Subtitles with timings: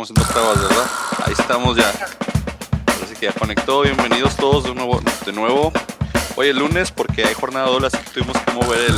[0.00, 0.86] Estamos pruebas, ¿verdad?
[1.26, 1.90] Ahí estamos ya.
[3.02, 3.82] Así que ya conectó.
[3.82, 5.00] Bienvenidos todos de nuevo.
[5.26, 5.72] De nuevo.
[6.36, 8.94] Hoy es lunes porque hay jornada doble, así que tuvimos que mover el,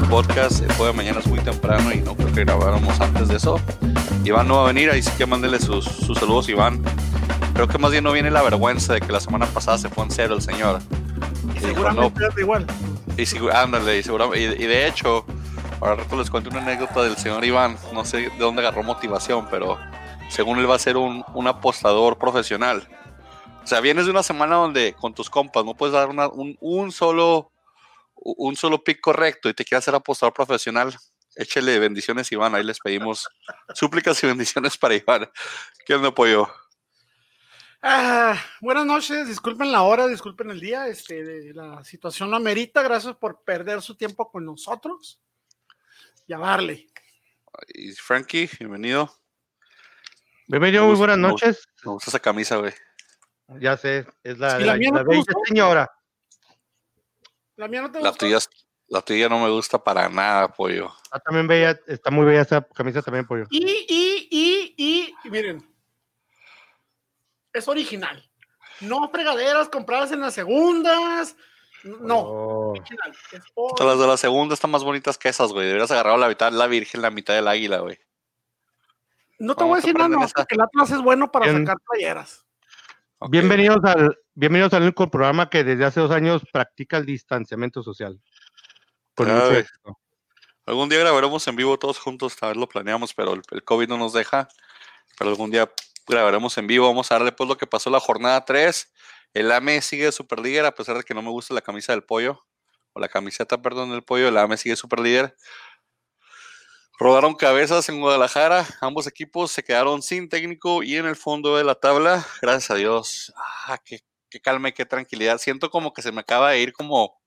[0.00, 0.62] el podcast.
[0.62, 3.60] El juego de mañana es muy temprano y no creo que grabáramos antes de eso.
[4.24, 6.82] Iván no va a venir, ahí sí que mándenle sus, sus saludos, Iván.
[7.52, 10.04] Creo que más bien no viene la vergüenza de que la semana pasada se fue
[10.04, 10.80] en cero el señor.
[11.54, 12.66] Y seguramente es igual.
[13.18, 15.26] Y, si- ándale, y, seguramente- y, y de hecho,
[15.78, 17.76] ahora rato les cuento una anécdota del señor Iván.
[17.92, 19.78] No sé de dónde agarró motivación, pero
[20.28, 22.88] según él va a ser un, un apostador profesional.
[23.62, 26.56] O sea, vienes de una semana donde con tus compas no puedes dar una- un,
[26.60, 27.52] un solo
[28.18, 30.96] un solo pick correcto y te quieres hacer apostador profesional.
[31.36, 32.54] Échele bendiciones, Iván.
[32.54, 33.28] Ahí les pedimos
[33.74, 35.30] súplicas y bendiciones para Iván.
[35.84, 36.48] ¿Qué onda, pollo?
[37.82, 43.14] Ah, buenas noches, disculpen la hora, disculpen el día, este, la situación lo amerita, gracias
[43.16, 45.20] por perder su tiempo con nosotros
[46.26, 46.88] y a darle.
[47.98, 49.14] Frankie, bienvenido.
[50.46, 51.68] Bienvenido, muy buenas noches.
[51.84, 52.72] Me gusta esa camisa, güey.
[53.60, 55.40] Ya sé, es la, Sí, la, la mía no la te bella gustó.
[55.46, 55.90] señora.
[57.56, 58.26] La mía no te La gusta?
[58.26, 58.38] tuya,
[58.88, 60.92] la tuya no me gusta para nada, pollo.
[61.10, 63.44] Ah, también bella, está muy bella esa camisa también, pollo.
[63.50, 65.66] Y, y, y, y, y miren,
[67.52, 68.28] es original.
[68.80, 71.36] No fregaderas compradas en las segundas.
[71.84, 73.12] No, Oh, original.
[73.32, 75.66] Es por- Las de la segunda están más bonitas que esas, güey.
[75.66, 77.98] Deberías agarrar la mitad de la virgen, la mitad del águila, güey.
[79.38, 80.34] No te voy a decir nada, no, esa.
[80.34, 81.66] porque el Atlas es bueno para Bien.
[81.66, 82.44] sacar playeras.
[83.28, 88.20] Bienvenidos al bienvenidos al único programa que desde hace dos años practica el distanciamiento social.
[89.14, 89.56] Con güey.
[89.58, 89.98] éxito.
[90.66, 93.88] Algún día grabaremos en vivo todos juntos, tal vez lo planeamos, pero el, el COVID
[93.88, 94.48] no nos deja.
[95.18, 95.70] Pero algún día
[96.06, 96.88] grabaremos en vivo.
[96.88, 98.92] Vamos a ver después lo que pasó la jornada 3.
[99.34, 102.02] El AME sigue super líder, a pesar de que no me gusta la camisa del
[102.04, 102.46] pollo,
[102.92, 104.28] o la camiseta, perdón, del pollo.
[104.28, 105.36] El AME sigue super líder.
[106.98, 108.66] Rodaron cabezas en Guadalajara.
[108.80, 112.26] Ambos equipos se quedaron sin técnico y en el fondo de la tabla.
[112.40, 113.34] Gracias a Dios.
[113.66, 115.38] Ah, qué, qué calma y qué tranquilidad.
[115.38, 117.20] Siento como que se me acaba de ir como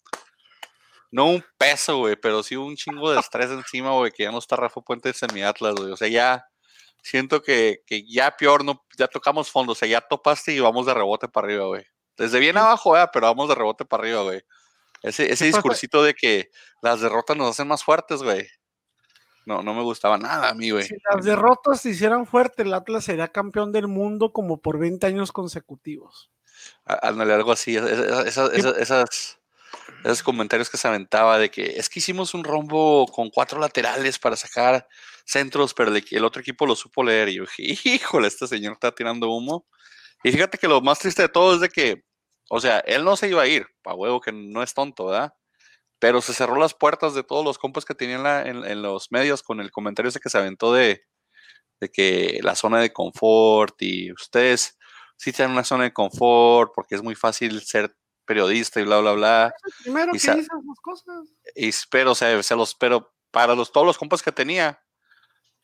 [1.11, 4.39] no un peso, güey, pero sí un chingo de estrés encima, güey, que ya no
[4.39, 5.91] está Rafa Puentes en mi Atlas, güey.
[5.91, 6.47] O sea, ya
[7.01, 10.85] siento que, que ya peor, no, ya tocamos fondo, o sea, ya topaste y vamos
[10.85, 11.85] de rebote para arriba, güey.
[12.17, 13.09] Desde bien abajo, ¿verdad?
[13.13, 14.41] pero vamos de rebote para arriba, güey.
[15.01, 16.49] Ese, ese discursito de que
[16.81, 18.47] las derrotas nos hacen más fuertes, güey.
[19.49, 20.83] No, no me gustaba nada a mí, güey.
[20.83, 25.07] Si las derrotas se hicieran fuerte, el Atlas sería campeón del mundo como por 20
[25.07, 26.29] años consecutivos.
[26.85, 27.75] Á- Ándale, algo así.
[27.75, 29.39] es- es- es- Esas,
[30.03, 34.19] esos comentarios que se aventaba de que es que hicimos un rombo con cuatro laterales
[34.19, 34.87] para sacar
[35.25, 37.29] centros, pero el, el otro equipo lo supo leer.
[37.29, 39.65] Y yo dije, híjole, este señor está tirando humo.
[40.23, 42.03] Y fíjate que lo más triste de todo es de que,
[42.51, 45.33] o sea, él no se iba a ir, pa' huevo que no es tonto, ¿verdad?
[45.99, 49.11] Pero se cerró las puertas de todos los compas que tenían la- en, en los
[49.11, 51.03] medios con el comentario ese que se aventó de,
[51.79, 54.77] de que la zona de confort y ustedes
[55.17, 57.95] sí tienen una zona de confort porque es muy fácil ser
[58.25, 59.53] periodista y bla, bla, bla.
[59.83, 61.27] Primero Y que sa- dice esas cosas.
[61.55, 64.79] Y espero, o sea, se los, pero para los, todos los compas que tenía,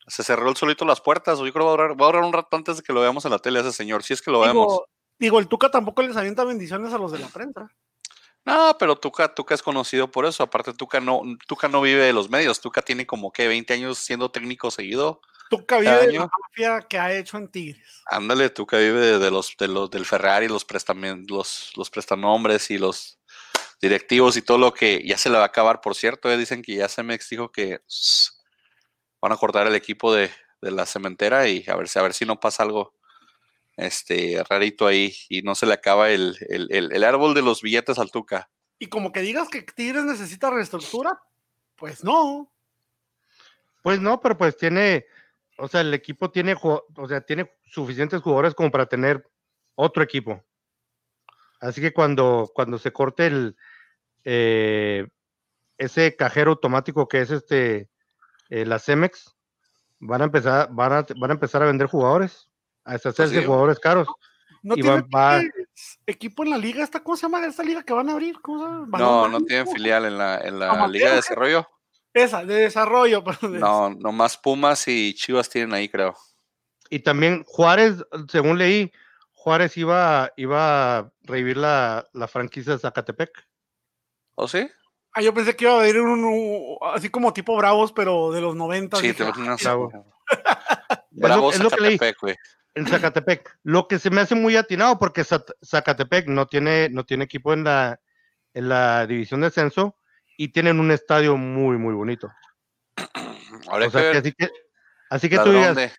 [0.08, 1.40] se cerró el solito las puertas.
[1.40, 3.02] Yo creo que va a durar, va a durar un rato antes de que lo
[3.02, 4.68] veamos en la tele a ese señor, si es que lo vemos.
[4.68, 4.86] Digo,
[5.20, 7.68] digo, el Tuca tampoco les avienta bendiciones a los de la prensa.
[8.46, 10.44] No, pero Tuca, Tuca es conocido por eso.
[10.44, 12.62] Aparte, Tuca no, Tuca no vive de los medios.
[12.62, 15.20] Tuca tiene como que 20 años siendo técnico seguido.
[15.50, 18.04] Tuca vive de la mafia que ha hecho en Tigres.
[18.06, 22.70] Ándale, Tuca vive de, de los, de los del Ferrari, los, prestamen- los, los prestanombres
[22.70, 23.20] y los
[23.82, 25.82] directivos y todo lo que ya se le va a acabar.
[25.82, 27.82] Por cierto, eh, dicen que ya Cemex dijo que
[29.22, 30.30] van a cortar el equipo de,
[30.62, 32.94] de la cementera y a ver, si- a ver si no pasa algo
[33.78, 37.62] este rarito ahí y no se le acaba el, el, el- el árbol de los
[37.62, 38.50] billetes al Tuca.
[38.80, 41.22] Y como que digas que Tigres necesita reestructura,
[41.76, 42.52] pues no.
[43.82, 45.06] Pues no, pero pues tiene,
[45.58, 49.30] o sea, el equipo tiene, o sea, tiene suficientes jugadores como para tener
[49.76, 50.44] otro equipo.
[51.60, 53.56] Así que cuando, cuando se corte el
[54.24, 55.08] eh,
[55.78, 57.90] ese cajero automático que es este
[58.50, 59.36] eh, la Cemex,
[60.00, 62.50] van a empezar, van a, van a empezar a vender jugadores,
[62.86, 63.46] a deshacerse de sí.
[63.48, 64.08] jugadores caros.
[64.64, 66.84] No tiene va- Tigres equipo en la liga.
[66.84, 68.40] Esta, ¿Cómo se llama esta liga que van a abrir?
[68.42, 68.98] ¿Cómo se llama?
[68.98, 71.16] No, no tienen filial en la, en la Amateur, Liga de.
[71.18, 71.68] Desarrollo.
[72.14, 73.24] Esa, de desarrollo.
[73.24, 76.16] pero de- No, nomás Pumas y Chivas tienen ahí, creo.
[76.90, 78.92] Y también Juárez, según leí,
[79.34, 83.32] Juárez iba, iba a revivir la, la franquicia de Zacatepec.
[84.36, 84.68] ¿O sí?
[85.14, 88.42] Ah, yo pensé que iba a haber un, un- así como tipo Bravos, pero de
[88.42, 88.98] los 90.
[88.98, 89.64] Sí, dije, te ah, imaginas.
[89.64, 89.92] bravo.
[91.12, 91.70] Bravo es lo.
[91.70, 92.36] Zacatepec, güey.
[92.76, 93.58] En Zacatepec.
[93.64, 97.64] Lo que se me hace muy atinado porque Zacatepec no tiene, no tiene equipo en
[97.64, 98.00] la,
[98.54, 99.98] en la división de ascenso
[100.38, 102.32] y tienen un estadio muy, muy bonito.
[103.68, 104.50] Ahora O sea, que así que,
[105.10, 105.92] así que tú digas, de-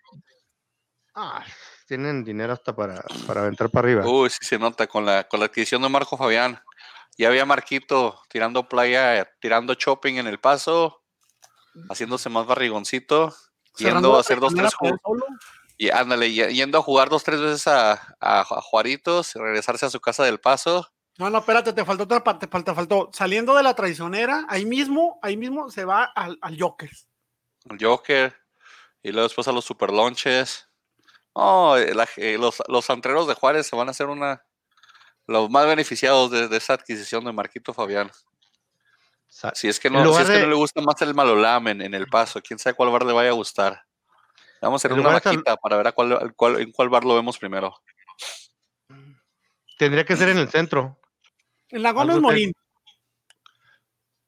[1.19, 1.43] Ah,
[1.87, 4.07] tienen dinero hasta para, para entrar para arriba.
[4.07, 6.61] Uy, sí se nota con la, con la adquisición de Marco Fabián.
[7.17, 11.03] Ya había Marquito tirando playa, tirando shopping en el paso,
[11.89, 13.35] haciéndose más barrigoncito,
[13.77, 14.99] yendo a hacer dos, tres juegos.
[15.77, 20.23] Y ándale, yendo a jugar dos, tres veces a, a, Juaritos, regresarse a su casa
[20.23, 20.87] del paso.
[21.19, 23.11] No, no, espérate, te faltó otra parte, falta, faltó.
[23.13, 26.89] Saliendo de la traicionera, ahí mismo, ahí mismo se va al, al Joker.
[27.69, 28.35] Al Joker.
[29.03, 30.67] Y luego después a los super lonches.
[31.33, 34.43] Oh, eh, los, los antreros de Juárez se van a hacer una.
[35.27, 38.11] Los más beneficiados de, esa adquisición de Marquito Fabián.
[39.53, 41.93] Si es que no, si es que no le gusta más el Malolam en, en,
[41.93, 43.86] el paso, quién sabe cuál bar le vaya a gustar.
[44.61, 47.37] Vamos a hacer una vaquita para ver a cuál, cuál, en cuál bar lo vemos
[47.37, 47.75] primero.
[49.77, 50.99] Tendría que ser en el centro.
[51.69, 52.53] En la Gómez Morín.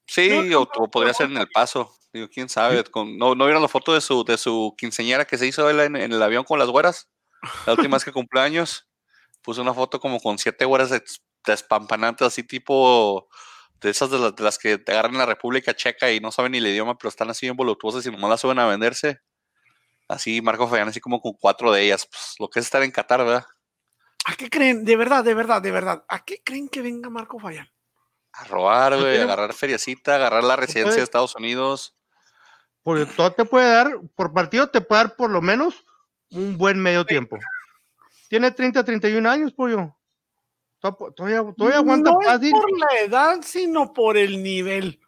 [0.06, 1.96] Sí, o, podría ser en el paso.
[2.14, 2.84] Digo, quién sabe.
[2.94, 6.22] ¿no, ¿No vieron la foto de su, de su quinceñera que se hizo en, el
[6.22, 7.10] avión con las güeras?
[7.66, 8.88] La última vez que cumpleaños.
[9.42, 10.92] Puso una foto como con siete güeras
[11.46, 13.30] despampanantes, así tipo
[13.80, 16.58] de esas de, las que te agarran en la República Checa y no saben ni
[16.58, 19.22] el idioma, pero están así bien voluptuosas y nomás las suben a venderse.
[20.10, 22.08] Así, Marco Fabián, así como con cuatro de ellas.
[22.08, 23.46] Pues, lo que es estar en Qatar, ¿verdad?
[24.26, 24.84] ¿A qué creen?
[24.84, 26.04] De verdad, de verdad, de verdad.
[26.08, 27.70] ¿A qué creen que venga Marco Fabián?
[28.34, 31.96] A robar, güey, agarrar feriacita, agarrar la residencia de Estados Unidos.
[32.82, 35.86] Porque todo te puede dar, por partido te puede dar por lo menos
[36.32, 37.38] un buen medio tiempo.
[38.30, 39.96] Tiene 30, 31 años, pollo.
[40.80, 45.00] Todavía, todavía aguanta no Es por la edad, sino por el nivel.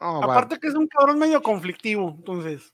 [0.00, 2.72] Aparte que es un cabrón medio conflictivo, entonces.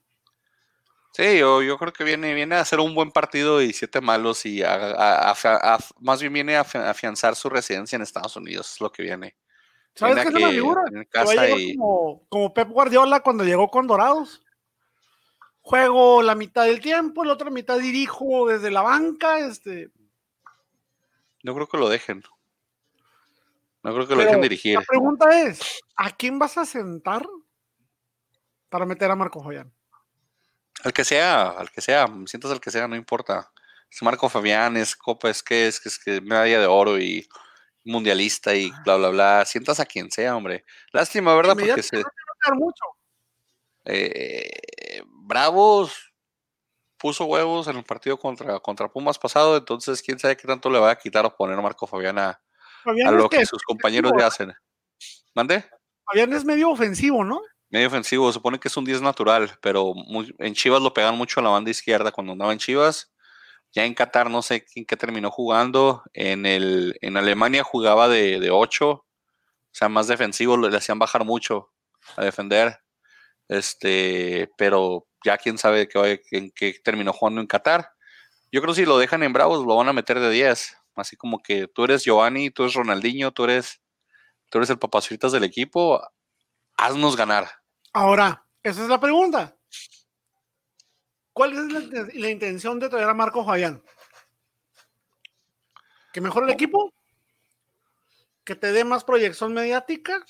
[1.12, 4.46] Sí, yo, yo creo que viene, viene a hacer un buen partido y siete malos
[4.46, 4.62] y
[6.00, 9.36] más bien viene a afianzar su residencia en Estados Unidos, es lo que viene.
[9.94, 10.82] ¿Sabes qué es una figura?
[11.76, 14.42] como, como Pep Guardiola cuando llegó con Dorados.
[15.60, 19.90] Juego la mitad del tiempo, la otra mitad dirijo desde la banca, este.
[21.42, 22.22] No creo que lo dejen.
[23.82, 24.78] No creo que lo dejen dirigir.
[24.78, 27.26] La pregunta es, ¿a quién vas a sentar
[28.68, 29.72] para meter a Marco Fabián?
[30.84, 33.50] Al que sea, al que sea, sientas al que sea, no importa.
[33.90, 37.28] Es Marco Fabián, es Copa, es que es que es que medalla de oro y
[37.84, 39.44] mundialista y bla bla bla.
[39.44, 40.64] Sientas a quien sea, hombre.
[40.92, 41.54] Lástima, ¿verdad?
[41.54, 42.02] Porque se.
[42.54, 42.84] Mucho.
[43.84, 46.12] Eh, Bravos
[46.96, 50.78] puso huevos en el partido contra, contra Pumas pasado, entonces quién sabe qué tanto le
[50.78, 52.40] va a quitar o poner Marco Fabián a,
[52.84, 54.52] a lo que, sus compañeros ya hacen.
[55.34, 55.64] ¿Mande?
[56.04, 57.40] Fabián es medio ofensivo, ¿no?
[57.70, 59.94] Medio ofensivo, se supone que es un 10 natural, pero
[60.38, 63.12] en Chivas lo pegan mucho a la banda izquierda cuando andaba en Chivas.
[63.72, 66.02] Ya en Qatar no sé en qué terminó jugando.
[66.12, 69.04] En, el, en Alemania jugaba de, de 8, o
[69.70, 71.70] sea, más defensivo, le hacían bajar mucho
[72.16, 72.78] a defender.
[73.48, 75.88] Este, pero ya quién sabe
[76.30, 77.88] en qué terminó jugando en Qatar.
[78.50, 80.76] Yo creo que si lo dejan en Bravos, lo van a meter de 10.
[80.94, 83.80] Así como que tú eres Giovanni, tú eres Ronaldinho, tú eres,
[84.48, 86.02] tú eres el papacitas del equipo,
[86.76, 87.48] haznos ganar.
[87.92, 89.56] Ahora, esa es la pregunta.
[91.32, 93.82] ¿Cuál es la, intención de traer a Marco Fabián?
[96.12, 96.92] ¿Que mejore el equipo?
[98.44, 100.24] ¿Que te dé más proyección mediática?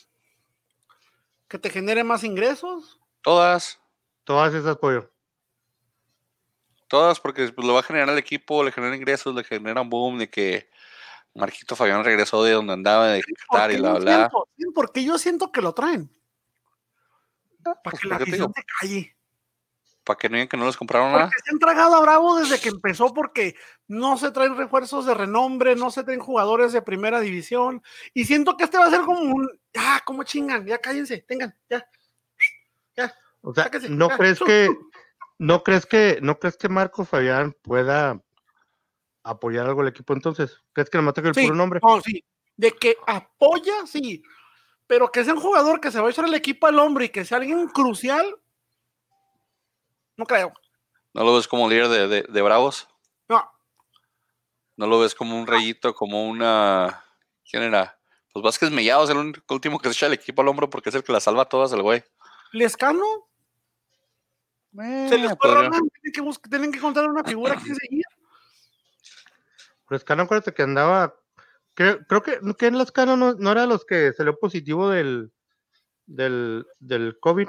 [1.48, 3.00] ¿Que te genere más ingresos?
[3.20, 3.80] Todas.
[4.24, 5.11] Todas esas, pollo.
[6.92, 9.88] Todas, porque pues, lo va a generar el equipo, le genera ingresos, le genera un
[9.88, 10.68] boom de que
[11.34, 14.30] Marquito Fabián regresó de donde andaba, de Qatar y la bla.
[14.74, 16.14] Porque yo siento que lo traen.
[17.64, 19.16] Ah, Para pues, que la afición se calle.
[20.04, 21.30] Para que no digan que no les compraron nada.
[21.42, 23.56] se han tragado a Bravo desde que empezó porque
[23.88, 27.82] no se traen refuerzos de renombre, no se traen jugadores de primera división.
[28.12, 31.56] Y siento que este va a ser como un, ya, como chingan, ya cállense, tengan,
[31.70, 31.88] ya.
[32.98, 33.14] Ya.
[33.40, 34.68] O sea, ¿no crees que
[35.42, 38.22] ¿No crees que, no crees que Marco Fabián pueda
[39.24, 40.62] apoyar algo al equipo entonces?
[40.72, 41.80] ¿Crees que le mata el puro nombre?
[41.82, 42.24] No, sí.
[42.56, 44.22] De que apoya, sí.
[44.86, 47.08] Pero que sea un jugador que se va a echar el equipo al hombre y
[47.08, 48.36] que sea alguien crucial,
[50.16, 50.52] no creo.
[51.12, 52.86] ¿No lo ves como líder de, de, Bravos?
[53.28, 53.44] No.
[54.76, 57.04] ¿No lo ves como un reyito, como una.
[57.50, 57.98] ¿Quién era?
[58.32, 60.94] Pues Vázquez Mellado es el último que se echa el equipo al hombro porque es
[60.94, 62.04] el que la salva a todas, el güey.
[62.52, 63.31] ¿Lescano?
[64.74, 65.50] Se les fue
[66.12, 68.04] tienen que, tienen que encontrar una figura que seguir.
[69.88, 71.14] Pero Escano, acuérdate que andaba.
[71.74, 75.32] Creo, creo que, que en Escano no, no era los que salió positivo del,
[76.06, 77.48] del, del COVID.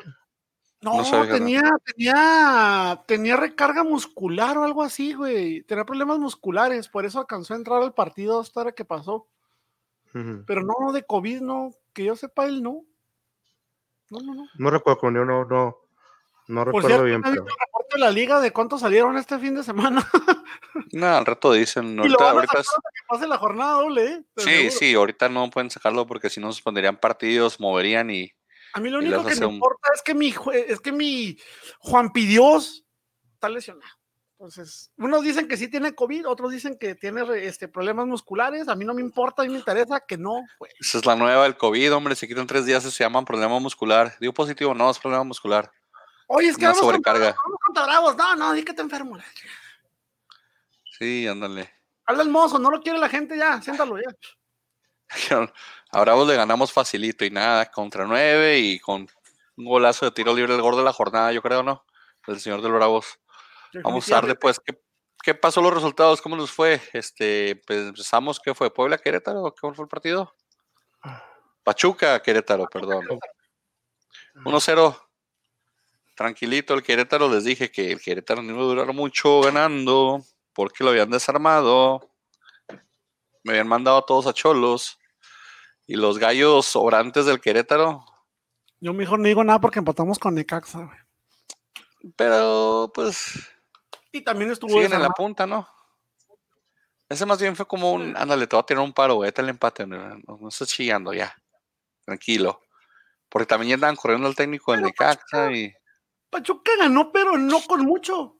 [0.82, 5.62] No, tenía, tenía, tenía recarga muscular o algo así, güey.
[5.64, 9.30] Tenía problemas musculares, por eso alcanzó a entrar al partido hasta ahora que pasó.
[10.12, 12.84] Pero no, de COVID, no, que yo sepa él no.
[14.10, 14.46] No, no, no.
[14.56, 15.83] No recuerdo, no, no, no
[16.48, 17.22] recuerdo bien.
[17.22, 17.46] Pero...
[17.94, 20.08] de la liga de cuántos salieron este fin de semana.
[20.92, 21.98] no, al rato dicen.
[22.00, 24.24] Ahorita, ahorita que pase la jornada doble, ¿eh?
[24.38, 28.32] Sí, sí, ahorita no pueden sacarlo porque si no suspenderían partidos, moverían y.
[28.74, 31.38] A mí lo único que me importa es que mi es que mi
[31.80, 32.84] Juan Pidios
[33.36, 33.94] está lesionado.
[34.44, 38.68] Entonces, unos dicen que sí tiene COVID, otros dicen que tiene este, problemas musculares.
[38.68, 40.42] A mí no me importa, a mí me interesa que no.
[40.82, 42.14] Esa es la nueva del COVID, hombre.
[42.16, 44.14] Se quitan tres días, se llaman problema muscular.
[44.20, 45.72] Digo positivo, no, es problema muscular.
[46.36, 47.36] Oye, es que vamos, sobrecarga.
[47.66, 48.16] Contra, Bravos.
[48.16, 49.18] No, no, di que te enfermo.
[50.98, 51.72] Sí, ándale.
[52.06, 54.10] Habla el mozo, no lo quiere la gente ya, siéntalo ya.
[55.92, 59.08] A Bravos le ganamos facilito y nada, contra nueve y con
[59.58, 61.86] un golazo de tiro libre el gordo de la jornada, yo creo, ¿no?
[62.26, 63.20] El señor del Bravos.
[63.84, 64.82] Vamos a ver después qué,
[65.22, 66.82] qué pasó los resultados, cómo nos fue.
[66.94, 68.74] Este, pues empezamos, ¿qué fue?
[68.74, 69.54] ¿Puebla, Querétaro?
[69.60, 70.36] ¿Cómo fue el partido?
[71.64, 73.06] Pachuca, Querétaro, perdón.
[74.36, 75.00] 1-0.
[76.16, 80.84] Tranquilito el Querétaro, les dije que el Querétaro no iba a durar mucho ganando porque
[80.84, 82.12] lo habían desarmado.
[83.44, 85.00] Me habían mandado a todos a Cholos.
[85.86, 88.06] Y los gallos sobrantes del Querétaro.
[88.80, 90.90] Yo mejor no digo nada porque empatamos con Necaxa.
[92.16, 93.34] Pero, pues,
[94.14, 94.74] y también estuvo.
[94.74, 95.68] Siguen en la punta, ¿no?
[97.10, 98.16] Ese más bien fue como un.
[98.16, 99.88] Ándale, te voy a tirar un paro, vete el empate.
[99.88, 101.36] No, no, estás chillando ya.
[102.06, 102.62] Tranquilo.
[103.28, 105.74] Porque también ya andaban corriendo el técnico del Necaxa y.
[106.34, 108.38] Pachuca ganó, pero no con mucho.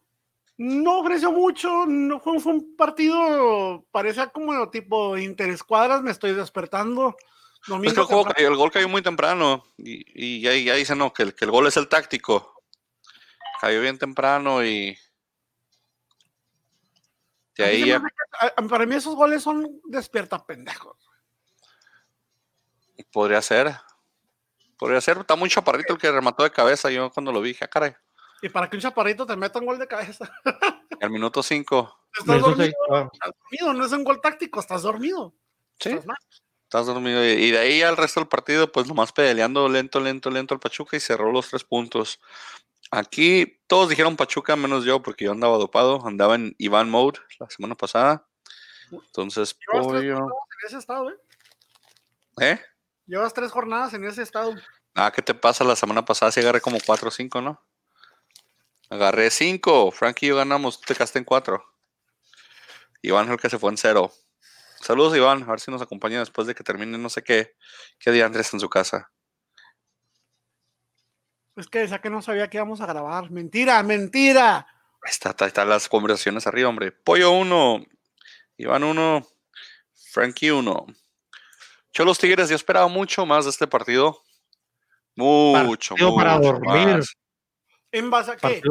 [0.58, 1.86] No ofreció mucho.
[1.86, 3.86] No fue, un partido.
[3.92, 6.02] Parecía como tipo interescuadras.
[6.02, 7.16] Me estoy despertando.
[7.84, 9.64] es que el, juego, el, gol cayó muy temprano.
[9.78, 12.62] Y, y ahí ya dicen, no, que el, que el gol es el táctico.
[13.62, 14.98] Cayó bien temprano y
[18.70, 20.98] para mí esos goles son despierta pendejos.
[23.12, 23.76] Podría ser.
[24.84, 25.18] Podría ser.
[25.20, 26.92] Está muy chaparrito el que remató de cabeza.
[26.92, 27.96] Yo cuando lo vi, dije, ah, caray.
[28.42, 30.30] ¿Y para que un chaparrito te meta un gol de cabeza?
[31.02, 32.00] Al minuto 5.
[32.20, 35.34] Estás dormido, no es un gol táctico, estás dormido.
[35.80, 35.98] Sí.
[36.64, 37.24] Estás, dormido.
[37.24, 40.98] Y de ahí al resto del partido, pues nomás peleando lento, lento, lento al Pachuca
[40.98, 42.20] y cerró los tres puntos.
[42.92, 47.50] Aquí todos dijeron Pachuca, menos yo, porque yo andaba dopado, andaba en Iván Mode la
[47.50, 48.28] semana pasada.
[48.92, 50.18] Entonces, pollo.
[50.18, 51.16] En ese estado, ¿eh?
[52.42, 52.60] ¿Eh?
[53.06, 54.56] Llevas tres jornadas en ese estado.
[54.96, 55.64] Ah, ¿qué te pasa?
[55.64, 57.62] La semana pasada sí agarré como cuatro o cinco, ¿no?
[58.90, 59.92] Agarré cinco.
[59.92, 61.64] Frankie y yo ganamos, tú te casté en cuatro.
[63.02, 64.12] Iván es el que se fue en cero.
[64.80, 65.44] Saludos, Iván.
[65.44, 67.56] A ver si nos acompaña después de que termine no sé qué,
[68.00, 69.12] qué día Andrés en su casa.
[71.56, 73.30] Es que decía que no sabía que íbamos a grabar.
[73.30, 74.68] Mentira, mentira.
[75.04, 76.92] Está, están las conversaciones arriba, hombre.
[76.92, 77.86] Pollo 1,
[78.58, 79.28] Iván 1,
[80.12, 80.86] Frankie 1.
[81.94, 84.22] Cholos Tigres, yo esperaba mucho más de este partido.
[85.16, 87.02] Mucho, mucho para dormir.
[87.92, 88.62] ¿En base a qué?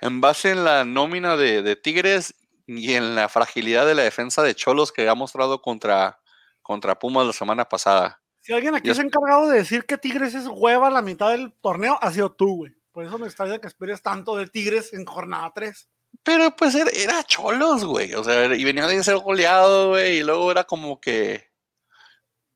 [0.00, 2.34] En base en la nómina de, de, Tigres
[2.66, 6.20] y en la fragilidad de la defensa de Cholos que ha mostrado contra,
[6.62, 8.22] contra Pumas la semana pasada.
[8.42, 11.30] Si alguien aquí se ha encargado de decir que Tigres es hueva a la mitad
[11.30, 12.72] del torneo, ha sido tú, güey.
[12.92, 15.88] Por eso me extraña que esperes tanto de Tigres en jornada 3.
[16.22, 18.14] Pero pues era, cholos, güey.
[18.14, 20.18] O sea, y venía de ser goleado, güey.
[20.18, 21.50] Y luego era como que.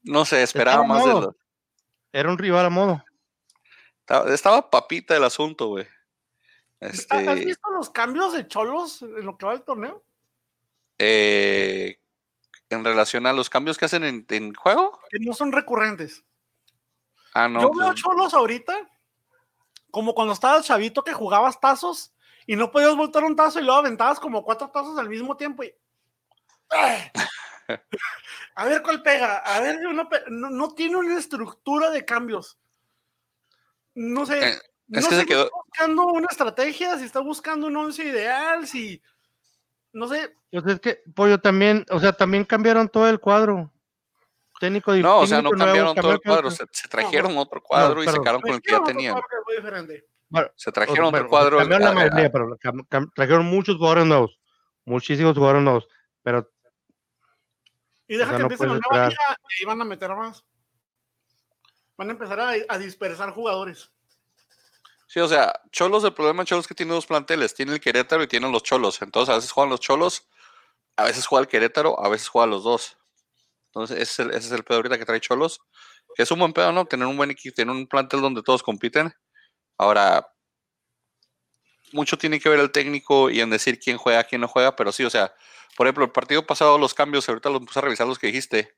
[0.02, 1.28] No sé, esperaba más de
[2.12, 3.04] Era un rival a modo.
[4.28, 5.86] Estaba, papita el asunto, güey.
[6.80, 7.28] Este...
[7.28, 10.02] ¿Has visto los cambios de cholos en lo que va el torneo?
[10.98, 12.00] Eh,
[12.70, 14.98] en relación a los cambios que hacen en, juego.
[15.10, 16.24] Que no son recurrentes.
[17.34, 17.60] Ah, no.
[17.60, 18.74] Yo veo pues, cholos ahorita,
[19.90, 22.12] como cuando estabas chavito que jugabas tazos
[22.46, 25.62] y no podías voltar un tazo y luego aventabas como cuatro tazos al mismo tiempo
[25.62, 25.72] y.
[28.54, 29.38] a ver cuál pega.
[29.38, 32.58] A ver, no, no, tiene una estructura de cambios.
[33.94, 34.48] No sé.
[34.48, 34.58] Eh,
[34.92, 35.44] es que se quedó.
[35.44, 39.02] Está buscando una estrategia, si está buscando un once ideal, si
[39.92, 40.34] no sé.
[40.50, 43.70] Pues es que, Pollo, también, o sea, también cambiaron todo el cuadro.
[44.60, 48.18] Técnico No, o sea, no cambiaron todo el cuadro, se, trajeron otro cuadro y se
[48.18, 49.16] quedaron con el que ya tenían.
[50.54, 51.58] se trajeron otro cuadro.
[51.58, 52.58] Cambiaron la mayoría, pero
[53.14, 54.38] trajeron muchos jugadores nuevos.
[54.84, 55.88] Muchísimos jugadores nuevos.
[56.22, 56.50] Pero.
[58.10, 60.44] Y deja que empiecen la nueva liga y van a meter más.
[61.96, 63.88] Van a empezar a, a dispersar jugadores.
[65.06, 67.80] Sí, o sea, Cholos, el problema de Cholos es que tiene dos planteles, tiene el
[67.80, 69.00] Querétaro y tiene los Cholos.
[69.00, 70.28] Entonces, a veces juegan los Cholos,
[70.96, 72.98] a veces juega el Querétaro, a veces juega los dos.
[73.66, 75.60] Entonces, ese es el, ese es el pedo ahorita que trae Cholos.
[76.16, 76.86] Que es un buen pedo, ¿no?
[76.86, 79.14] Tener un buen equipo, tener un plantel donde todos compiten.
[79.78, 80.29] Ahora,
[81.92, 84.92] mucho tiene que ver el técnico y en decir quién juega, quién no juega, pero
[84.92, 85.34] sí, o sea,
[85.76, 88.74] por ejemplo, el partido pasado, los cambios, ahorita los puse a revisar los que dijiste.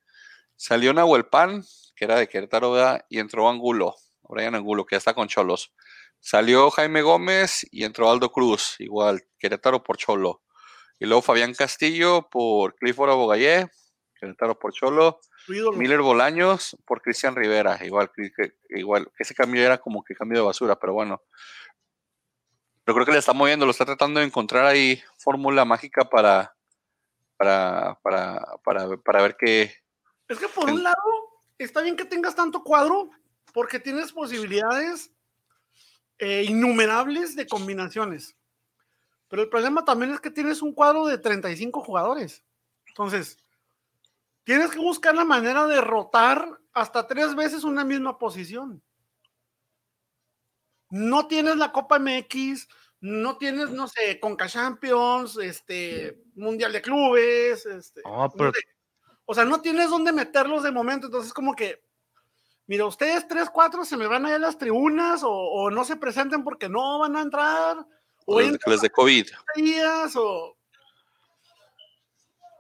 [0.57, 1.64] Salió Nahuel Pan,
[1.97, 2.76] que era de Querétaro,
[3.09, 5.73] y entró Angulo, Brian Angulo, que ya está con Cholos.
[6.21, 10.42] Salió Jaime Gómez y entró Aldo Cruz, igual, Querétaro por Cholo.
[11.00, 13.69] Y luego Fabián Castillo por Clifford Abogayé,
[14.21, 15.21] Querétaro por Cholo.
[15.75, 18.12] Miller Bolaños por Cristian Rivera, igual
[18.71, 21.23] igual que ese cambio era como que cambio de basura, pero bueno.
[22.85, 26.55] Pero creo que le está moviendo, lo está tratando de encontrar ahí fórmula mágica para,
[27.37, 29.75] para, para, para, para ver qué.
[30.29, 30.97] Es que por un lado,
[31.59, 33.11] está bien que tengas tanto cuadro,
[33.53, 35.12] porque tienes posibilidades
[36.19, 38.37] eh, innumerables de combinaciones.
[39.29, 42.45] Pero el problema también es que tienes un cuadro de 35 jugadores.
[42.87, 43.39] Entonces,
[44.45, 48.83] tienes que buscar la manera de rotar hasta tres veces una misma posición.
[50.93, 52.69] No tienes la Copa MX,
[53.01, 59.89] no tienes, no sé, Conca Champions, este, Mundial de Clubes, este, o sea, no tienes
[59.89, 61.83] dónde meterlos de momento, entonces como que
[62.67, 65.97] mira, ustedes tres, cuatro se me van a ir a las tribunas o, no se
[65.97, 67.87] presenten porque no van a entrar.
[68.27, 69.27] O, les de COVID.
[70.17, 70.57] o...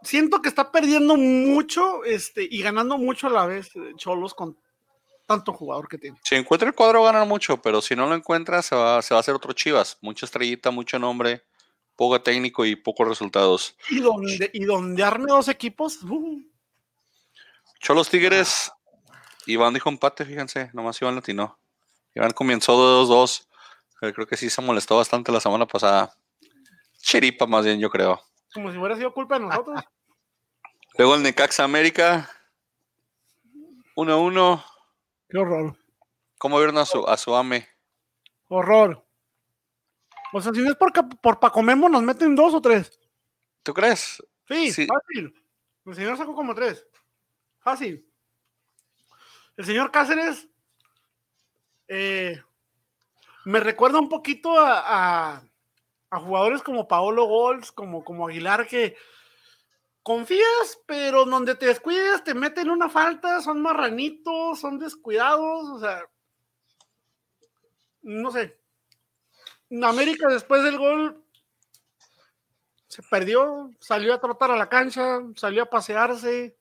[0.02, 4.58] Siento que está perdiendo mucho este, y ganando mucho a la vez eh, Cholos con
[5.32, 6.18] tanto jugador que tiene.
[6.22, 9.18] Si encuentra el cuadro gana mucho, pero si no lo encuentra se va, se va
[9.18, 9.98] a hacer otro Chivas.
[10.00, 11.44] Mucha estrellita, mucho nombre,
[11.96, 13.76] poco técnico y pocos resultados.
[13.90, 16.02] Y donde, y donde arme dos equipos.
[16.02, 16.42] Uh.
[17.80, 18.70] Cholos Tigres
[19.46, 21.58] Iván dijo empate, fíjense, nomás Iván latino.
[22.14, 23.46] Iván comenzó de 2-2.
[24.00, 26.14] Creo que sí se molestó bastante la semana pasada.
[27.00, 28.20] Chiripa, más bien, yo creo.
[28.52, 29.82] Como si hubiera sido culpa de nosotros.
[30.98, 32.30] Luego el Necaxa América.
[33.96, 34.64] 1-1.
[35.32, 35.74] Qué horror.
[36.36, 37.66] ¿Cómo vieron a su, a su AME?
[38.48, 39.02] Horror.
[40.34, 43.00] O sea, si no es por, por Paco Memo, nos meten dos o tres.
[43.62, 44.22] ¿Tú crees?
[44.46, 45.34] Sí, sí, fácil.
[45.86, 46.86] El señor sacó como tres.
[47.60, 48.06] Fácil.
[49.56, 50.46] El señor Cáceres
[51.88, 52.42] eh,
[53.46, 55.42] me recuerda un poquito a,
[56.10, 58.98] jugadores como Paolo Gols, como, como Aguilar, que
[60.02, 66.04] confías, pero donde te descuides te meten una falta, son marranitos, son descuidados, o sea,
[68.02, 68.58] no sé.
[69.82, 71.24] América después del gol
[72.88, 76.58] se perdió, salió a trotar a la cancha, salió a pasearse,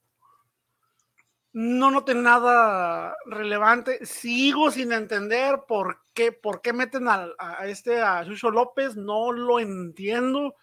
[1.53, 4.05] no noté nada relevante.
[4.05, 7.33] Sigo sin entender por qué, por qué meten a,
[7.65, 10.55] este a Chucho López, no lo entiendo.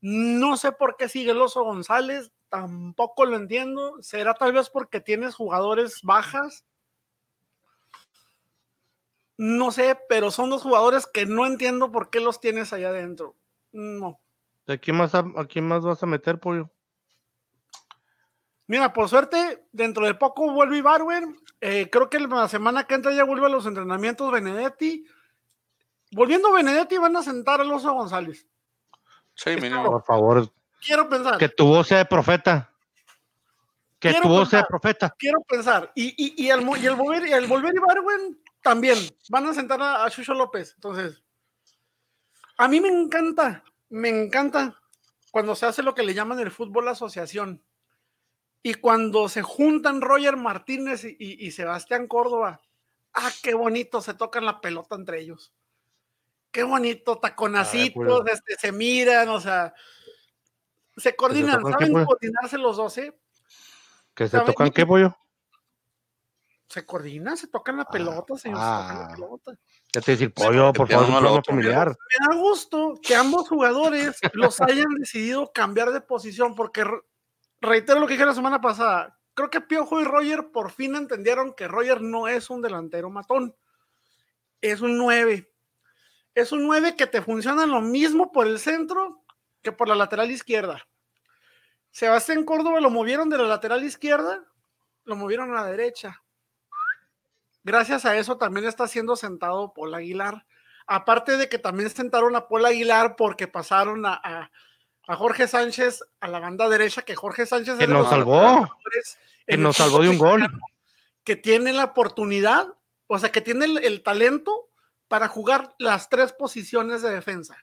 [0.00, 3.96] No sé por qué sigue el Oso González, tampoco lo entiendo.
[4.02, 6.64] ¿Será tal vez porque tienes jugadores bajas?
[9.38, 13.36] No sé, pero son dos jugadores que no entiendo por qué los tienes allá adentro.
[13.72, 14.20] No.
[14.66, 16.70] ¿A quién más, a quién más vas a meter, pollo?
[18.66, 21.36] Mira, por suerte, dentro de poco vuelve Ibarwen.
[21.60, 25.06] Eh, creo que la semana que entra ya vuelve a los entrenamientos Benedetti.
[26.12, 28.46] Volviendo Benedetti, van a sentar al Oso González.
[29.36, 29.84] Sí, mínimo.
[29.84, 30.52] Por favor.
[30.80, 31.38] Quiero pensar.
[31.38, 32.72] Que tu voz sea de profeta.
[34.00, 35.14] Que tu voz sea de profeta.
[35.16, 35.92] Quiero pensar.
[35.94, 38.98] Y, y, y, el, y el volver, y el volver Ibarwen también.
[39.28, 40.72] Van a sentar a, a Chucho López.
[40.74, 41.22] Entonces,
[42.58, 44.80] a mí me encanta, me encanta
[45.30, 47.62] cuando se hace lo que le llaman el fútbol asociación
[48.66, 52.62] y cuando se juntan Roger Martínez y, Sebastián Córdoba,
[53.14, 55.52] ah, qué bonito se tocan la pelota entre ellos.
[56.56, 59.74] Qué bonito, taconacitos, este, se miran, o sea,
[60.96, 63.14] se coordinan, saben coordinarse los dos, ¿eh?
[64.14, 65.14] ¿Que se tocan qué, pollo?
[66.66, 69.08] Se coordinan, se tocan la ah, pelota, se tocan la ah.
[69.12, 69.52] pelota.
[69.92, 71.88] Ya te decir, pollo, por favor, no familiar.
[71.88, 76.86] Me da gusto que ambos jugadores los hayan decidido cambiar de posición, porque
[77.60, 79.18] reitero lo que dije la semana pasada.
[79.34, 83.54] Creo que Piojo y Roger por fin entendieron que Roger no es un delantero matón.
[84.62, 85.52] Es un 9.
[86.36, 89.24] Es un 9 que te funciona lo mismo por el centro
[89.62, 90.86] que por la lateral izquierda.
[91.90, 94.44] Sebastián Córdoba lo movieron de la lateral izquierda,
[95.02, 96.22] lo movieron a la derecha.
[97.64, 100.46] Gracias a eso también está siendo sentado Paul Aguilar.
[100.86, 104.52] Aparte de que también sentaron a Paul Aguilar porque pasaron a
[105.06, 108.68] a Jorge Sánchez a la banda derecha, que Jorge Sánchez que nos salvó,
[109.46, 110.46] que nos salvó de un gol,
[111.22, 112.66] que tiene la oportunidad,
[113.06, 114.65] o sea, que tiene el, talento
[115.08, 117.56] para jugar las tres posiciones de defensa.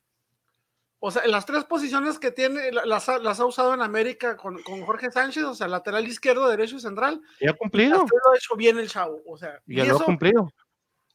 [0.99, 5.43] O sea, las tres posiciones que tiene, las, ha usado en América con, Jorge Sánchez,
[5.43, 7.21] o sea, lateral izquierdo, derecho y central.
[7.41, 7.97] Y ha cumplido.
[7.97, 9.61] Lo ha hecho bien el chavo, o sea.
[9.67, 10.49] Y, lo ha cumplido.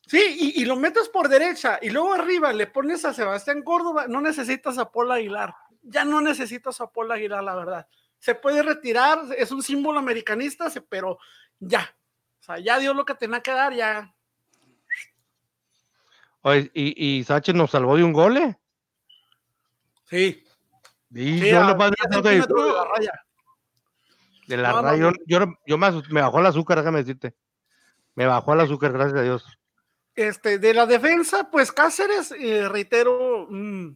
[0.06, 4.06] Sí, y, y, lo metes por derecha y luego arriba le pones a Sebastián Córdoba,
[4.08, 5.54] no necesitas a Paul Aguilar
[5.88, 7.88] ya no necesitas a Paul Aguilar, la verdad.
[8.18, 11.18] Se puede retirar, es un símbolo americanista, pero
[11.58, 11.96] ya.
[12.40, 14.14] O sea, ya dio lo que tenía que dar, ya.
[16.56, 18.58] Y, y Sánchez nos salvó de un gol, ¿eh?
[20.10, 20.44] Sí.
[21.10, 23.12] Y yo no de, la raya.
[24.46, 25.12] De la raya.
[25.26, 27.34] Yo, yo, me, bajó el azúcar, déjame decirte.
[28.14, 29.44] Me bajó el azúcar, gracias a Dios.
[30.14, 33.90] Este, de la defensa, pues Cáceres, eh, reitero, mm,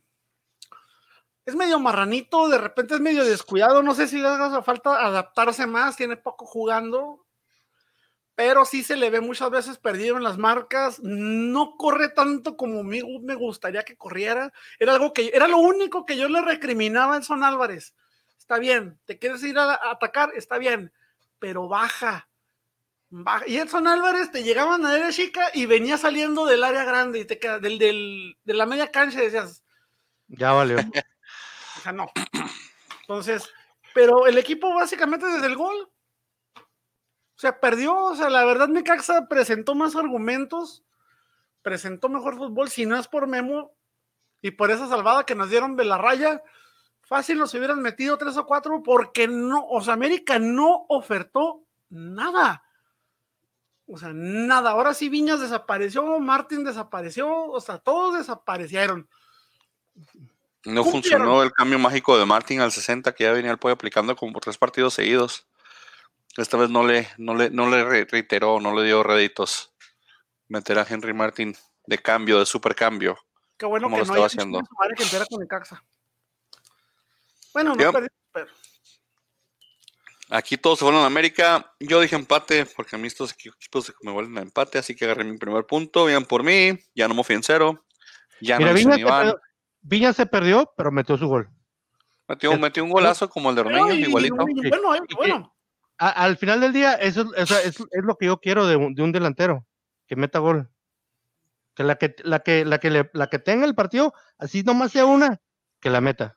[1.45, 5.67] es medio marranito, de repente es medio descuidado, no sé si le haga falta adaptarse
[5.67, 7.27] más, tiene poco jugando,
[8.35, 12.83] pero sí se le ve muchas veces perdido en las marcas, no corre tanto como
[12.83, 17.17] me, me gustaría que corriera, era algo que, era lo único que yo le recriminaba
[17.17, 17.95] a Son Álvarez,
[18.39, 20.93] está bien, te quieres ir a, atacar, está bien,
[21.39, 22.29] pero baja,
[23.11, 23.45] baja.
[23.47, 27.25] Y Edson Álvarez te llegaba a la chica y venía saliendo del área grande y
[27.25, 29.63] te queda, del, del, de la media cancha y decías,
[30.29, 30.77] ya valió.
[31.75, 32.07] O sea, no.
[33.01, 33.51] Entonces,
[33.93, 35.91] pero el equipo básicamente desde el gol,
[37.43, 40.85] sea, perdió, o sea, la verdad Necaxa presentó más argumentos,
[41.61, 43.73] presentó mejor fútbol, si no es por Memo
[44.41, 46.41] y por esa salvada que nos dieron de la raya,
[47.01, 52.63] fácil nos hubieran metido tres o cuatro porque no, o sea, América no ofertó nada.
[53.87, 54.71] O sea, nada.
[54.71, 59.09] Ahora sí Viñas desapareció, Martín desapareció, o sea, todos desaparecieron.
[60.65, 64.15] No funcionó el cambio mágico de Martin al 60 que ya venía el pollo aplicando
[64.15, 65.49] como tres partidos seguidos.
[66.37, 69.73] Esta vez no le, no le, no le reiteró, no le dio réditos
[70.49, 71.55] meter a Henry Martin
[71.87, 73.19] de cambio, de super cambio.
[73.57, 74.61] Qué bueno que lo no estaba haciendo.
[77.53, 78.47] Bueno, no perdí, pero...
[80.31, 81.75] Aquí todos se fueron a América.
[81.79, 85.25] Yo dije empate, porque a mí estos equipos me vuelven a empate, así que agarré
[85.25, 86.07] mi primer punto.
[86.07, 87.85] Bien por mí, ya no me fui en cero.
[88.41, 88.73] Ya no me
[89.83, 91.51] Viña se perdió, pero metió su gol.
[92.29, 94.37] Metió, metió un golazo como el de Ormeño, igualito.
[94.37, 95.52] Bueno, bueno.
[96.09, 99.65] Al final del día, eso, es, lo que yo quiero de un, de un, delantero,
[100.07, 100.69] que meta gol.
[101.75, 105.07] Que la que, la que, la que, la que tenga el partido, así nomás sea
[105.07, 105.41] una,
[105.81, 106.37] que la meta.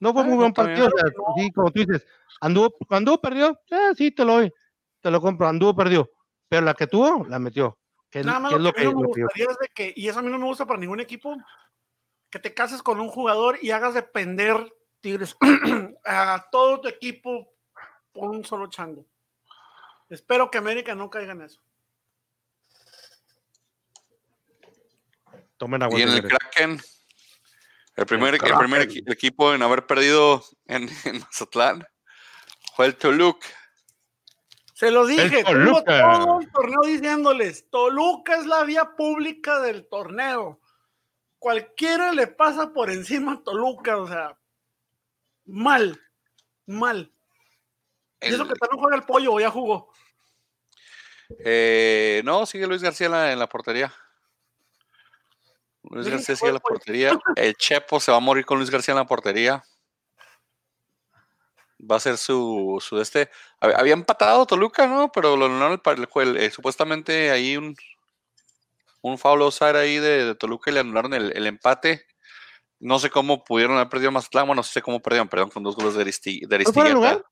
[0.00, 0.88] No fue muy buen partido,
[1.36, 2.06] sí, como tú dices,
[2.40, 4.52] anduvo, anduvo perdió, eh, sí, te lo doy,
[5.00, 6.10] te lo compro, anduvo perdió,
[6.48, 7.78] pero la que tuvo, la metió.
[8.14, 10.46] Nada más lo, que, me gustaría es de que, y eso a mí no me
[10.46, 11.36] gusta para ningún equipo,
[12.30, 15.36] que te cases con un jugador y hagas depender, Tigres,
[16.04, 17.53] a todo tu equipo
[18.14, 19.04] por un solo chango.
[20.08, 21.60] Espero que América no caiga en eso.
[25.58, 25.98] Tomen agua.
[25.98, 26.80] Y en el Kraken,
[27.96, 31.86] el primer, el, primer equipo en haber perdido en, en Mazatlán
[32.74, 33.46] fue el Toluca.
[34.74, 40.60] Se lo dije, todo el torneo diciéndoles, Toluca es la vía pública del torneo.
[41.38, 44.36] Cualquiera le pasa por encima a Toluca, o sea,
[45.44, 46.00] mal,
[46.66, 47.13] mal.
[48.20, 49.92] Y eso que no juega el pollo, ya jugó.
[51.44, 53.92] Eh, no, sigue Luis García en la, portería.
[55.82, 57.18] Luis García sigue en la portería.
[57.36, 59.64] El Chepo se va a morir con Luis García en la portería
[61.90, 63.30] va a ser su, su este.
[63.60, 65.10] Había empatado Toluca, ¿no?
[65.12, 65.80] Pero lo anularon
[66.16, 67.76] el, eh, supuestamente ahí un,
[69.02, 69.42] un foul
[69.76, 72.06] ahí de, Toluca y le anularon el, empate.
[72.80, 75.76] No sé cómo pudieron haber perdido más Bueno, no sé cómo perdieron, perdón, con dos
[75.76, 77.22] goles de, Aristigueta.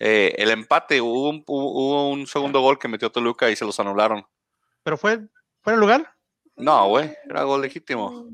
[0.00, 3.78] Eh, el empate, hubo un, hubo un segundo gol que metió Toluca y se los
[3.78, 4.26] anularon.
[4.82, 5.20] ¿Pero fue,
[5.62, 6.14] fue el lugar?
[6.56, 8.28] No, güey, era gol legítimo.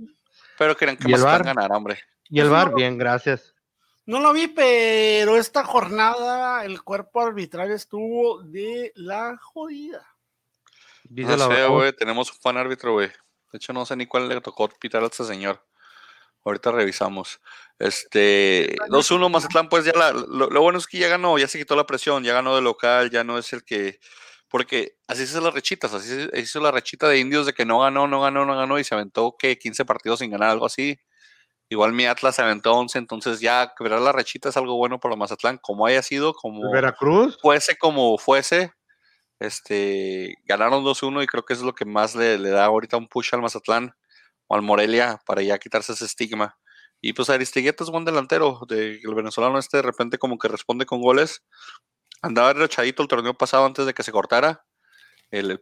[0.59, 1.99] Pero querían que más ganar, hombre.
[2.29, 3.55] Y el bar, bien, gracias.
[4.07, 10.07] No lo vi, pero esta jornada el cuerpo arbitral estuvo de la jodida.
[11.09, 13.09] no sé, güey, tenemos un fan árbitro, güey.
[13.09, 15.64] De hecho, no sé ni cuál le tocó pitar a este señor.
[16.44, 17.40] Ahorita revisamos.
[17.79, 21.76] Este, 2-1 Mazatlán, pues ya la, lo, bueno es que ya ganó, ya se quitó
[21.76, 23.98] la presión, ya ganó de local, ya no es el que.
[24.48, 27.64] Porque así se hizo las rechitas, así se hizo la rechita de indios de que
[27.64, 30.66] no ganó, no ganó, no ganó y se aventó que 15 partidos sin ganar, algo
[30.66, 30.98] así.
[31.68, 35.14] Igual mi Atlas se aventó 11, entonces ya quebrar la rechita es algo bueno para
[35.14, 37.38] Mazatlán, como haya sido, como Veracruz.
[37.40, 38.72] fuese como fuese.
[39.38, 43.07] Este, ganaron 2-1 y creo que eso es lo que más le, da ahorita un
[43.07, 43.94] push al Mazatlán
[44.50, 46.58] o al Morelia para ya quitarse ese estigma.
[47.00, 50.84] Y pues Aristigueta es buen delantero, de, el venezolano este de repente como que responde
[50.84, 51.44] con goles.
[52.20, 54.64] Andaba rechadito el torneo pasado antes de que se cortara
[55.30, 55.60] el,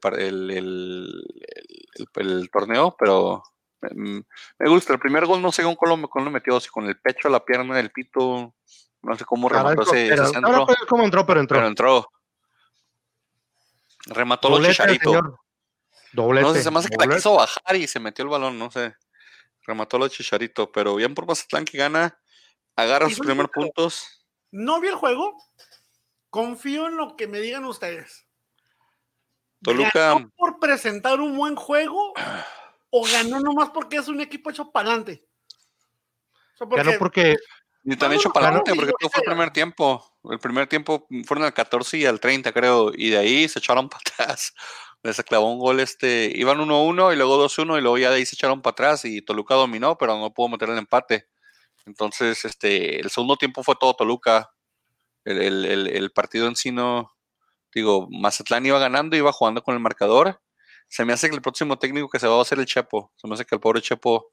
[2.16, 3.42] el torneo, pero
[3.80, 4.20] Mm,
[4.58, 4.92] me gusta.
[4.92, 7.78] El primer gol no sé con lo, con metió, así con el pecho, la pierna,
[7.78, 8.54] el pito.
[9.02, 10.66] No sé cómo remató ese, centro.
[10.88, 11.56] cómo entró, pero entró.
[11.56, 12.08] Pero entró.
[14.06, 14.80] Remató los
[16.12, 18.70] No sé, se me hace que la quiso bajar y se metió el balón, no
[18.70, 18.94] sé.
[19.66, 22.18] Remató los chicharito, pero bien por Mazatlán que gana.
[22.76, 24.24] Agarra sus primeros puntos.
[24.50, 25.36] No vi el juego.
[26.30, 28.26] Confío en lo que me digan ustedes.
[29.62, 30.14] Toluca.
[30.14, 32.14] ¿Ganó por presentar un buen juego
[32.90, 35.26] o ganó nomás porque es un equipo hecho para adelante?
[36.60, 37.36] Ganó porque.
[37.82, 40.18] Ni tan hecho para adelante, porque todo fue el primer tiempo.
[40.24, 42.92] El primer tiempo fueron al 14 y al 30, creo.
[42.94, 44.52] Y de ahí se echaron para atrás.
[45.02, 46.32] Les clavó un gol este.
[46.34, 49.22] Iban 1-1 y luego 2-1 y luego ya de ahí se echaron para atrás y
[49.22, 51.28] Toluca dominó, pero no pudo meter el empate.
[51.86, 54.50] Entonces, este, el segundo tiempo fue todo Toluca.
[55.24, 57.12] El, el partido en sí no,
[57.74, 60.40] digo, Mazatlán iba ganando, iba jugando con el marcador.
[60.88, 63.12] Se me hace que el próximo técnico que se va a hacer el Chepo.
[63.16, 64.30] Se me hace que el pobre Chepo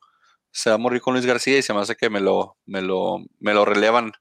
[0.52, 2.82] se va a morir con Luis García y se me hace que me lo, me
[2.82, 4.14] lo, me lo relevan.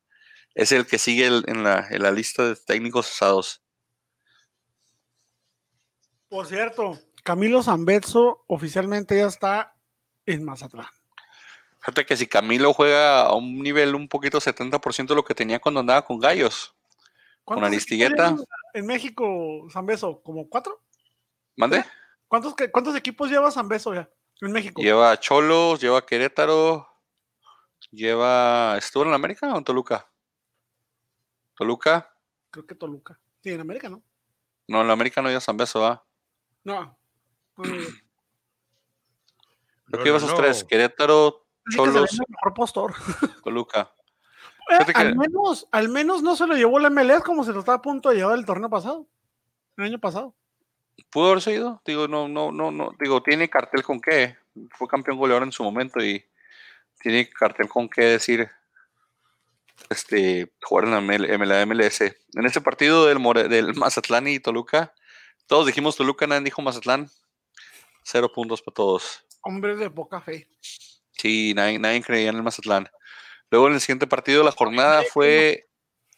[0.54, 3.63] Es el que sigue en, la, en la lista de técnicos usados.
[6.34, 9.76] Por cierto, Camilo Zambetso oficialmente ya está
[10.26, 10.88] en Mazatlán.
[11.78, 15.60] Fíjate que si Camilo juega a un nivel un poquito 70% de lo que tenía
[15.60, 16.74] cuando andaba con Gallos,
[17.44, 18.34] con Aristigueta.
[18.72, 20.82] En México, San Beso, ¿como cuatro?
[21.54, 21.84] ¿Mande?
[22.26, 24.82] ¿Cuántos, ¿Cuántos equipos lleva San Beso ya en México?
[24.82, 26.88] Lleva Cholos, lleva Querétaro,
[27.92, 28.76] lleva.
[28.76, 30.10] ¿Estuvo en América o en Toluca?
[31.56, 32.12] ¿Toluca?
[32.50, 33.20] Creo que Toluca.
[33.40, 34.02] Sí, en América, ¿no?
[34.66, 36.03] No, en América no lleva San Beso, ¿ah?
[36.64, 36.98] No.
[37.56, 37.74] Creo
[39.90, 42.18] que lleva esos tres: Querétaro, Cholos.
[42.28, 42.94] mejor postor.
[43.44, 43.92] Toluca.
[44.70, 47.76] Eh, al, menos, al menos no se lo llevó la MLS como se lo estaba
[47.76, 49.06] a punto de llevar el torneo pasado,
[49.76, 50.34] el año pasado.
[51.10, 54.36] Pudo haber sido, digo, no, no, no, no, digo, tiene cartel con qué,
[54.70, 56.24] fue campeón goleador en su momento y
[57.00, 58.48] tiene cartel con qué decir
[59.90, 62.00] este jugar en la, MLS.
[62.00, 64.94] En ese partido del, del Mazatlán y Toluca,
[65.46, 67.10] todos dijimos Toluca, nadie dijo Mazatlán.
[68.02, 69.24] Cero puntos para todos.
[69.42, 70.48] Hombres de poca fe.
[71.12, 72.88] Sí, nadie, nadie creía en el Mazatlán.
[73.50, 75.68] Luego en el siguiente partido de la jornada fue.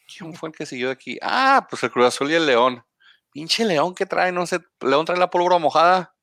[0.07, 1.17] ¿Quién fue el que siguió aquí?
[1.21, 2.83] Ah, pues el Cruz Azul y el León.
[3.31, 4.59] Pinche León que trae, no sé.
[4.79, 6.15] León trae la pólvora mojada.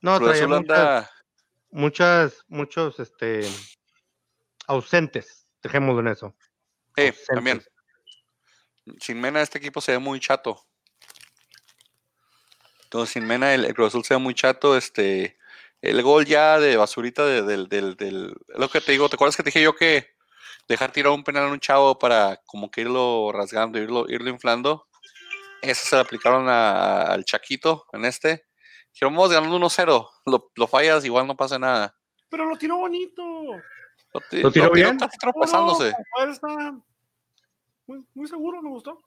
[0.00, 1.10] No, trae muchas,
[1.70, 3.40] muchas, muchos este,
[4.66, 5.46] ausentes.
[5.62, 6.34] Dejémoslo en eso.
[6.96, 7.62] Sí, también.
[9.00, 10.64] Sin Mena, este equipo se ve muy chato.
[12.96, 14.74] Entonces, sin Mena, el, el Cruz Azul se ve muy chato.
[14.74, 15.36] Este
[15.82, 19.50] el gol ya de basurita del, del, lo que te digo, ¿te acuerdas que te
[19.50, 20.14] dije yo que
[20.66, 24.88] dejar tirar un penal a un chavo para como que irlo rasgando, irlo, irlo inflando?
[25.60, 28.46] Eso se le aplicaron al Chaquito en este.
[28.92, 31.94] Dijeron, vamos ganando 1-0, lo, lo, fallas, igual no pasa nada.
[32.30, 33.22] Pero lo tiró bonito.
[34.32, 34.98] Lo, tiró, bien.
[34.98, 35.92] Casi tropezándose.
[37.86, 39.02] muy, muy seguro, me gustó.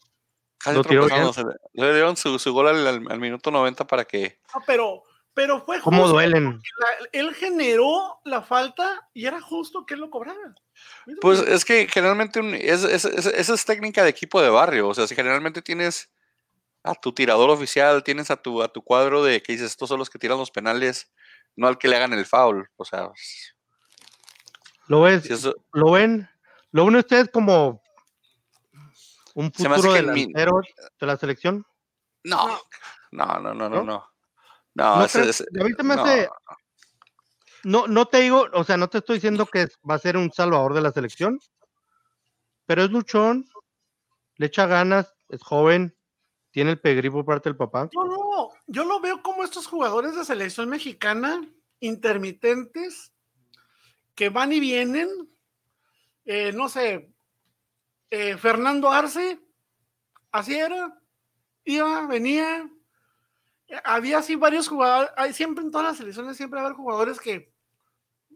[0.59, 1.43] Casi lo tropezándose.
[1.73, 4.39] Le dieron su, su gol al, al, minuto 90 para que.
[4.53, 5.03] Ah, pero
[5.39, 6.61] pero fue ¿Cómo duelen?
[7.13, 10.53] él generó la falta y era justo que él lo cobrara.
[11.21, 14.89] Pues es que generalmente esa es, técnica de equipo de barrio.
[14.89, 16.09] O sea, si generalmente tienes
[16.83, 19.99] a tu tirador oficial, tienes a tu, a tu cuadro de que dices, estos son
[19.99, 21.09] los que tiran los penales,
[21.55, 22.69] no al que le hagan el foul.
[22.75, 23.09] O sea,
[24.87, 25.23] lo ves,
[25.71, 26.27] lo ven,
[26.71, 27.81] lo ven ustedes como
[29.35, 30.61] un futuro delantero
[30.99, 31.65] de la selección.
[32.23, 32.59] No,
[33.11, 34.05] no, no, no, no, no.
[37.63, 40.31] No, no, te digo, o sea, no te estoy diciendo que va a ser un
[40.31, 41.39] salvador de la selección,
[42.65, 43.45] pero es luchón,
[44.37, 45.97] le echa ganas, es joven,
[46.51, 47.89] tiene el pedigrí por parte del papá.
[47.93, 51.41] No, no, yo lo veo como estos jugadores de selección mexicana
[51.81, 53.11] intermitentes
[54.15, 55.09] que van y vienen.
[56.25, 57.13] Eh, no sé,
[58.09, 59.39] eh, Fernando Arce,
[60.31, 60.99] así era,
[61.63, 62.69] iba, venía,
[63.83, 67.53] había así varios jugadores, hay siempre en todas las selecciones siempre hay jugadores que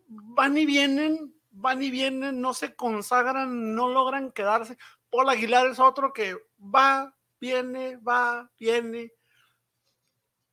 [0.07, 4.77] van y vienen, van y vienen, no se consagran, no logran quedarse.
[5.09, 9.13] Paul Aguilar es otro que va, viene, va, viene.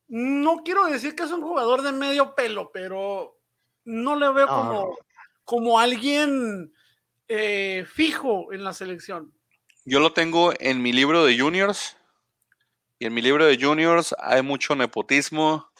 [0.07, 3.37] No quiero decir que es un jugador de medio pelo, pero
[3.85, 4.97] no le veo como,
[5.43, 6.73] como alguien
[7.33, 9.33] eh, fijo en la selección.
[9.85, 11.95] Yo lo tengo en mi libro de juniors
[12.99, 15.71] y en mi libro de juniors hay mucho nepotismo.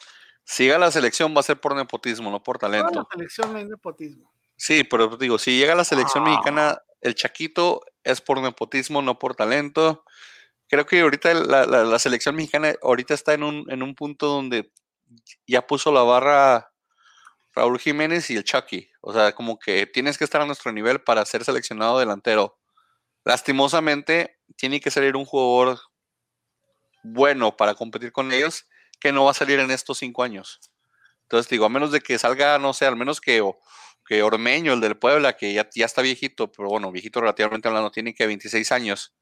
[0.45, 3.01] Si llega a la selección va a ser por nepotismo, no por talento.
[3.01, 4.31] la selección hay nepotismo.
[4.55, 6.29] Sí, pero digo, si llega a la selección ah.
[6.29, 10.05] mexicana, el Chaquito es por nepotismo, no por talento.
[10.69, 14.71] Creo que ahorita la, selección mexicana ahorita está en un, en un punto donde
[15.45, 16.70] ya puso la barra
[17.53, 18.89] Raúl Jiménez y el Chucky.
[19.01, 22.57] O sea, como que tienes que estar a nuestro nivel para ser seleccionado delantero.
[23.23, 25.79] Lastimosamente, tiene que salir un jugador
[27.03, 28.67] bueno para competir con ellos
[28.99, 30.59] que no va a salir en estos cinco años.
[31.23, 33.43] Entonces digo, a menos de que salga, no sé, al menos que,
[34.05, 37.91] que Ormeño, el del Puebla, que ya, ya está viejito, pero bueno, viejito relativamente hablando,
[37.91, 39.13] tiene que 26 años,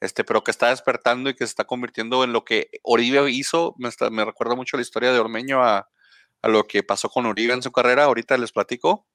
[0.00, 3.74] este, pero que está despertando y que se está convirtiendo en lo que Oribe hizo.
[3.78, 5.88] Me, me recuerda mucho la historia de Ormeño a,
[6.42, 8.04] a, lo que pasó con Oribe en su carrera.
[8.04, 9.06] Ahorita les platico,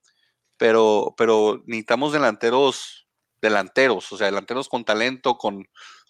[0.58, 3.08] pero, pero necesitamos delanteros,
[3.42, 5.66] delanteros, o sea, delanteros con talento, con,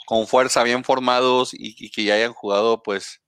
[0.06, 3.22] con fuerza, bien formados y, que ya hayan jugado, pues,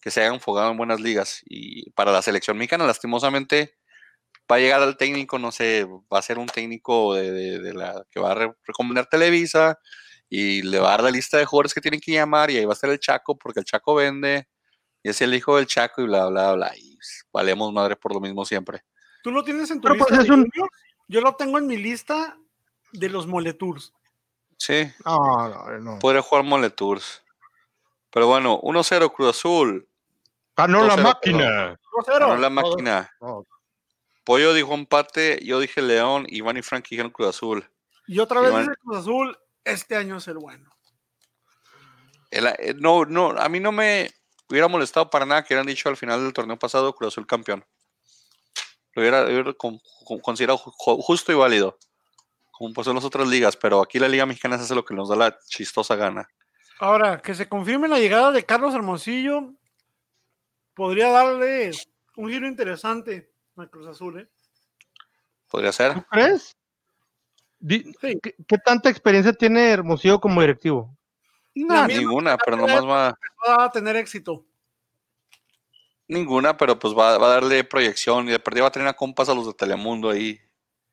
[0.00, 1.42] que se hayan jugado en buenas ligas.
[1.46, 3.76] Y para la selección mexicana, lastimosamente,
[4.50, 8.20] va a llegar al técnico, no sé, va a ser un técnico de, la que
[8.20, 9.78] va a recomendar Televisa
[10.28, 12.64] y le va a dar la lista de jugadores que tienen que llamar y ahí
[12.64, 14.48] va a estar el Chaco porque el Chaco vende
[15.04, 16.76] y es el hijo del Chaco y bla, bla, bla.
[16.76, 16.98] Y
[17.30, 18.82] valemos madre por lo mismo siempre.
[19.22, 20.34] ¿Tú lo tienes en tu pues, lista?
[21.06, 22.38] Yo lo tengo en mi lista
[22.90, 23.92] de los Moletours.
[24.56, 24.90] Sí.
[25.04, 25.98] No, no, no.
[25.98, 27.22] Podría jugar Moletours.
[28.10, 29.86] Pero bueno, 1-0 Cruz Azul.
[30.56, 31.78] Ganó la máquina.
[32.06, 33.14] Ganó la máquina.
[34.24, 37.68] Pollo dijo empate, yo dije León, Iván y Frank dijeron Cruz Azul.
[38.06, 40.70] Y otra vez dice Cruz Azul, este año es el bueno.
[42.30, 44.10] Eh, no, no, a mí no me
[44.54, 47.64] hubiera molestado para nada que hubieran dicho al final del torneo pasado Cruz Azul campeón.
[48.94, 49.26] Lo hubiera,
[50.22, 51.78] considerado justo y válido,
[52.52, 55.08] como pasó en las otras ligas, pero aquí la Liga Mexicana hace lo que nos
[55.08, 56.28] da la chistosa gana.
[56.78, 59.52] Ahora, que se confirme la llegada de Carlos Hermosillo,
[60.74, 61.72] podría darle
[62.16, 63.32] un giro interesante
[63.70, 64.28] Cruz Azul, ¿eh?
[65.48, 65.94] Podría ser.
[65.94, 66.56] ¿Tú crees?
[67.66, 70.96] ¿Qué, tanta experiencia tiene Hermosillo como directivo?
[71.54, 73.18] Ninguna, pero nomás va...
[73.48, 74.44] va a tener éxito.
[76.06, 79.28] Ninguna, pero pues va, a darle proyección y de perdida va a tener a compas
[79.28, 80.38] a los de Telemundo ahí.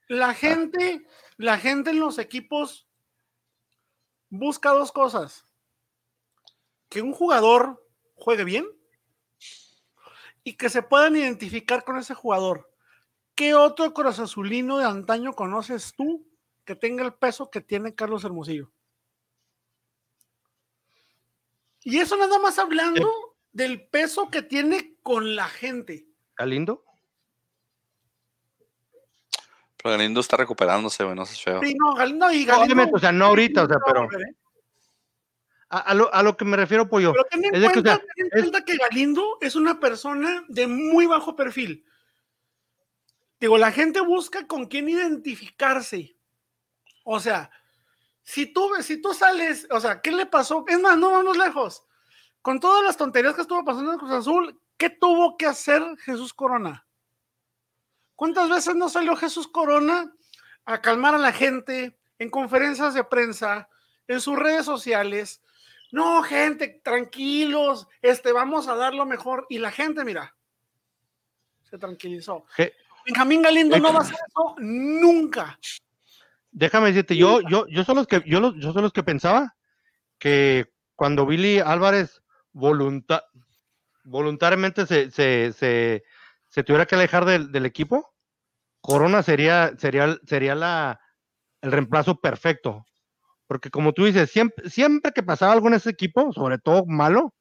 [0.07, 1.05] La gente,
[1.37, 2.87] la gente en los equipos
[4.29, 5.45] busca dos cosas.
[6.89, 8.67] Que un jugador juegue bien
[10.43, 12.69] y que se puedan identificar con ese jugador.
[13.35, 16.27] ¿Qué otro Cruz Azulino de antaño conoces tú
[16.65, 18.71] que tenga el peso que tiene Carlos Hermosillo?
[21.83, 26.07] Y eso nada más hablando del peso que tiene con la gente.
[26.37, 26.83] ¿Galindo?
[29.77, 31.59] Pero Galindo está recuperándose, bueno, eso es feo.
[31.63, 32.89] Sí, no, Galindo y Galindo.
[32.93, 34.07] o sea, no ahorita, o sea, pero.
[35.73, 37.13] A, lo, que me refiero, Pollo.
[37.13, 41.85] Pero ten en, cuenta, que, Galindo es una persona de muy bajo perfil.
[43.39, 46.17] Digo, la gente busca con quién identificarse.
[47.05, 47.49] O sea,
[48.31, 50.63] si tú, si tú sales, o sea, ¿qué le pasó?
[50.65, 51.83] Es más, no vamos lejos.
[52.41, 56.33] Con todas las tonterías que estuvo pasando en Cruz Azul, ¿qué tuvo que hacer Jesús
[56.33, 56.87] Corona?
[58.15, 60.15] ¿Cuántas veces no salió Jesús Corona
[60.63, 63.67] a calmar a la gente en conferencias de prensa,
[64.07, 65.41] en sus redes sociales,
[65.91, 69.45] no, gente, tranquilos, este, vamos a dar lo mejor.
[69.49, 70.33] Y la gente, mira,
[71.69, 72.45] se tranquilizó.
[73.05, 75.59] Benjamín Galindo no va a hacer eso nunca.
[76.51, 79.55] Déjame decirte, yo, yo, yo son los que, yo, yo son los que pensaba
[80.19, 86.03] que cuando Billy Álvarez voluntariamente se, se, se,
[86.63, 88.13] tuviera que alejar del, equipo,
[88.81, 90.99] Corona sería, sería, sería la,
[91.61, 92.85] el reemplazo perfecto.
[93.47, 97.33] Porque como tú dices, siempre, siempre que pasaba algo en ese equipo, sobre todo malo,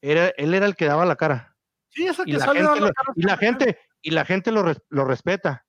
[0.00, 1.56] era, él era el que daba la cara.
[1.90, 5.63] Sí, y, la gente, lo, y la gente, y la gente lo, lo, respeta.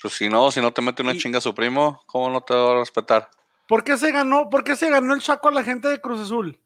[0.00, 2.54] Pues si no, si no te mete una chinga a su primo, ¿cómo no te
[2.54, 3.30] va a respetar?
[3.66, 6.20] ¿Por qué se ganó, por qué se ganó el Chaco a la gente de Cruz
[6.20, 6.58] Azul?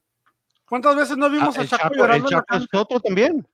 [0.67, 2.29] ¿Cuántas veces no vimos ah, a Chaco, llorando?
[2.29, 3.47] El Chaco es otro también.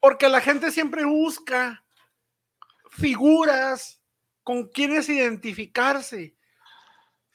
[0.00, 1.82] Porque la gente siempre busca
[2.90, 4.00] figuras
[4.42, 6.34] con quienes identificarse.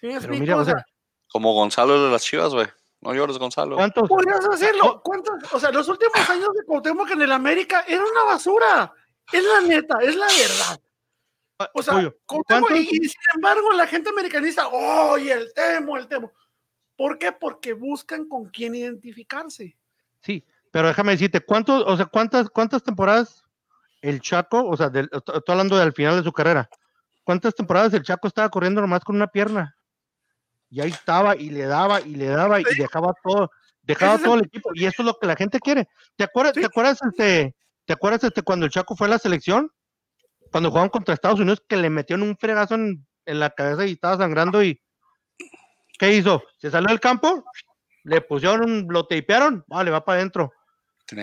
[0.01, 0.85] ¿Sí Pero mira, o sea,
[1.29, 2.67] como Gonzalo de las Chivas, güey.
[3.01, 3.75] No llores, Gonzalo.
[3.75, 4.07] ¿Cuántos?
[4.09, 5.01] Podrías hacerlo.
[5.03, 5.53] ¿Cuántos?
[5.53, 8.93] O sea, los últimos años de Cuauhtémoc en el América era una basura.
[9.31, 10.81] Es la neta, es la verdad.
[11.73, 12.13] O sea,
[12.75, 16.31] y, sin embargo la gente americanista, oye, el temo, el temo.
[16.97, 17.31] ¿Por qué?
[17.31, 19.75] Porque buscan con quién identificarse.
[20.21, 23.43] Sí, pero déjame decirte, ¿cuántos, o sea, cuántas, cuántas temporadas
[24.01, 26.69] el Chaco, o sea, estoy hablando del final de su carrera,
[27.23, 29.75] cuántas temporadas el Chaco estaba corriendo nomás con una pierna?
[30.69, 33.49] y ahí estaba y le daba y le daba y dejaba todo,
[33.81, 35.87] dejaba todo el equipo y eso es lo que la gente quiere.
[36.17, 39.71] ¿Te acuerdas, ¿te acuerdas este, te acuerdas este cuando el Chaco fue a la selección?
[40.55, 44.15] Cuando jugaban contra Estados Unidos que le metieron un fregazo en, la cabeza y estaba
[44.15, 44.81] sangrando y
[45.99, 46.43] ¿qué hizo?
[46.55, 47.43] Se salió del campo,
[48.03, 50.53] le pusieron, lo tapearon, vale, va para adentro.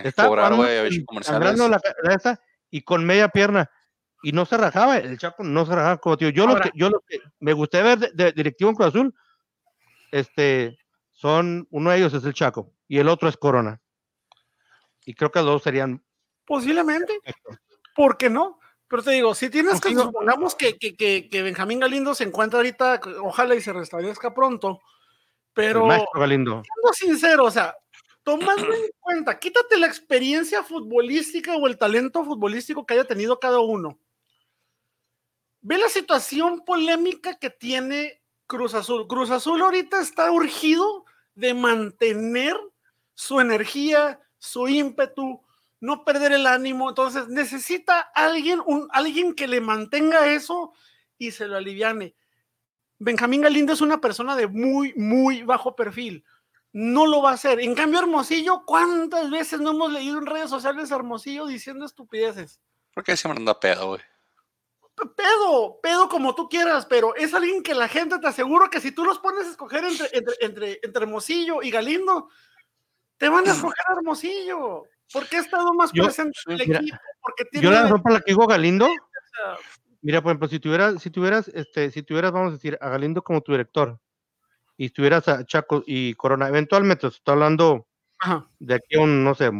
[0.04, 0.24] Está
[1.22, 3.70] sangrando la cabeza y con media pierna
[4.22, 6.28] y no se rajaba, el Chaco no se rajaba como tío.
[6.28, 9.14] Yo lo que, yo lo que me gusté ver de, directivo en Cruz Azul
[10.10, 10.76] este,
[11.10, 13.80] son, uno de ellos es el Chaco y el otro es Corona.
[15.06, 16.04] Y creo que los dos serían.
[16.44, 17.18] Posiblemente.
[17.96, 18.58] ¿Por qué no?
[18.92, 23.00] Pero te digo, si tienes que, supongamos que, que, que, Benjamín Galindo se encuentra ahorita,
[23.22, 24.82] ojalá y se restablezca pronto,
[25.54, 27.74] Pero, siendo sincero, o sea,
[28.22, 33.60] tomando en cuenta, quítate la experiencia futbolística o el talento futbolístico que haya tenido cada
[33.60, 33.98] uno.
[35.62, 39.06] Ve la situación polémica que tiene Cruz Azul.
[39.06, 42.60] Cruz Azul ahorita está urgido de mantener
[43.14, 45.41] su energía, su ímpetu,
[45.82, 46.88] no perder el ánimo.
[46.88, 50.72] Entonces necesita alguien, un, alguien que le mantenga eso
[51.18, 52.14] y se lo aliviane.
[52.98, 56.24] Benjamín Galindo es una persona de muy, muy bajo perfil.
[56.72, 57.60] No lo va a hacer.
[57.60, 62.60] En cambio, Hermosillo, ¿cuántas veces no hemos leído en redes sociales Hermosillo diciendo estupideces?
[62.94, 64.00] ¿Por qué se manda pedo, güey?
[65.16, 68.92] Pedo, pedo como tú quieras, pero es alguien que la gente te aseguro que si
[68.92, 70.08] tú los pones a escoger entre,
[70.40, 72.28] entre, entre, Hermosillo y Galindo,
[73.16, 74.84] te van a escoger Hermosillo.
[75.12, 76.96] Porque ha estado más presente en el equipo.
[77.20, 78.88] Porque tiene yo la razón para la que digo Galindo.
[80.02, 83.22] Mira, por ejemplo, si tuvieras, si tuvieras, este, si tuvieras, vamos a decir, a Galindo
[83.22, 84.00] como tu director,
[84.76, 87.86] y estuvieras a Chaco y Corona, eventualmente, estoy hablando
[88.58, 89.50] de aquí a un, no sé,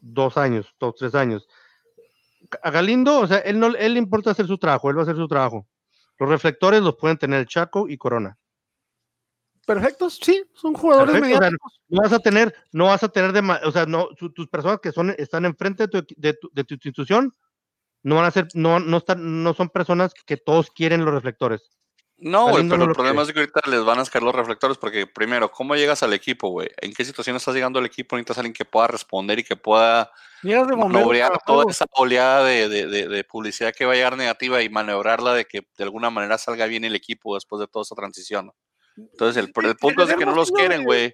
[0.00, 1.48] dos años, dos, tres años.
[2.62, 5.04] A Galindo, o sea, él no, él le importa hacer su trabajo, él va a
[5.04, 5.66] hacer su trabajo.
[6.18, 8.36] Los reflectores los pueden tener Chaco y Corona.
[9.66, 11.80] Perfectos, sí, son jugadores mediáticos.
[11.88, 14.92] no vas a tener, no vas a tener de, o sea, no, tus personas que
[14.92, 17.32] son, están enfrente de tu, de tu, de tu institución,
[18.02, 21.70] no van a ser, no, no están, no son personas que todos quieren los reflectores.
[22.16, 25.06] No, güey, pero el problema es que ahorita les van a sacar los reflectores porque
[25.06, 26.68] primero, ¿cómo llegas al equipo, güey?
[26.80, 28.16] ¿En qué situación estás llegando al equipo?
[28.16, 30.10] Necesitas alguien que pueda responder y que pueda
[30.42, 35.34] manobrar toda esa oleada de, de, de, publicidad que va a llegar negativa y maniobrarla
[35.34, 38.52] de que de alguna manera salga bien el equipo después de toda esa transición.
[38.96, 41.12] Entonces, el, el punto es de que no los quieren, güey.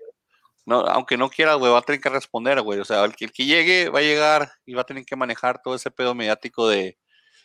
[0.67, 2.81] No, aunque no quiera, güey, va a tener que responder, güey.
[2.81, 5.17] O sea, el que, el que llegue va a llegar y va a tener que
[5.17, 6.99] manejar todo ese pedo mediático de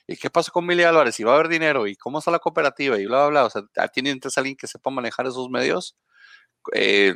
[0.08, 1.20] ¿y qué pasa con Mili Álvarez?
[1.20, 1.88] ¿Y va a haber dinero?
[1.88, 3.00] ¿Y cómo está la cooperativa?
[3.00, 3.46] Y bla, bla, bla.
[3.46, 5.98] O sea, tienen entonces alguien que sepa manejar esos medios.
[6.74, 7.16] Eh,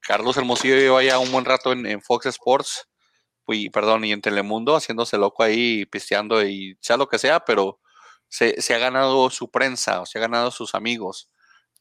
[0.00, 2.88] Carlos Hermosillo lleva ya un buen rato en, Fox Sports,
[3.48, 7.80] y, perdón, y en Telemundo, haciéndose loco ahí, pisteando y sea lo que sea, pero
[8.28, 11.28] se, ha ganado su prensa, o se ha ganado sus amigos.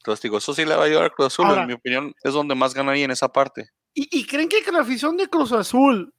[0.01, 2.33] Entonces digo, eso sí le va a ayudar a Cruz Azul, en mi opinión, es
[2.33, 3.69] donde más ganaría en esa parte.
[3.93, 6.11] ¿Y, ¿Y creen que la afición de Cruz Azul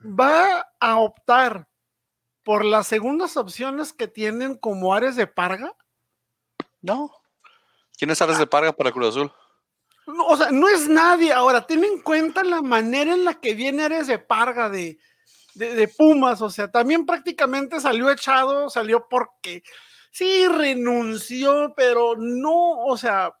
[0.00, 1.68] va a optar
[2.42, 5.74] por las segundas opciones que tienen como Ares de Parga?
[6.80, 7.12] No.
[7.98, 9.32] ¿Quién es Ares de Parga para Cruz Azul?
[10.06, 11.30] No, o sea, no es nadie.
[11.32, 14.98] Ahora, ten en cuenta la manera en la que viene Ares de Parga de,
[15.54, 16.40] de, Pumas.
[16.40, 19.62] O sea, también prácticamente salió echado, salió porque
[20.10, 23.32] sí renunció, pero no, o sea,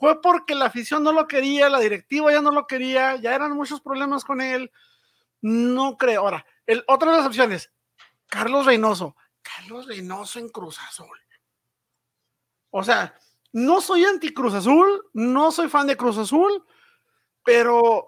[0.00, 3.52] fue porque la afición no lo quería, la directiva ya no lo quería, ya eran
[3.52, 4.70] muchos problemas con él.
[5.42, 6.22] No creo.
[6.22, 7.70] Ahora, el, otra de las opciones,
[8.26, 9.14] Carlos Reynoso.
[9.42, 11.18] Carlos Reynoso en Cruz Azul.
[12.70, 13.14] O sea,
[13.52, 16.64] no soy anti Cruz Azul, no soy fan de Cruz Azul,
[17.44, 18.06] pero.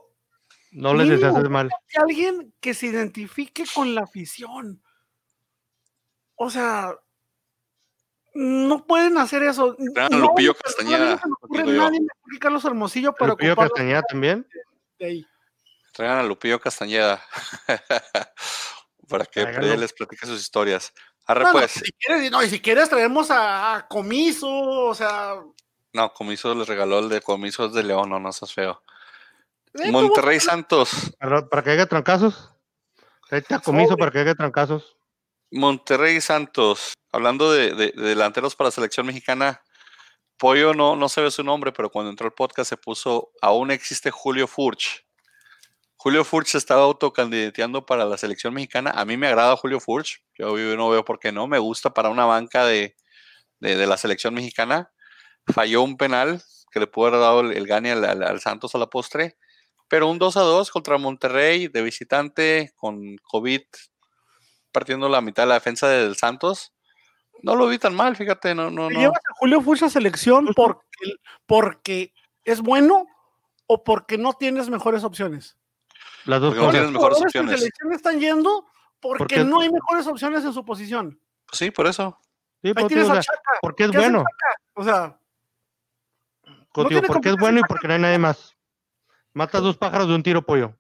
[0.71, 1.69] No les deseas mal.
[1.97, 4.83] alguien que se identifique con la afición.
[6.37, 6.97] O sea,
[8.35, 9.77] no pueden hacer eso.
[9.95, 11.21] Traigan a Lupillo Castañeda.
[11.51, 14.47] nadie me Carlos Hermosillo para ¿Lupillo Castañeda también?
[15.93, 17.23] Traigan a Lupillo Castañeda.
[19.09, 20.93] para que les platique sus historias.
[21.27, 21.73] Arre, pues.
[21.73, 25.37] Si quieres, no, y si quieres traemos a, Comiso, o sea.
[25.93, 28.83] No, Comiso les regaló el de Comiso de León, no, no seas feo.
[29.75, 31.15] Eh, Monterrey Santos.
[31.19, 32.51] Para, que haya trancazos.
[33.31, 34.97] Este Comiso para que haya trancazos.
[35.51, 36.95] Monterrey Santos.
[37.13, 39.63] Hablando de, de, delanteros para la selección mexicana,
[40.39, 43.71] Pollo no, no se ve su nombre, pero cuando entró el podcast se puso, aún
[43.71, 45.05] existe Julio Furch.
[46.03, 48.91] Julio Furch se estaba autocandidateando para la selección mexicana.
[48.91, 50.21] A mí me agrada Julio Furch.
[50.37, 51.47] Yo, no veo por qué no.
[51.47, 52.97] Me gusta para una banca de,
[53.61, 54.91] la selección mexicana.
[55.47, 56.43] Falló un penal
[56.73, 59.37] que le pudo haber dado el, gane al, Santos a la postre.
[59.87, 63.63] Pero un 2 a 2 contra Monterrey de visitante con COVID
[64.73, 66.73] partiendo la mitad de la defensa del Santos.
[67.43, 68.55] No lo vi tan mal, fíjate.
[68.55, 68.99] No, no, no.
[68.99, 71.15] ¿Llevas a Julio Furch a selección porque,
[71.47, 72.15] porque
[72.45, 73.07] es bueno
[73.67, 75.57] o porque no tienes mejores opciones?
[76.25, 76.91] Las dos cosas.
[76.91, 77.59] mejores opciones.
[77.59, 78.67] selección están yendo
[79.01, 81.21] porque no hay mejores opciones en su posición.
[81.53, 82.19] sí, por eso.
[82.63, 83.05] Sí, porque,
[83.61, 84.25] porque es bueno.
[84.75, 85.19] O sea,
[86.73, 88.57] porque es bueno y porque no hay nadie más.
[89.35, 90.77] Matas dos pájaros de un tiro, pollo.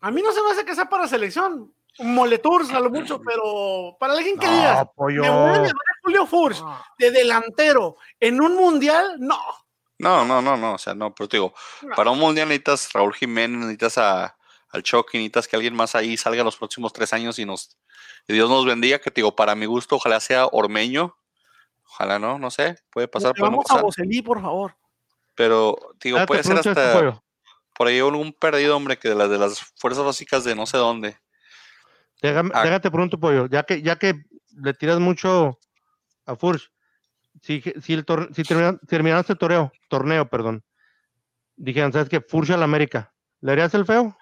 [0.00, 1.72] A mí no se me hace que sea para selección.
[1.98, 5.22] Moletours a lo mucho, pero para alguien que diga, pollo.
[5.22, 5.72] me voy a
[6.02, 6.62] Julio Furch
[6.98, 9.38] de delantero en un mundial, no.
[9.98, 11.52] No, no, no, no, o sea, no, pero te digo,
[11.94, 14.36] para un mundial necesitas Raúl Jiménez, necesitas a,
[14.70, 17.76] al Chucky, necesitas que alguien más ahí salga los próximos tres años y nos,
[18.26, 21.16] Dios nos bendiga, que te digo, para mi gusto, ojalá sea Ormeño,
[21.84, 24.74] ojalá no, no sé, puede pasar, vamos a Bocelí, por favor.
[25.34, 27.20] Pero, digo, Ah, te puede ser hasta
[27.80, 30.76] por ahí un perdido, hombre, que de las de las fuerzas básicas de no sé
[30.76, 31.18] dónde.
[32.22, 32.62] Déjame, Ah.
[32.64, 34.22] déjate pregunto, pollo, ya que, ya que
[34.56, 35.58] le tiras mucho
[36.26, 36.70] a Furch,
[37.42, 40.62] si, si, el tor- si termina- terminaste el torneo, torneo, perdón,
[41.56, 42.20] dijeran, ¿sabes qué?
[42.20, 44.16] Furch al América, ¿le harías el feo?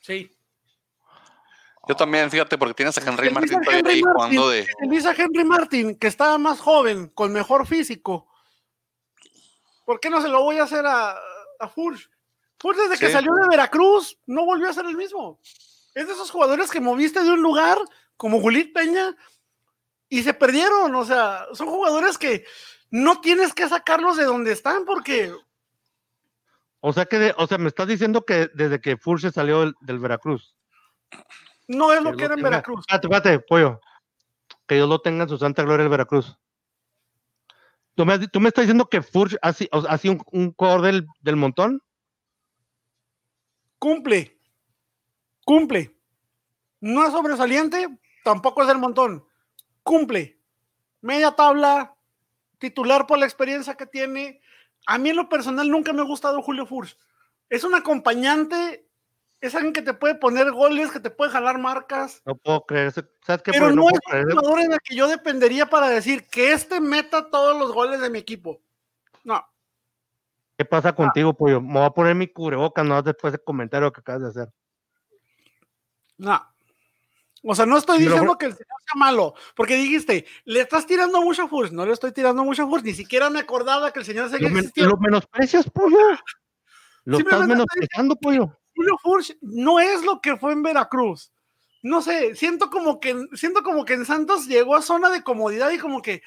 [0.00, 0.30] Sí.
[1.88, 4.58] Yo también, fíjate, porque tienes a Henry Martin Luis todavía Henry ahí Martin, jugando de.
[4.60, 8.28] el Luis Henry Martin, que estaba más joven, con mejor físico.
[9.86, 11.16] ¿Por qué no se lo voy a hacer a,
[11.58, 12.08] a Furch?
[12.60, 15.40] Furch desde que salió de Veracruz no volvió a ser el mismo.
[15.94, 17.78] Es de esos jugadores que moviste de un lugar,
[18.16, 19.14] como Julit Peña,
[20.08, 20.94] y se perdieron.
[20.94, 22.44] O sea, son jugadores que
[22.90, 25.32] no tienes que sacarlos de donde están porque
[26.80, 29.60] O sea que, de- o sea, me estás diciendo que desde que Furch se salió
[29.60, 30.56] del, del Veracruz.
[31.68, 32.80] no es lo que era en Veracruz.
[32.80, 33.80] Espérate, espérate, pollo.
[34.66, 36.36] Que Dios lo tenga en su santa gloria el Veracruz.
[37.96, 41.82] ¿Tú me, tú estás diciendo que Furch ha sido un, un jugador del, del montón?
[43.78, 44.39] Cumple.
[45.50, 45.92] Cumple.
[46.78, 47.88] No es sobresaliente,
[48.22, 49.26] tampoco es del montón.
[49.82, 50.38] Cumple.
[51.00, 51.96] Media tabla,
[52.60, 54.40] titular por la experiencia que tiene.
[54.86, 56.96] A mí en lo personal nunca me ha gustado Julio Furch.
[57.48, 58.86] Es un acompañante,
[59.40, 62.92] es alguien que te puede poner goles, que te puede jalar marcas, No puedo creer.
[62.92, 63.50] ¿Sabes qué?
[63.50, 66.80] pero no, puedo es un jugador en el que yo dependería para decir que este
[66.80, 68.62] meta todos los goles de mi equipo.
[69.24, 69.44] No.
[70.56, 71.60] ¿Qué pasa contigo, pollo?
[71.60, 74.59] Me voy a poner mi cubrebocas, no después del comentario que acabas de hacer.
[76.20, 76.46] No.
[77.42, 81.22] O sea, no estoy diciendo que el señor sea malo, porque dijiste, le estás tirando
[81.22, 81.72] mucho a Furch.
[81.72, 84.48] No le estoy tirando mucho a Furch, ni siquiera me acordaba que el señor seguía
[84.48, 84.94] Lo, men- existiendo.
[84.94, 85.96] lo menosprecias, pollo.
[87.04, 88.58] Lo estás Simplemente menospreciando, pollo.
[88.76, 91.32] Julio Furch no es lo que fue en Veracruz.
[91.82, 95.70] No sé, siento como que siento como que en Santos llegó a zona de comodidad
[95.70, 96.22] y como que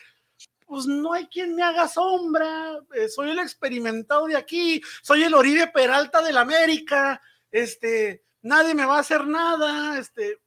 [0.66, 5.36] pues no hay quien me haga sombra, eh, soy el experimentado de aquí, soy el
[5.36, 7.22] Oribe Peralta del América,
[7.52, 10.39] este, nadie me va a hacer nada, este,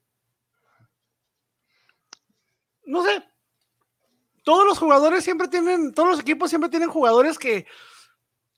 [2.85, 3.25] no sé,
[4.45, 7.67] todos los jugadores siempre tienen, todos los equipos siempre tienen jugadores que,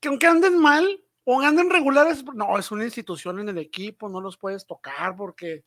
[0.00, 4.20] que aunque anden mal o anden regulares, no, es una institución en el equipo, no
[4.20, 5.64] los puedes tocar porque,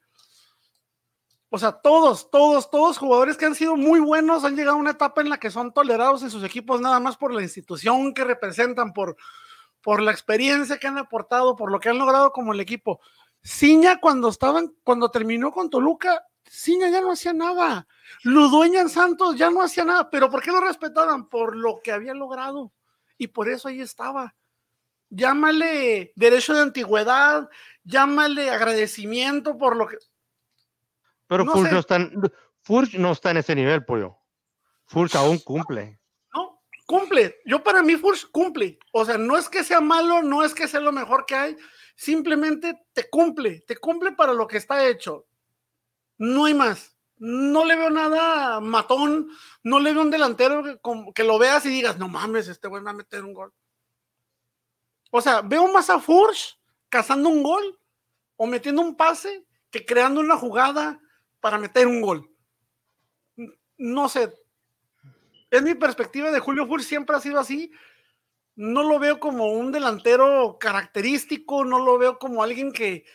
[1.50, 4.92] o sea, todos, todos, todos jugadores que han sido muy buenos han llegado a una
[4.92, 8.24] etapa en la que son tolerados en sus equipos nada más por la institución que
[8.24, 9.16] representan, por,
[9.82, 13.00] por la experiencia que han aportado, por lo que han logrado como el equipo.
[13.44, 17.88] Ciña cuando estaban, cuando terminó con Toluca, Ciña ya no hacía nada.
[18.24, 21.28] Ludueña en Santos ya no hacía nada, pero ¿por qué lo respetaban?
[21.30, 22.72] Por lo que había logrado.
[23.18, 24.36] Y por eso ahí estaba.
[25.10, 27.50] Llámale derecho de antigüedad,
[27.84, 29.98] llámale agradecimiento por lo que.
[31.28, 32.22] Pero No Furch, no está en,
[32.62, 34.18] Furch no está en ese nivel, pollo.
[34.86, 36.00] Furch aún cumple.
[36.34, 37.38] No, cumple.
[37.46, 38.78] Yo para mí Furch cumple.
[38.92, 41.58] O sea, no es que sea malo, no es que sea lo mejor que hay,
[41.96, 45.26] simplemente te cumple, te cumple para lo que está hecho.
[46.18, 46.96] No hay más.
[47.18, 49.30] No le veo nada matón,
[49.62, 50.64] no le veo un delantero
[51.14, 53.54] que, lo veas y digas, no mames, este güey va a meter un gol.
[55.12, 57.80] O sea, veo más a Furch cazando un gol
[58.38, 61.00] o metiendo un pase que creando una jugada
[61.40, 62.28] para meter un gol.
[63.78, 64.34] No sé,
[65.52, 67.72] es mi perspectiva de Julio Furch, siempre ha sido así.
[68.56, 73.06] No lo veo como un delantero característico, no lo veo como alguien que,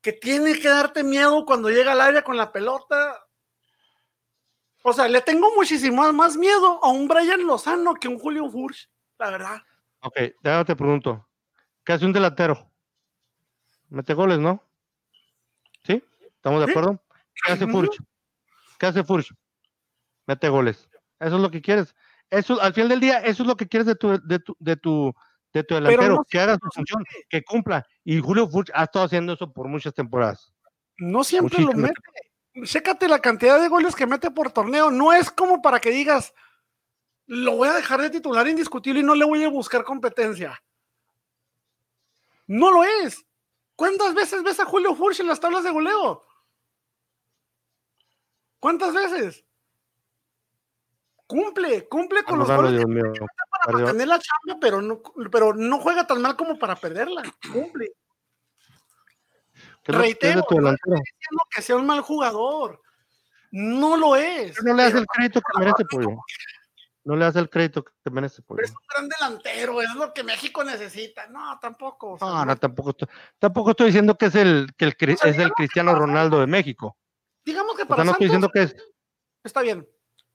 [0.00, 3.24] que tiene que darte miedo cuando llega al área con la pelota.
[4.82, 8.48] O sea, le tengo muchísimo más miedo a un Brian Lozano que a un Julio
[8.50, 9.62] Furch, la verdad.
[10.00, 11.28] Ok, ya te pregunto.
[11.84, 12.70] ¿Qué hace un delantero?
[13.90, 14.62] Mete goles, ¿no?
[15.84, 16.02] ¿Sí?
[16.36, 16.70] ¿Estamos de Sí.
[16.70, 17.02] acuerdo?
[17.44, 17.66] ¿Qué hace.
[17.66, 17.98] Furch?
[18.78, 19.34] ¿Qué hace Furch?
[20.26, 20.88] Mete goles.
[21.18, 21.94] Eso es lo que quieres.
[22.30, 24.76] Eso, al final del día, eso es lo que quieres de tu, de tu, de
[24.76, 25.12] tu,
[25.52, 27.84] de tu delantero, no que haga su función, que cumpla.
[28.04, 30.52] Y Julio Furch ha estado haciendo eso por muchas temporadas.
[30.96, 31.94] No siempre lo mete.
[32.64, 34.90] Chécate la cantidad de goles que mete por torneo.
[34.90, 36.32] No es como para que digas,
[37.26, 40.62] lo voy a dejar de titular indiscutible y no le voy a buscar competencia.
[42.46, 43.24] No lo es.
[43.76, 46.22] ¿Cuántas veces ves a Julio Furch en las tablas de goleo?
[48.58, 49.44] ¿Cuántas veces?
[51.30, 52.84] Cumple, cumple con los goles
[53.64, 55.00] para la chamba, pero no,
[55.30, 57.22] pero no juega tan mal como para perderla.
[57.52, 57.92] Cumple.
[59.84, 60.96] ¿Qué es lo que quieres de Reitero, no delantero?
[60.96, 62.82] diciendo que sea un mal jugador.
[63.52, 64.60] No lo es.
[64.64, 66.18] No le das pero el crédito que merece, pollo.
[67.04, 68.62] No le das el crédito que merece, pollo.
[68.64, 71.28] es un gran delantero, es lo que México necesita.
[71.28, 72.14] No, tampoco.
[72.14, 73.08] o sea, No, no, tampoco estoy,
[73.38, 76.48] tampoco estoy diciendo que es el, que el, O sea, es el Cristiano Ronaldo de
[76.48, 76.96] México.
[77.44, 78.92] Digamos que O para sea, no estoy Santos diciendo que es.
[79.44, 79.88] está bien.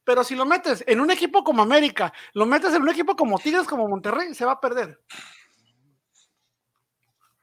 [0.05, 3.39] Pero si lo metes en un equipo como América, lo metes en un equipo como
[3.39, 5.01] Tigres, como Monterrey, se va a perder.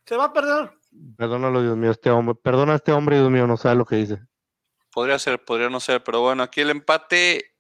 [0.06, 0.70] Se va a perder.
[1.16, 2.36] Perdónalo, Dios mío, este hombre.
[2.36, 4.20] Perdona a este hombre, Dios mío, no sabe lo que dice.
[4.92, 7.52] Podría ser, podría no ser, pero bueno, aquí el empate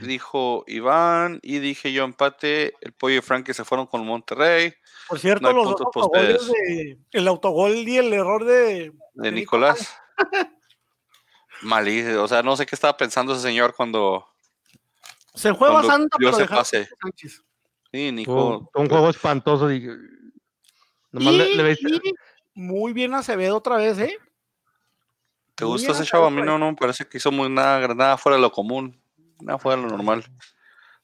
[0.00, 2.74] dijo Iván y dije yo empate.
[2.80, 4.74] El pollo y Frankie se fueron con Monterrey.
[5.08, 9.96] Por cierto, los autogoles de, el autogol y el error de, de, Nicolás.
[11.62, 14.26] Malísimo, o sea, no sé qué estaba pensando ese señor cuando.
[15.34, 16.88] Se juega Santa, pero se pase.
[17.92, 18.70] Sí, Nico.
[18.74, 19.68] Un, juego espantoso.
[22.54, 24.16] muy bien Acevedo otra vez, ¿eh?
[25.54, 26.26] ¿Te gusta ese chavo?
[26.26, 29.00] A mí no, no me parece que hizo muy nada, nada fuera de lo común,
[29.40, 30.24] nada fuera de lo normal.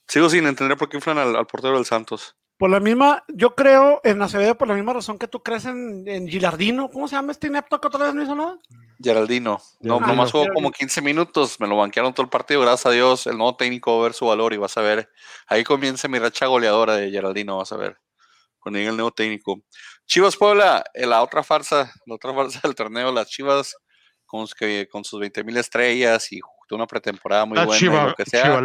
[0.09, 2.37] Sigo sin entender por qué inflan al portero del Santos.
[2.59, 6.09] Por la misma, yo creo en Acevedo por la misma razón que tú crees en,
[6.09, 6.89] en Gilardino.
[6.89, 8.59] ¿Cómo se llama este inepto que otra vez no hizo nada?
[9.03, 9.61] Geraldino.
[9.81, 13.27] No, nomás jugó como 15 minutos, me lo banquearon todo el partido, gracias a Dios,
[13.27, 15.11] el nuevo técnico va a ver su valor y vas a ver,
[15.49, 17.99] ahí comienza mi racha goleadora de Geraldino, vas a ver,
[18.65, 19.63] llegue el nuevo técnico.
[20.07, 23.77] Chivas Puebla, eh, la otra farsa, la otra farsa del torneo, las Chivas
[24.25, 24.47] con,
[24.91, 26.41] con sus 20 mil estrellas y
[26.71, 28.61] una pretemporada muy buena, lo que sea.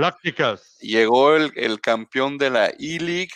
[0.79, 3.29] Llegó el, el campeón de la E-League,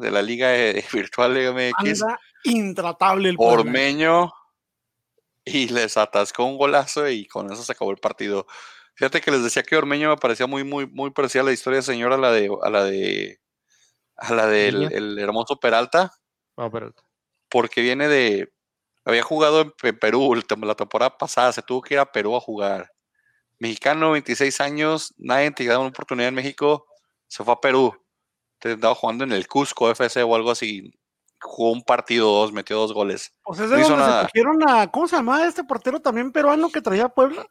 [0.00, 0.50] de la Liga
[0.92, 2.04] Virtual MX.
[2.44, 4.32] intratable el Ormeño
[5.44, 8.46] y les atascó un golazo y con eso se acabó el partido.
[8.94, 11.82] Fíjate que les decía que Ormeño me parecía muy, muy, muy parecida a la historia
[11.82, 13.40] señora a la de, a la de,
[14.16, 16.12] a la del el hermoso Peralta.
[16.56, 17.02] Ah, Peralta.
[17.48, 18.52] Porque viene de,
[19.04, 22.90] había jugado en Perú la temporada pasada, se tuvo que ir a Perú a jugar.
[23.58, 26.86] Mexicano, 26 años, nadie te da una oportunidad en México,
[27.26, 27.94] se fue a Perú
[28.60, 30.92] estaba jugando en el Cusco FC o algo así.
[31.40, 33.32] Jugó un partido, dos, metió dos goles.
[33.44, 34.90] O sea, es de donde se cogieron a.
[34.90, 37.46] ¿Cómo se llamaba este portero también peruano que traía a Puebla?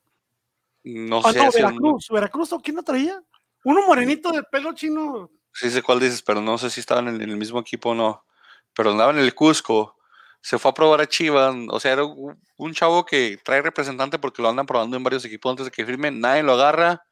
[0.84, 1.40] No ah, sé.
[1.40, 2.08] No, Veracruz.
[2.10, 3.22] ¿Veracruz o quién lo traía?
[3.64, 5.32] Uno morenito de pelo chino.
[5.54, 8.26] Sí sé cuál dices, pero no sé si estaban en el mismo equipo o no.
[8.74, 9.96] Pero andaba en el Cusco.
[10.42, 11.56] Se fue a probar a Chivas.
[11.70, 15.50] O sea, era un chavo que trae representante porque lo andan probando en varios equipos
[15.50, 16.20] antes de que firmen.
[16.20, 17.04] Nadie lo agarra.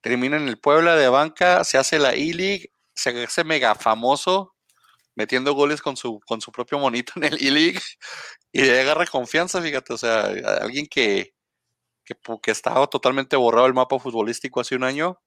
[0.00, 1.62] Termina en el Puebla de banca.
[1.64, 4.56] Se hace la E-League se hace mega famoso
[5.16, 7.80] metiendo goles con su, con su propio monito en el E-League
[8.52, 10.26] y agarra confianza, fíjate, o sea,
[10.60, 11.34] alguien que,
[12.04, 15.20] que, estaba totalmente borrado el mapa futbolístico hace un año,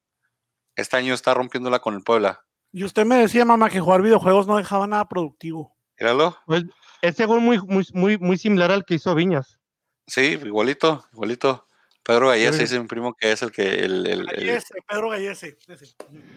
[0.75, 2.45] este año está rompiéndola con el Puebla.
[2.71, 5.75] Y usted me decía, mamá, que jugar videojuegos no dejaba nada productivo.
[5.99, 6.37] Míralo.
[6.45, 6.63] Pues,
[7.01, 9.59] ese gol muy, muy, muy, muy similar al que hizo Viñas.
[10.07, 11.65] Sí, igualito, igualito.
[12.03, 13.67] Pedro Gallese es mi primo que es el que...
[13.85, 14.27] El, el,
[14.87, 15.57] Pedro Gallese.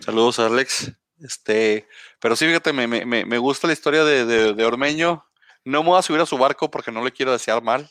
[0.01, 0.93] Saludos Alex.
[1.23, 1.89] Este,
[2.21, 5.25] pero sí, fíjate, me, me, me gusta la historia de, de, Ormeño.
[5.65, 7.91] No me voy a subir a su barco porque no le quiero desear mal.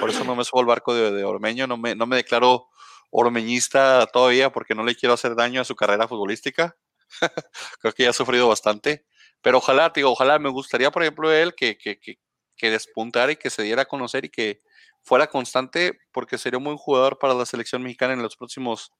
[0.00, 1.66] Por eso no me subo al barco de, de Ormeño.
[1.66, 2.68] No me, no me declaro
[3.10, 6.76] ormeñista todavía porque no le quiero hacer daño a su carrera futbolística.
[7.80, 9.06] Creo que ya ha sufrido bastante.
[9.40, 12.18] Pero ojalá, digo, ojalá me gustaría, por ejemplo, él que, que, que,
[12.54, 14.60] que despuntara y que se diera a conocer y que
[15.02, 18.92] fuera constante porque sería un buen jugador para la selección mexicana en los próximos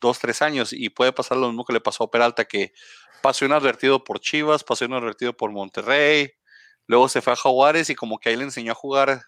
[0.00, 2.72] dos, tres años y puede pasar lo mismo que le pasó a Peralta, que
[3.22, 6.32] pasó un advertido por Chivas, pasó un advertido por Monterrey,
[6.86, 9.22] luego se fue a Jaguares y como que ahí le enseñó a jugar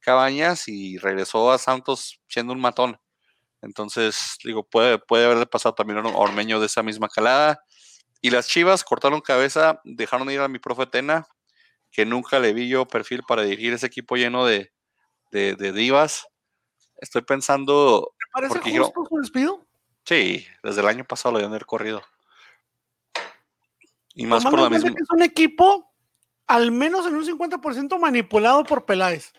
[0.00, 2.98] Cabañas y regresó a Santos siendo un matón.
[3.62, 7.64] Entonces, digo, puede, puede haber pasado también un Ormeño de esa misma calada.
[8.20, 11.26] Y las Chivas cortaron cabeza, dejaron ir a mi profe Tena,
[11.90, 14.72] que nunca le vi yo perfil para dirigir ese equipo lleno de,
[15.30, 16.26] de, divas.
[16.96, 18.12] Estoy pensando...
[18.18, 19.66] ¿Te parece justo su despido?
[20.04, 22.02] Sí, desde el año pasado lo habían corrido.
[24.14, 24.90] Y más por la misma.
[24.90, 25.92] Que es un equipo,
[26.46, 29.32] al menos en un 50% manipulado por Peláez.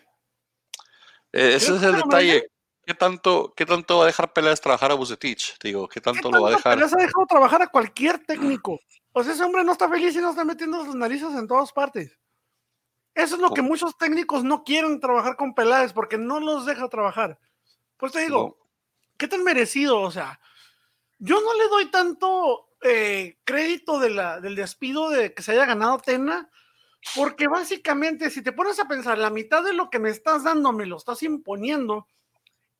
[1.32, 2.50] Eh, ese es el detalle.
[2.84, 5.58] ¿Qué tanto, ¿Qué tanto va a dejar Peláez trabajar a Bucetich?
[5.60, 6.74] Digo, ¿qué tanto, lo va a dejar?
[6.74, 8.78] Peláez ha dejado trabajar a cualquier técnico.
[9.12, 11.72] O sea, ese hombre no está feliz y no está metiendo sus narices en todas
[11.72, 12.16] partes.
[13.12, 16.88] Eso es lo que muchos técnicos no quieren trabajar con Peláez porque no los deja
[16.88, 17.40] trabajar.
[17.96, 18.58] Pues te digo,
[19.16, 20.00] ¿qué tan merecido?
[20.02, 20.38] O sea,
[21.18, 26.50] yo no le doy tanto eh, crédito del despido de que se haya ganado Tena,
[27.14, 30.72] porque básicamente, si te pones a pensar, la mitad de lo que me estás dando
[30.72, 32.08] me lo estás imponiendo.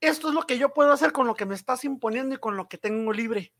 [0.01, 2.57] Esto es lo que yo puedo hacer con lo que me estás imponiendo y con
[2.57, 3.53] lo que tengo libre.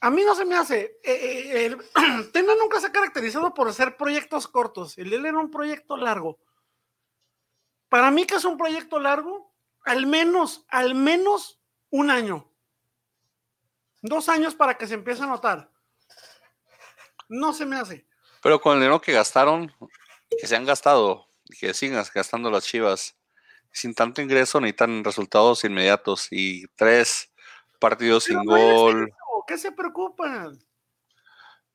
[0.00, 0.98] A mí no se me hace.
[1.02, 1.76] Eh, eh,
[2.32, 4.98] Tena nunca se ha caracterizado por hacer proyectos cortos.
[4.98, 6.38] El él era un proyecto largo.
[7.88, 9.52] Para mí, que es un proyecto largo,
[9.84, 12.51] al menos, al menos un año.
[14.02, 15.70] Dos años para que se empiece a notar.
[17.28, 18.06] No se me hace.
[18.42, 19.72] Pero con el dinero que gastaron,
[20.38, 21.28] que se han gastado,
[21.58, 23.16] que sigan gastando las chivas,
[23.70, 27.32] sin tanto ingreso necesitan resultados inmediatos y tres
[27.78, 29.12] partidos sin gol.
[29.46, 30.58] ¿Qué se preocupan?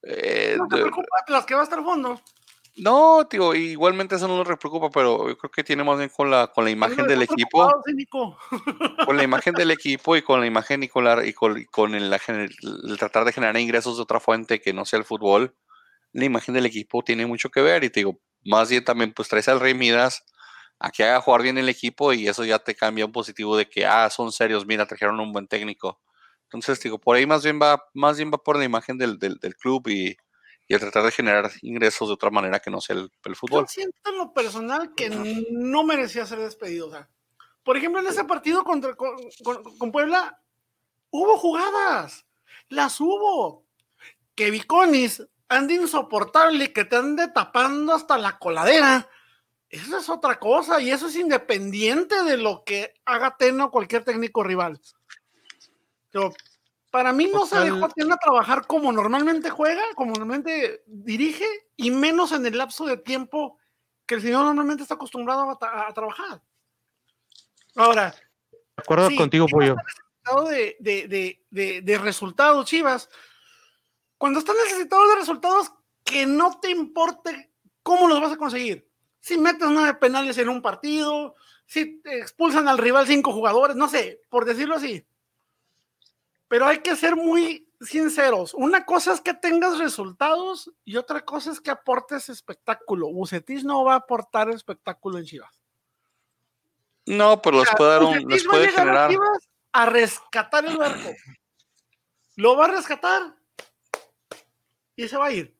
[0.03, 2.21] Eh, no se preocupan las que va a estar fondo.
[2.78, 6.30] No, tío, igualmente eso no nos preocupa, pero yo creo que tiene más bien con
[6.30, 7.71] la, con la imagen del equipo.
[9.03, 12.97] Con la imagen del equipo y con la imagen y con, la, y con, el,
[12.99, 15.55] tratar de generar ingresos de otra fuente que no sea el fútbol.
[16.13, 19.28] La imagen del equipo tiene mucho que ver y te digo, más bien también pues
[19.28, 20.23] traes al Rey Midas
[20.80, 23.67] a que haga jugar bien el equipo y eso ya te cambia un positivo de
[23.67, 25.99] que, ah, son serios, mira, trajeron un buen técnico.
[26.43, 29.55] Entonces, digo, por ahí más bien va, más bien va por la imagen del, del,
[29.55, 30.15] club y,
[30.68, 33.63] y el tratar de generar ingresos de otra manera que no sea el, el fútbol.
[33.63, 35.09] Yo siento en lo personal que
[35.51, 36.88] no merecía ser despedido.
[36.88, 37.09] O sea,
[37.63, 39.15] por ejemplo, en ese partido contra, con,
[39.78, 40.41] con, Puebla,
[41.09, 42.26] hubo jugadas,
[42.70, 43.65] las hubo.
[44.36, 49.09] Que Viconis ande insoportable, que te ande tapando hasta la coladera
[49.70, 54.03] eso es otra cosa y eso es independiente de lo que haga Teno o cualquier
[54.03, 54.80] técnico rival.
[56.09, 56.34] Pero
[56.97, 61.45] para mí no se dejó a trabajar como normalmente juega, como normalmente dirige
[61.75, 63.59] y menos en el lapso de tiempo
[64.07, 66.41] que el señor normalmente está acostumbrado a, trabajar.
[67.75, 68.15] Ahora,
[68.51, 69.75] de acuerdo contigo, Pollo.
[70.49, 73.11] De, de, de, de resultados, Chivas.
[74.17, 75.71] Cuando estás necesitado de resultados,
[76.03, 77.51] que no te importe
[77.83, 78.89] cómo los vas a conseguir
[79.19, 81.35] si metes nueve penales en un partido,
[81.67, 85.05] si expulsan al rival cinco jugadores, no sé, por decirlo así.
[86.47, 88.53] Pero hay que ser muy sinceros.
[88.53, 93.11] Una cosa es que tengas resultados y otra cosa es que aportes espectáculo.
[93.11, 95.61] Bucetich no va a aportar espectáculo en Chivas.
[97.05, 98.27] No, pero les puede dar un.
[98.27, 99.11] Les puede generar.
[99.73, 101.09] A, a rescatar el barco.
[102.35, 103.35] Lo va a rescatar
[104.95, 105.55] y se va a ir.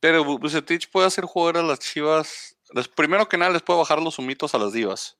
[0.00, 2.56] Pero Bucetich puede hacer jugar a las chivas.
[2.96, 5.16] primero que nada, les puede bajar los humitos a las divas.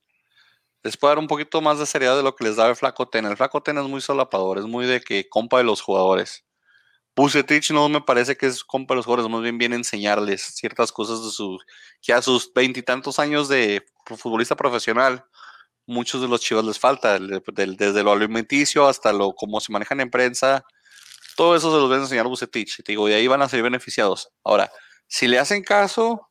[0.83, 3.09] Les puede dar un poquito más de seriedad de lo que les da el Flaco
[3.09, 3.27] Ten.
[3.27, 6.45] El Flaco Ten es muy solapador, es muy de que compa de los jugadores.
[7.15, 10.43] Bucetich no me parece que es compa de los jugadores, más bien viene a enseñarles
[10.43, 11.59] ciertas cosas de su.
[12.01, 13.85] que a sus veintitantos años de
[14.17, 15.25] futbolista profesional,
[15.87, 20.11] muchos de los chivas les falta, desde lo alimenticio hasta lo cómo se manejan en
[20.11, 20.65] prensa
[21.37, 22.83] todo eso se los a enseñar Bucetich.
[22.83, 24.31] Te digo, y ahí van a ser beneficiados.
[24.45, 24.71] Ahora,
[25.07, 26.31] si le hacen caso,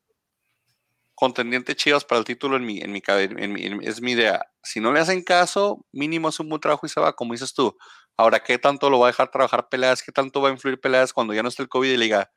[1.21, 4.43] contendiente Chivas para el título en mi, en mi, en es mi idea.
[4.63, 7.53] Si no le hacen caso, mínimo es un buen trabajo y se va, como dices
[7.53, 7.77] tú.
[8.17, 10.01] Ahora, ¿qué tanto lo va a dejar trabajar peleas?
[10.01, 12.31] ¿Qué tanto va a influir peleas cuando ya no esté el COVID y le diga,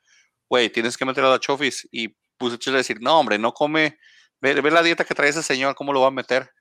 [0.47, 1.87] güey, tienes que meter a la Chofis?
[1.91, 3.97] Y va a decir, no, hombre, no come,
[4.39, 6.51] ve, ve, la dieta que trae ese señor, ¿cómo lo va a meter?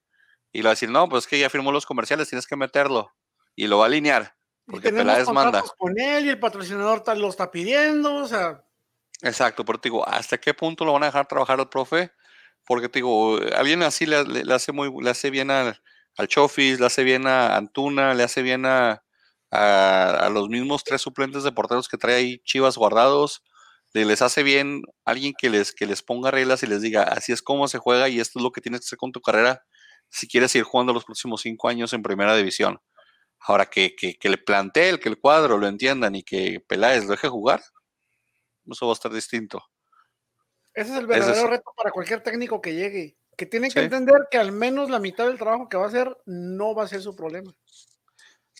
[0.50, 2.56] Y le va a decir, no, pues es que ya firmó los comerciales, tienes que
[2.56, 3.12] meterlo.
[3.54, 4.34] Y lo va a alinear.
[4.64, 5.62] Porque Peláez manda.
[5.76, 8.64] con él y el patrocinador tal lo está pidiendo, o sea.
[9.22, 12.10] Exacto, pero te digo, ¿hasta qué punto lo van a dejar trabajar al profe?
[12.66, 14.16] Porque te digo, alguien así le,
[14.52, 15.80] hace muy, le hace bien al,
[16.16, 19.02] al Chofis, le hace bien a Antuna, le hace bien a,
[19.54, 23.42] a, los mismos tres suplentes de porteros que trae ahí Chivas guardados.
[23.92, 27.42] les hace bien alguien que les, que les ponga reglas y les diga, así es
[27.42, 29.62] como se juega y esto es lo que tienes que hacer con tu carrera
[30.10, 32.80] si quieres ir jugando los próximos cinco años en primera división.
[33.40, 37.28] Ahora que, que, le plantee que el cuadro lo entiendan y que Peláez lo deje
[37.28, 37.62] jugar,
[38.70, 39.62] eso va a estar distinto.
[40.72, 44.38] Ese es el verdadero reto para cualquier técnico que llegue, que tiene que entender que
[44.38, 47.14] al menos la mitad del trabajo que va a hacer no va a ser su
[47.14, 47.54] problema.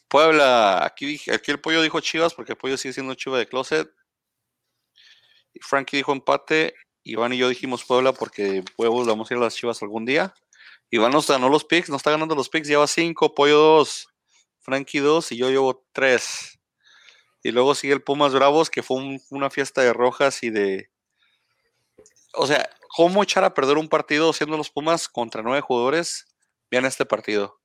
[0.09, 3.91] Puebla, aquí, aquí el pollo dijo Chivas porque el pollo sigue siendo Chiva de closet.
[5.53, 6.75] Y Frankie dijo empate.
[7.03, 10.33] Iván y yo dijimos Puebla porque huevos vamos a ir a las Chivas algún día.
[10.91, 14.09] Iván nos ganó los picks, nos está ganando los picks, lleva cinco, pollo dos.
[14.65, 16.54] Frankie 2 y yo llevo 3.
[17.45, 20.91] Y luego sigue el Pumas Bravos, que fue una fiesta de rojas y de...
[22.33, 26.25] O sea, ¿cómo echar a perder un partido siendo los Pumas contra nueve jugadores?
[26.71, 27.61] Vean este partido.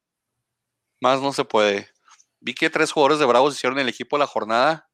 [1.00, 1.90] Más no se puede.
[2.42, 4.90] Vi que tres jugadores de Bravos hicieron el equipo la jornada.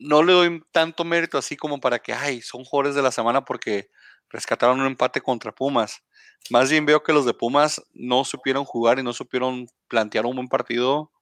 [0.00, 3.44] No le doy tanto mérito así como para que, ay, son jugadores de la semana
[3.44, 3.88] porque
[4.30, 6.02] rescataron un empate contra Pumas.
[6.50, 10.34] Más bien veo que los de Pumas no supieron jugar y no supieron plantear un
[10.34, 11.12] buen partido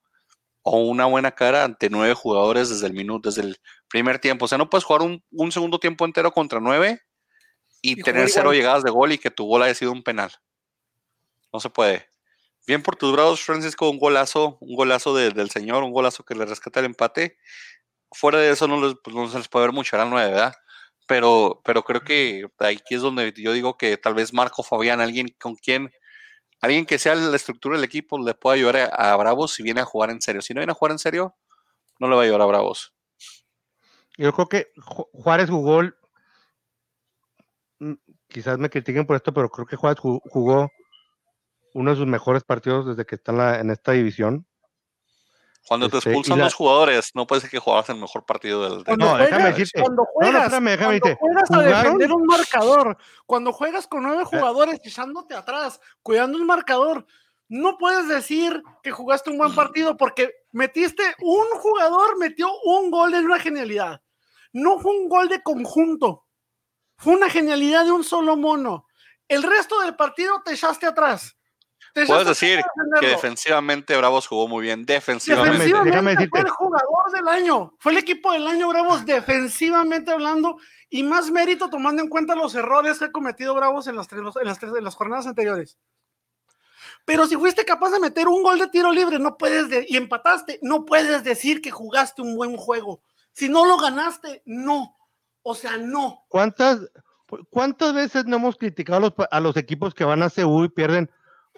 [0.63, 4.45] o una buena cara ante nueve jugadores desde el minuto, desde el primer tiempo.
[4.45, 7.01] O sea, no puedes jugar un, segundo tiempo entero contra nueve
[7.81, 10.33] y, tener cero llegadas de gol y que tu gol haya sido un penal.
[11.53, 12.09] No se puede.
[12.67, 16.45] Bien por tus bravos, Francisco, un golazo, un golazo del señor, un golazo que le
[16.45, 17.39] rescata el empate.
[18.13, 20.55] Fuera de eso no, les, pues, no se les puede ver mucho, eran nueve, ¿verdad?
[21.09, 25.35] pero, pero creo que aquí es donde yo digo que tal vez Marco Fabián, alguien
[25.41, 25.91] con quien,
[26.61, 29.85] alguien que sea la estructura del equipo, le pueda ayudar a, Bravos si viene a
[29.85, 30.43] jugar en serio.
[30.43, 31.35] Si no viene a jugar en serio,
[31.99, 32.93] no le va a ayudar a Bravos.
[34.17, 34.73] Yo creo que
[35.13, 35.83] Juárez jugó,
[37.79, 37.93] mm,
[38.27, 40.69] quizás me critiquen por esto, pero creo que Juárez jugó
[41.75, 44.47] uno de sus mejores partidos desde que está en, esta división.
[45.69, 48.97] Cuando te este, expulsan los jugadores, no puede ser que juegas el mejor partido del,
[48.97, 49.83] No, déjame decirte.
[49.83, 52.97] Cuando juegas, no, déjame cuando juegas a defender un marcador,
[53.27, 54.25] cuando juegas con nueve eh.
[54.25, 57.07] jugadores echándote atrás, cuidando un marcador,
[57.49, 63.13] no puedes decir que jugaste un buen partido porque metiste un jugador, metió un gol
[63.13, 64.01] de una genialidad.
[64.55, 66.25] No fue un gol de conjunto,
[66.97, 68.87] fue una genialidad de un solo mono.
[69.29, 71.38] El resto del partido te echaste atrás.
[71.95, 72.61] Puedes decir
[73.01, 74.85] que defensivamente Bravos jugó muy bien.
[74.85, 76.29] Defensivamente.
[76.29, 77.75] fue el jugador del año.
[77.79, 80.59] Fue el equipo del año Bravos defensivamente hablando
[80.91, 84.25] y más mérito tomando en cuenta los errores que ha cometido Bravos en las, en
[84.25, 85.79] las, en las jornadas anteriores.
[87.05, 90.59] Pero si fuiste capaz de meter un gol de tiro libre, no puedes y empataste,
[90.63, 93.03] no puedes decir que jugaste un buen juego.
[93.33, 94.97] Si no lo ganaste, no.
[95.43, 96.25] O sea, no.
[96.29, 96.81] ¿Cuántas,
[97.51, 100.69] cuántas veces no hemos criticado a los, a los equipos que van a CU y
[100.69, 101.11] pierden?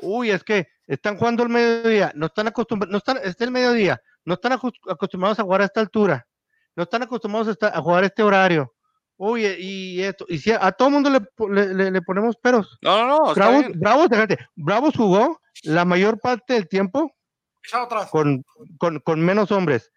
[0.03, 4.01] Uy, es que están jugando al mediodía, no están acostumbrados, no están, es el mediodía,
[4.25, 6.27] no están acostumbrados a jugar a esta altura,
[6.75, 8.73] no están acostumbrados a, a jugar a este horario.
[9.23, 12.79] Uy, y esto, y si a, todo el mundo le, le, ponemos peros.
[12.81, 13.35] No, no, no.
[13.35, 14.09] Bravos, Bravos,
[14.57, 17.15] Bravos jugó la mayor parte del tiempo
[18.11, 18.43] con,
[18.79, 19.93] con, con, menos hombres.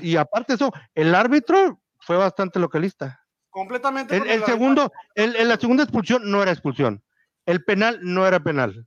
[0.00, 3.20] Y aparte eso, el árbitro fue bastante localista.
[3.50, 4.16] Completamente.
[4.16, 7.04] El, segundo, el, la segunda expulsión no era expulsión.
[7.44, 8.86] El penal no era penal.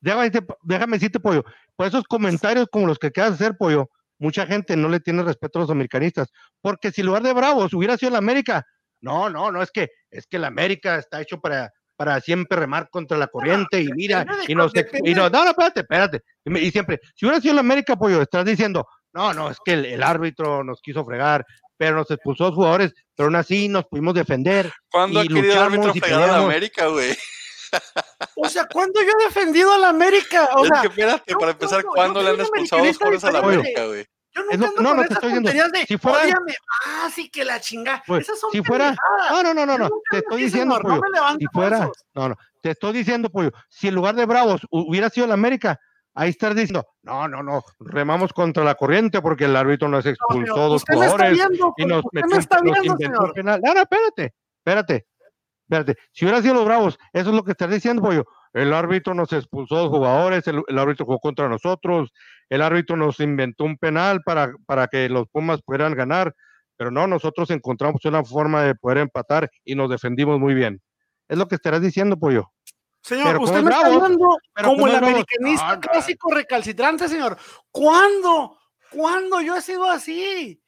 [0.00, 0.30] Déjame,
[0.62, 1.44] déjame decirte, Pollo,
[1.76, 5.58] por esos comentarios como los que de hacer, Pollo, mucha gente no le tiene respeto
[5.58, 6.28] a los americanistas,
[6.60, 8.64] porque si en lugar de Bravos hubiera sido la América,
[9.00, 12.88] no, no, no, es que, es que la América está hecho para, para siempre remar
[12.90, 14.70] contra la corriente y mira, y no
[15.04, 18.86] y no, no, espérate, espérate, y, siempre, si hubiera sido la América, pollo, estás diciendo,
[19.12, 21.44] no, no, es que el, árbitro nos quiso fregar,
[21.76, 24.70] pero nos expulsó a los jugadores, pero aún así nos pudimos defender.
[24.90, 27.16] ¿Cuándo ha querido el árbitro fregar a la América, güey?
[28.36, 30.48] O sea, ¿cuándo yo he defendido a la América?
[30.54, 33.30] O sea, es que espérate, para empezar, ¿cuándo le han expulsado a los jugadores a
[33.32, 34.06] la América, güey?
[34.32, 35.70] Yo no, no, no, no te estoy diciendo.
[35.72, 36.38] De, si fuera,
[36.86, 38.02] ah, sí que la chinga.
[38.06, 38.94] Pues, Esas son si fuera,
[39.30, 41.00] no, no, no, no, no, te estoy diciendo, pollo,
[41.38, 45.26] si fuera, no, no, te estoy diciendo, pollo, si en lugar de Bravos hubiera sido
[45.26, 45.80] la América,
[46.14, 50.56] ahí estás diciendo, no, no, no, remamos contra la corriente porque el árbitro nos expulsó
[50.56, 51.38] no, dos jugadores
[51.76, 53.60] y nos metió, está viendo, nos inventó el penal.
[53.64, 55.06] No, no, espérate, espérate,
[55.70, 56.00] espérate.
[56.12, 58.26] Si hubiera sido los Bravos, eso es lo que estás diciendo, pollo.
[58.52, 62.12] El árbitro nos expulsó dos jugadores, el, el, árbitro jugó contra nosotros,
[62.48, 66.34] el árbitro nos inventó un penal para, para que los Pumas pudieran ganar,
[66.76, 70.82] pero no, nosotros encontramos una forma de poder empatar y nos defendimos muy bien.
[71.28, 72.50] Es lo que estarás diciendo, pollo.
[73.02, 77.38] Señor, usted me está hablando como el americanista clásico recalcitrante, señor.
[77.70, 78.58] ¿Cuándo?
[78.90, 80.60] ¿Cuándo yo he sido así?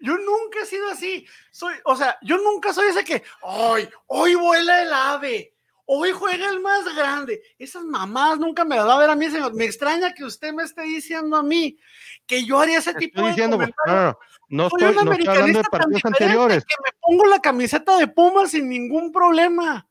[0.00, 1.26] Yo nunca he sido así.
[1.50, 6.48] Soy, o sea, yo nunca soy ese que, hoy, hoy vuela el ave, hoy juega
[6.48, 7.42] el más grande.
[7.58, 9.54] Esas mamás nunca me las va a ver a mí, señor.
[9.54, 11.78] Me extraña que usted me esté diciendo a mí
[12.26, 15.68] que yo haría ese tipo de diciendo, No, no, no estoy, no estoy hablando de
[15.68, 16.64] partidos anteriores.
[16.64, 19.86] Que me pongo la camiseta de Puma sin ningún problema.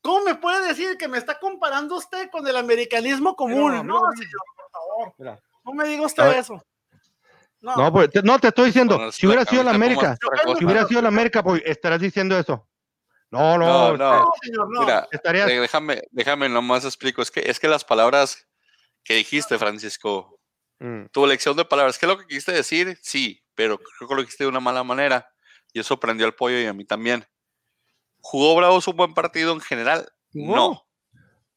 [0.00, 3.86] ¿Cómo me puede decir que me está comparando usted con el americanismo común?
[3.86, 5.40] no, señor, por favor.
[5.64, 6.62] No me diga usted eso.
[7.60, 10.16] No, pues, te, no, te estoy diciendo, si hubiera sido la América,
[10.58, 12.68] si hubiera sido la América, pues estarás diciendo eso.
[13.30, 14.80] No, no, no, señor, no.
[14.80, 17.20] Mira, déjame, déjame nomás explico.
[17.20, 18.48] Es que, es que las palabras
[19.04, 20.40] que dijiste, Francisco,
[20.78, 21.06] mm.
[21.12, 22.98] tu elección de palabras, ¿qué es lo que quisiste decir?
[23.02, 25.30] Sí, pero creo que lo dijiste de una mala manera.
[25.72, 27.26] Y eso prendió al pollo y a mí también.
[28.20, 30.10] ¿Jugó Bravos un buen partido en general?
[30.32, 30.86] No.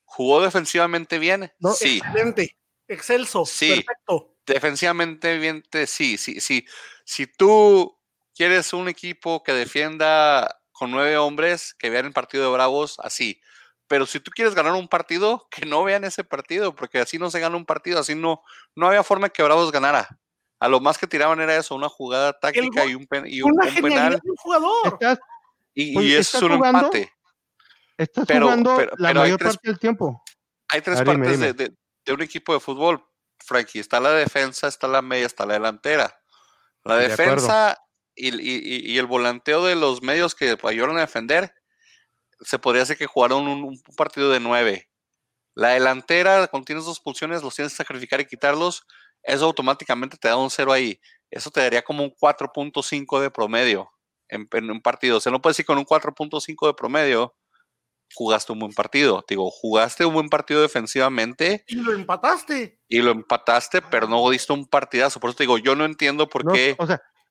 [0.03, 1.53] ¿Jugó defensivamente bien?
[1.75, 1.99] sí.
[1.99, 3.69] Excelente, excelso, sí.
[3.69, 4.35] perfecto.
[4.53, 6.65] Defensivamente bien, sí, sí, sí.
[7.05, 7.97] Si tú
[8.35, 13.39] quieres un equipo que defienda con nueve hombres, que vean el partido de Bravos así.
[13.87, 17.29] Pero si tú quieres ganar un partido, que no vean ese partido, porque así no
[17.29, 18.41] se gana un partido, así no,
[18.75, 20.19] no había forma que Bravos ganara.
[20.59, 24.21] A lo más que tiraban era eso, una jugada táctica y un, y un, penal.
[24.37, 24.99] jugador.
[25.73, 27.13] Y, es un empate.
[27.97, 30.21] Estás pero, jugando la mayor parte del tiempo.
[30.67, 31.73] Hay tres partes De,
[32.13, 33.05] un equipo de fútbol,
[33.45, 33.79] Frankie.
[33.79, 36.19] Está la defensa, está la media, está la delantera.
[36.83, 37.77] La defensa
[38.15, 41.53] y, el volanteo de los medios que ayudaron a defender,
[42.41, 44.89] se podría hacer que jugaron un, partido de nueve.
[45.53, 48.85] La delantera, cuando tienes dos pulsiones, los tienes que sacrificar y quitarlos.
[49.23, 50.99] Eso automáticamente te da un cero ahí.
[51.29, 53.91] Eso te daría como un 4.5 de promedio
[54.27, 55.17] en, un partido.
[55.17, 57.35] O sea, no puedes decir con un 4.5 de promedio
[58.13, 59.23] jugaste un buen partido.
[59.27, 61.63] digo, jugaste un buen partido defensivamente.
[61.67, 62.79] Y lo empataste.
[62.87, 65.19] Y lo empataste, pero no diste un partidazo.
[65.19, 66.75] Por eso te digo, yo no entiendo por qué.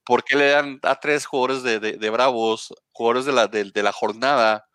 [0.04, 3.92] ¿Por qué le dan a tres jugadores de, de, Bravos, jugadores de la, de, la
[3.92, 4.66] jornada,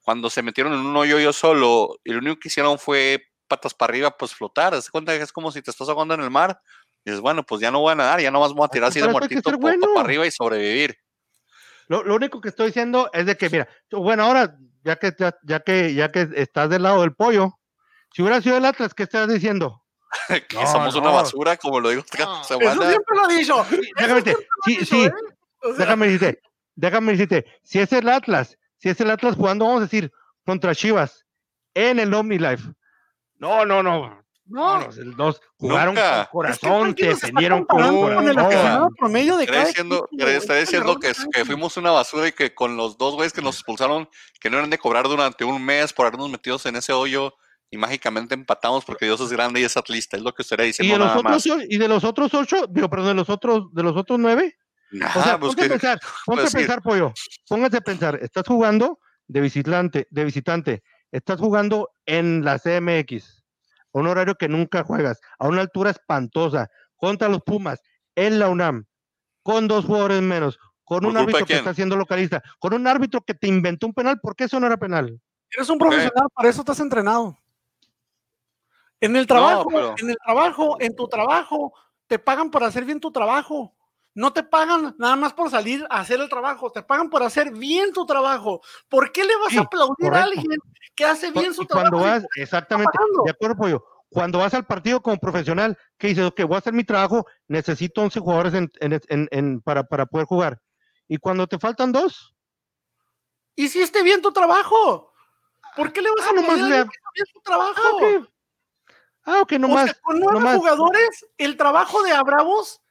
[0.00, 3.74] cuando se metieron en un hoyo yo solo, y lo único que hicieron fue patas
[3.74, 4.80] para arriba, pues flotar.
[4.82, 6.60] ¿Se cuenta que es como si te estás ahogando en el mar?
[7.04, 8.88] Y dices, bueno, pues ya no voy a nadar, ya no más voy a tirar
[8.88, 10.96] así de muertito para arriba y sobrevivir.
[11.88, 15.94] Lo, único que estoy diciendo es de que, mira, bueno, ahora, ya que, ya, que,
[15.94, 17.58] ya que estás del lado del pollo,
[18.12, 19.82] si hubiera sido el Atlas, ¿qué estás diciendo?
[20.48, 23.66] que somos una basura, como lo digo Eso siempre lo he dicho.
[23.96, 25.12] Déjame decirte, sí, sí, ¿eh?
[25.76, 26.42] déjame decirte,
[26.76, 30.12] déjame decirte, si es el Atlas, si es el Atlas jugando, vamos a decir,
[30.44, 31.24] contra Chivas,
[31.74, 32.72] en el OmniLife.
[33.38, 38.94] No, no, no, no, los dos jugaron con corazón, te defendieron con, corazón.
[38.98, 42.98] promedio de está diciendo, está diciendo que, que, fuimos una basura y que con los
[42.98, 44.08] dos güeyes que nos expulsaron,
[44.40, 47.34] que no eran de cobrar durante un mes por habernos metido en ese hoyo
[47.70, 50.94] y mágicamente empatamos porque Dios es grande y es atlista, es lo que estaría diciendo.
[50.94, 52.66] ¿Y de los, otros, ¿y de los otros ocho?
[52.68, 54.58] Digo, perdón, de los otros, de los otros nueve.
[54.92, 57.14] o sea, pues ponte a pensar, ponte a pensar, pollo.
[57.48, 63.43] Póngase a pensar, estás jugando de visitante, de visitante, estás jugando en la CMX
[64.00, 67.80] un horario que nunca juegas, a una altura espantosa, contra los Pumas,
[68.14, 68.86] en la UNAM,
[69.42, 73.34] con dos jugadores menos, con un árbitro que está siendo localista, con un árbitro que
[73.34, 75.20] te inventó un penal, ¿por qué eso no era penal?
[75.50, 77.38] Eres un profesional, para eso estás entrenado.
[79.00, 81.74] En el trabajo, en el trabajo, en tu trabajo,
[82.06, 83.74] te pagan por hacer bien tu trabajo.
[84.14, 87.52] No te pagan nada más por salir a hacer el trabajo, te pagan por hacer
[87.52, 88.60] bien tu trabajo.
[88.88, 90.46] ¿Por qué le vas a aplaudir a alguien
[90.94, 91.98] que hace bien su trabajo?
[91.98, 93.84] Vas, exactamente, de acuerdo, Pollo.
[94.08, 98.02] Cuando vas al partido como profesional, que dices, ok, voy a hacer mi trabajo, necesito
[98.02, 100.62] 11 jugadores en, para, para poder jugar.
[101.08, 102.36] Y cuando te faltan dos.
[103.56, 105.12] Hiciste bien tu trabajo.
[105.74, 106.84] ¿Por qué le vas a ah, aplaudir a
[107.14, 108.28] bien tu trabajo?
[109.24, 109.90] Ah, ok, nomás.
[109.90, 112.83] O con nueve jugadores, el trabajo de Abravos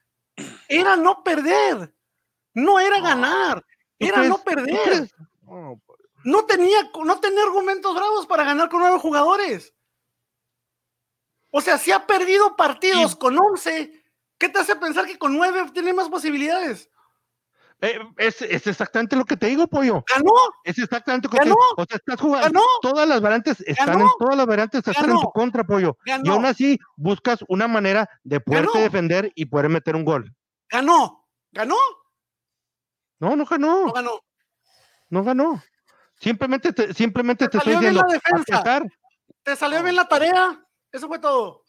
[0.68, 1.94] era no perder,
[2.54, 3.64] no era ganar,
[3.98, 5.10] era no perder.
[6.24, 9.74] No tenía, no tenía argumentos bravos para ganar con nueve jugadores.
[11.50, 14.04] O sea, si ha perdido partidos con once,
[14.38, 16.90] ¿qué te hace pensar que con nueve tiene más posibilidades?
[17.84, 20.02] Eh, es, exactamente lo que te digo, pollo.
[20.08, 20.32] Ganó.
[20.64, 21.58] Es exactamente lo que te digo.
[21.76, 22.60] O sea, estás jugando.
[22.80, 25.98] Todas las variantes están en todas las variantes están en tu contra, pollo.
[26.06, 30.34] Y aún así buscas una manera de poderte defender y poder meter un gol.
[30.70, 31.26] Ganó.
[31.52, 31.76] ¿Ganó?
[33.20, 33.86] No, no ganó.
[33.86, 34.20] No ganó.
[35.10, 35.62] No ganó.
[36.18, 38.02] Simplemente te, simplemente te, estoy diciendo.
[39.42, 40.66] te salió bien la tarea.
[40.90, 41.64] Eso fue todo.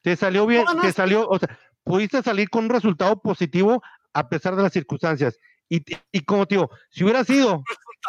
[0.00, 3.82] Te salió bien, te salió, o sea, pudiste salir con un resultado positivo
[4.14, 5.38] a pesar de las circunstancias.
[5.68, 7.62] Y, y como tío, si hubiera sido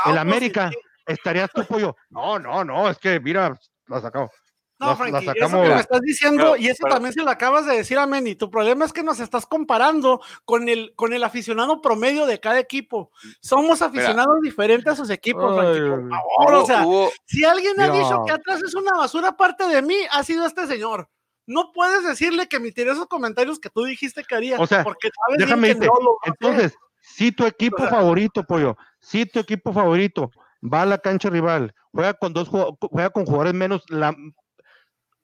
[0.06, 0.72] el América,
[1.06, 1.96] estarías tu pollo.
[2.10, 4.30] No, no, no, es que mira, lo sacado.
[4.78, 7.98] No, Frankie, eso que me estás diciendo, y eso también se lo acabas de decir
[7.98, 12.26] a Meni, tu problema es que nos estás comparando con el, con el aficionado promedio
[12.26, 13.10] de cada equipo.
[13.40, 16.54] Somos aficionados diferentes a sus equipos, Frankie, por favor.
[16.56, 16.86] o sea,
[17.26, 20.68] si alguien ha dicho que atrás es una basura aparte de mí, ha sido este
[20.68, 21.10] señor.
[21.48, 25.10] No puedes decirle que emitir esos comentarios que tú dijiste que haría, o sea, porque
[25.10, 25.88] sabes déjame que
[26.26, 30.32] Entonces, si tu equipo favorito, pollo, si tu equipo favorito
[30.62, 34.16] va a la cancha rival, juega con dos juega con jugadores menos la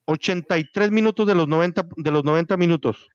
[0.06, 3.08] 83 minutos de los 90, de los 90 minutos.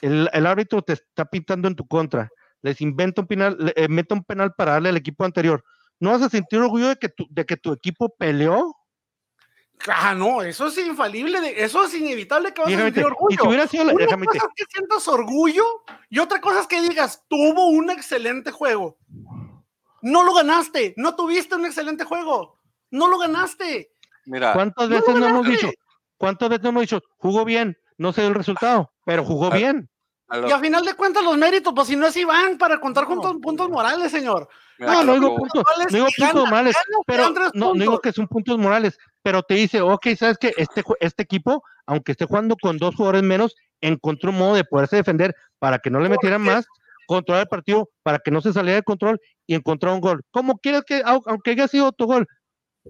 [0.00, 2.28] El, árbitro te está pintando en tu contra.
[2.62, 5.62] Les inventa un penal, le, eh, mete un penal para darle al equipo anterior.
[6.00, 8.74] ¿No vas a sentir orgullo de que tu, de que tu equipo peleó?
[9.88, 13.66] Ah, no, eso es infalible, eso es inevitable que vas a sentir orgullo.
[13.68, 15.64] Si Una cosa es que sientas orgullo
[16.08, 18.98] y otra cosa es que digas, tuvo un excelente juego.
[20.00, 22.58] No lo ganaste, no tuviste un excelente juego,
[22.90, 23.90] no lo ganaste.
[24.26, 25.70] Mira, ¿cuántas veces no hemos dicho?
[26.16, 29.90] ¿Cuántas veces hemos dicho, jugó bien, no sé el resultado, pero jugó bien?
[30.46, 33.36] Y a final de cuentas los méritos, pues si no es Iván para contar juntos
[33.42, 34.48] puntos morales, señor.
[34.78, 38.98] No, no digo puntos, no digo puntos morales, pero no, digo que son puntos morales,
[39.22, 43.22] pero te dice, ok, sabes que este, este equipo, aunque esté jugando con dos jugadores
[43.22, 46.66] menos, encontró un modo de poderse defender para que no le metieran más,
[47.06, 50.22] controlar el partido para que no se saliera de control y encontrar un gol.
[50.30, 52.26] ¿Cómo quieres que, aunque haya sido tu gol,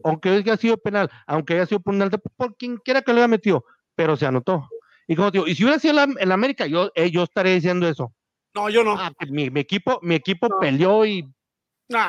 [0.03, 1.95] aunque haya sido penal, aunque haya sido por,
[2.37, 3.65] por quien quiera que lo haya metido,
[3.95, 4.69] pero se anotó.
[5.07, 7.87] Y como digo, y si hubiera sido en la América, yo, eh, yo estaré diciendo
[7.87, 8.13] eso.
[8.55, 8.97] No, yo no.
[8.99, 11.29] Ah, mi, equipo, mi equipo peleó y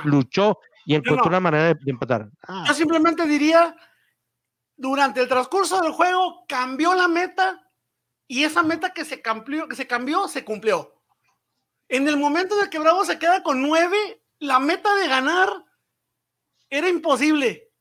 [0.03, 2.29] luchó y encontró una manera de, empatar.
[2.47, 2.65] Ah.
[2.67, 3.75] Yo simplemente diría,
[4.75, 7.61] durante el transcurso del juego cambió la meta
[8.27, 10.93] y esa meta que se cambió, que se cambió, se cumplió.
[11.87, 15.49] En el momento de que Bravo se queda con nueve, la meta de ganar
[16.69, 17.71] era imposible.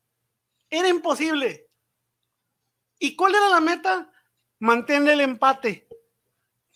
[0.68, 1.68] Era imposible.
[2.98, 4.10] ¿Y cuál era la meta?
[4.58, 5.88] Mantener el empate.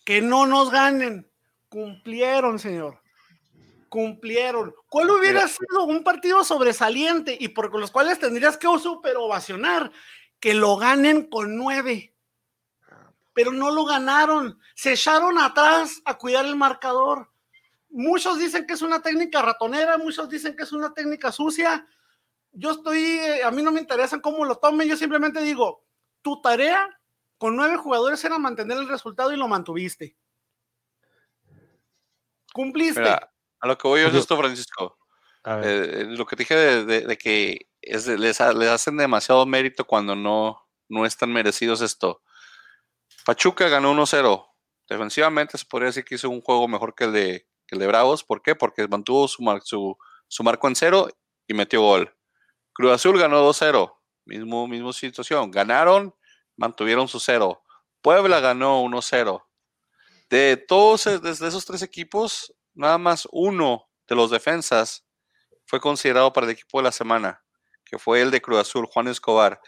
[0.05, 1.31] Que no nos ganen.
[1.69, 2.98] Cumplieron, señor.
[3.89, 4.73] Cumplieron.
[4.87, 9.91] ¿Cuál hubiera sido un partido sobresaliente y por los cuales tendrías que super ovacionar?
[10.39, 12.15] que lo ganen con nueve.
[13.33, 14.59] Pero no lo ganaron.
[14.75, 17.31] Se echaron atrás a cuidar el marcador.
[17.89, 21.87] Muchos dicen que es una técnica ratonera, muchos dicen que es una técnica sucia.
[22.51, 25.85] Yo estoy, eh, a mí no me interesa cómo lo tomen, yo simplemente digo,
[26.21, 26.99] tu tarea
[27.37, 30.15] con nueve jugadores era mantener el resultado y lo mantuviste.
[32.53, 33.15] Cumpliste.
[33.59, 34.97] A lo que voy yo es esto, Francisco.
[35.45, 41.05] Eh, lo que te dije de, que es, les, hacen demasiado mérito cuando no, no
[41.05, 42.21] están merecidos esto.
[43.25, 44.45] Pachuca ganó 1-0.
[44.87, 48.23] Defensivamente se podría decir que hizo un juego mejor que el de, el de Bravos.
[48.23, 48.55] ¿Por qué?
[48.55, 49.97] Porque mantuvo su, su,
[50.27, 51.09] su marco en cero
[51.47, 52.15] y metió gol.
[52.73, 53.95] Cruz Azul ganó 2-0.
[54.25, 55.51] Mismo, mismo situación.
[55.51, 56.13] Ganaron,
[56.55, 57.63] mantuvieron su cero.
[58.01, 59.43] Puebla ganó 1-0.
[60.29, 65.05] De todos desde esos tres equipos, nada más uno de los defensas
[65.65, 67.43] fue considerado para el equipo de la semana,
[67.85, 69.59] que fue el de Cruz Azul, Juan Escobar.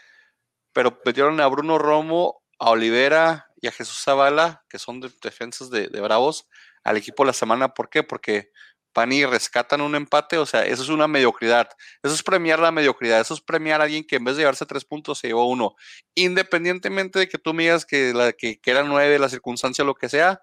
[0.72, 5.88] Pero metieron a Bruno Romo, a Olivera y a Jesús Zavala, que son defensas de,
[5.88, 6.48] Bravos,
[6.84, 7.74] al equipo de la semana.
[7.74, 8.02] ¿Por qué?
[8.02, 8.50] Porque
[8.94, 11.68] Pani rescatan un empate, o sea, eso es una mediocridad.
[12.02, 14.64] Eso es premiar la mediocridad, eso es premiar a alguien que en vez de llevarse
[14.64, 15.76] tres puntos se llevó uno.
[16.14, 19.94] Independientemente de que tú me digas que, la, que, que eran nueve, la circunstancia, lo
[19.94, 20.40] que sea,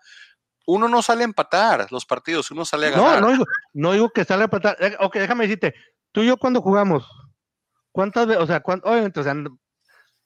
[0.69, 3.21] uno no sale a empatar los partidos, uno sale a ganar.
[3.21, 4.77] No, no digo, no digo que sale a empatar.
[4.79, 5.73] Eh, ok, déjame decirte,
[6.11, 7.09] tú y yo cuando jugamos,
[7.91, 9.33] ¿cuántas veces, o sea, obviamente, o sea,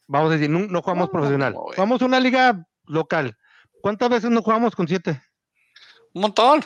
[0.07, 3.37] vamos a decir, no, jugamos profesional, jugamos una liga local.
[3.81, 5.21] ¿Cuántas veces no jugamos con siete?
[6.13, 6.61] Un montón.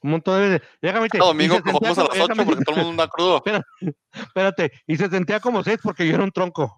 [0.00, 0.68] Un montón de veces.
[0.80, 1.26] Déjame decirte.
[1.26, 3.42] domingo jugamos a las ocho porque todo el mundo anda crudo.
[4.12, 6.74] Espérate, y se sentía como seis porque yo era un tronco.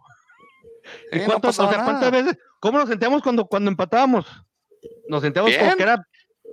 [1.12, 2.38] ¿Y cuántas, o sea, ¿cuántas veces?
[2.60, 4.26] ¿Cómo nos sentíamos cuando, cuando empatábamos?
[5.08, 6.06] Nos sentíamos como que era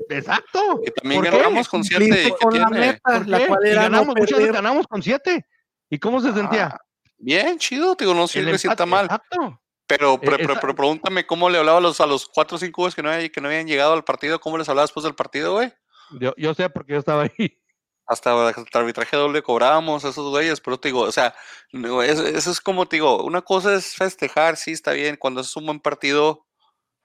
[0.10, 0.82] Exacto.
[0.86, 2.34] Y también ganamos con siete.
[2.42, 4.16] Con la meta, la cual era ganamos,
[4.52, 5.46] ganamos con siete.
[5.90, 6.68] ¿Y cómo se sentía?
[6.74, 6.82] Ah,
[7.18, 9.06] bien, chido, digo, no siempre sienta mal.
[9.06, 9.60] Exacto.
[9.86, 12.82] Pero, e, pero, pero, pregúntame cómo le hablaba a los, a los cuatro o cinco
[12.82, 15.54] güeyes que no, que no habían llegado al partido, ¿cómo les hablaba después del partido,
[15.54, 15.74] güey?
[16.20, 17.60] Yo, yo sé porque yo estaba ahí.
[18.06, 21.34] Hasta el arbitraje doble cobrábamos a esos güeyes, pero te digo, o sea,
[21.72, 25.66] eso es como te digo, una cosa es festejar, sí, está bien, cuando es un
[25.66, 26.46] buen partido,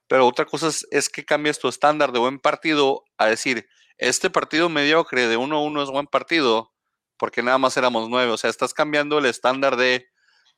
[0.08, 4.68] pero otra cosa es, que cambias tu estándar de buen partido a decir, este partido
[4.70, 6.72] mediocre de 1-1 es buen partido,
[7.18, 8.32] porque nada más éramos nueve.
[8.32, 10.08] O sea, estás cambiando el estándar de,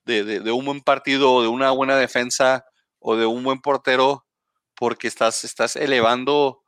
[0.04, 2.64] de, un buen partido, de una buena defensa
[3.00, 4.26] o de un buen portero,
[4.76, 6.62] porque estás, estás elevando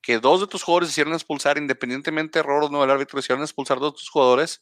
[0.00, 3.42] que dos de tus jugadores hicieron expulsar, independientemente de error o no del árbitro, hicieron
[3.42, 4.60] expulsar dos de tus jugadores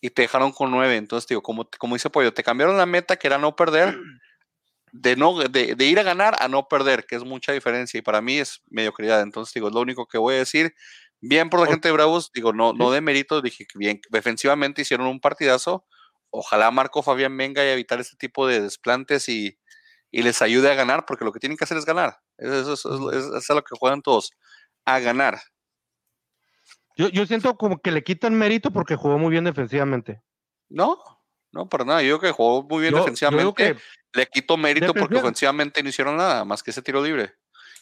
[0.00, 0.96] y te dejaron con nueve.
[0.96, 3.96] Entonces, digo, como, como dice Pollo, te cambiaron la meta que era no perder
[4.96, 8.20] de, no, de, ir a ganar a no perder, que es mucha diferencia y para
[8.20, 9.22] mí es mediocridad.
[9.22, 10.72] Entonces, digo, es lo único que voy a decir.
[11.20, 14.82] Bien por la gente de Bravos, digo, no, no de mérito, dije que bien, defensivamente
[14.82, 15.84] hicieron un partidazo.
[16.30, 19.58] Ojalá Marco Fabián venga y evitar este tipo de desplantes y,
[20.12, 22.20] les ayude a ganar, porque lo que tienen que hacer es ganar.
[22.38, 24.30] Eso, es, es, lo que juegan todos,
[24.84, 25.40] a ganar.
[26.96, 30.22] Yo, yo siento como que le quitan mérito porque jugó muy bien defensivamente.
[30.68, 31.00] No,
[31.50, 32.02] no, para nada.
[32.02, 33.76] Yo creo que jugó muy bien defensivamente
[34.14, 37.34] le quito mérito porque ofensivamente no hicieron nada más que ese tiro libre.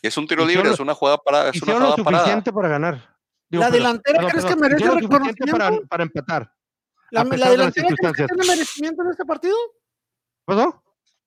[0.02, 2.68] Y es un tiro libre, es una jugada para es una jugada lo suficiente para
[2.68, 3.16] ganar.
[3.50, 5.52] ¿La delantera crees que merece reconocimiento?
[5.52, 6.52] Para, para empatar.
[7.10, 9.56] ¿La, delantera crees que tiene merecimiento en este partido?
[10.46, 10.80] ¿Perdón?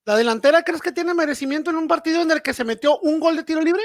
[0.06, 3.20] ¿La delantera crees que tiene merecimiento en un partido en el que se metió un
[3.20, 3.84] gol de tiro libre?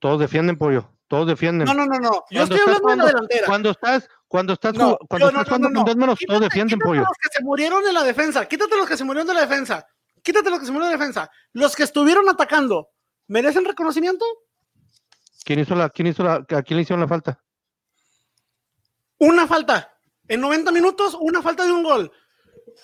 [0.00, 0.92] Todos defienden, pollo.
[1.06, 1.66] Todos defienden.
[1.66, 2.24] No, no, no, no.
[2.30, 3.46] Yo estoy hablando de la delantera.
[3.46, 4.72] Cuando estás, cuando estás,
[5.08, 7.00] cuando estás jugando con dos menos, todos defienden, pollo.
[7.00, 8.46] los que se murieron en la defensa.
[8.46, 9.86] Quítate los que se murieron de la defensa.
[10.22, 11.30] Quítate los que se murieron de la defensa.
[11.52, 12.90] Los que estuvieron atacando,
[13.26, 14.24] ¿merecen reconocimiento?
[15.44, 17.42] ¿Quién hizo la, quién hizo la, ¿A quién le hicieron la falta?
[19.18, 19.96] Una falta.
[20.28, 22.12] En 90 minutos, una falta de un gol.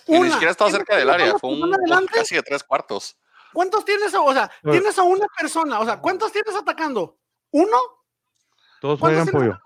[0.08, 3.16] ni siquiera estaba cerca del área, fue un casi de tres cuartos.
[3.52, 4.12] ¿Cuántos tienes?
[4.14, 7.18] O sea, tienes a una persona, o sea, ¿cuántos tienes atacando?
[7.52, 7.78] ¿Uno?
[8.80, 9.58] Todos juegan pollo.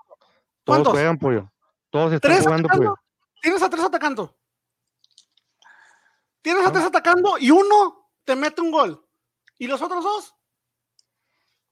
[0.64, 1.50] Todos juegan pollo.
[1.90, 2.94] Todos están jugando pollo.
[3.42, 4.36] Tienes a tres atacando.
[6.42, 9.06] Tienes a tres atacando y uno te mete un gol.
[9.58, 10.34] ¿Y los otros dos?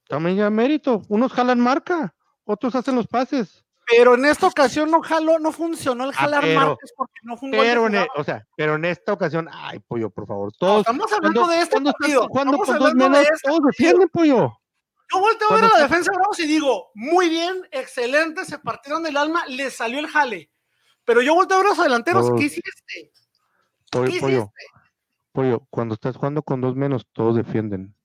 [0.07, 1.01] También ya mérito.
[1.09, 2.13] Unos jalan marca,
[2.43, 3.65] otros hacen los pases.
[3.89, 7.49] Pero en esta ocasión no jaló, no funcionó el ah, jalar marcas porque no un
[7.49, 10.51] pero en, e, o sea, pero en esta ocasión, ay, pollo, por favor.
[10.59, 12.29] Todos, estamos hablando de este partido.
[12.29, 14.53] Cuando con dos menos, este todos defienden, pollo.
[15.11, 18.59] Yo volteo a ver a la defensa de Bravos y digo, muy bien, excelente, se
[18.59, 20.51] partieron del alma, les salió el jale.
[21.03, 23.11] Pero yo volteo a ver a los delanteros, ¿qué hiciste?
[23.91, 24.53] Pollo, pollo,
[25.31, 27.95] pollo, cuando estás jugando con dos menos, todos defienden.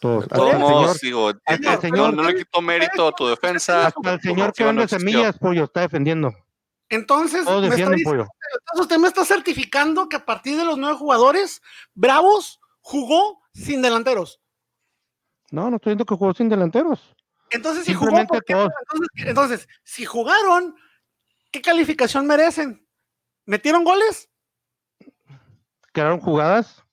[0.00, 0.26] Todos.
[0.28, 1.32] Todos, digo,
[1.80, 3.86] señor, no, le quito mérito a tu defensa.
[3.86, 6.32] Hasta el señor que vende semillas, pollo, está defendiendo.
[6.88, 8.06] Entonces, entonces
[8.74, 11.62] usted me está certificando que a partir de los nueve jugadores,
[11.94, 14.40] Bravos jugó sin delanteros.
[15.50, 17.14] No, no estoy diciendo que jugó sin delanteros.
[17.50, 18.16] Entonces, si jugó,
[19.16, 20.76] entonces, si jugaron,
[21.50, 22.86] ¿qué calificación merecen?
[23.50, 24.30] ¿Metieron goles?
[25.92, 26.84] ¿Quedaron jugadas?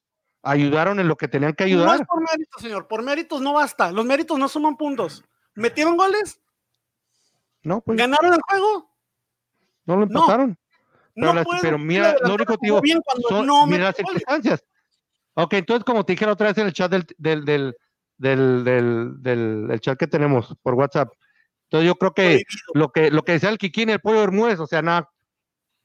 [0.41, 1.85] ¿Ayudaron en lo que tenían que ayudar?
[1.85, 2.87] No es por méritos, señor.
[2.87, 3.91] Por méritos no basta.
[3.91, 5.23] Los méritos no suman puntos.
[5.53, 6.41] ¿Metieron goles?
[7.61, 7.95] No, pues.
[7.95, 8.91] ¿Ganaron el juego?
[9.85, 10.57] No lo empataron.
[11.13, 11.35] No.
[11.61, 12.81] Pero, mira, lo único que digo,
[13.67, 14.65] mira las circunstancias.
[15.35, 19.79] Ok, entonces como te dije otra vez en el chat del, del, del, del, del,
[19.79, 21.13] chat que tenemos por WhatsApp.
[21.65, 22.41] Entonces yo creo que
[22.73, 25.07] lo que lo que decía el Kikín, el pollo Bermúdez, o sea, nada,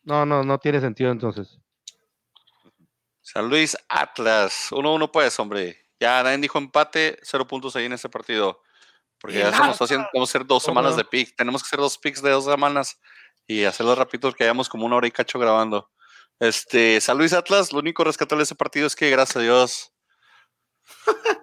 [0.02, 1.58] no, no, no tiene sentido entonces.
[3.20, 5.78] San Luis Atlas, 1-1 pues, hombre.
[6.00, 8.60] Ya nadie dijo empate, cero puntos ahí en ese partido.
[9.20, 11.36] Porque ya estamos haciendo, vamos a hacer dos semanas de pick.
[11.36, 12.98] Tenemos que hacer dos picks de dos semanas
[13.46, 15.88] y hacerlo rápido que hayamos como una hora y cacho grabando.
[16.40, 19.92] Este, San Luis Atlas, lo único rescatable de ese partido es que, gracias a Dios,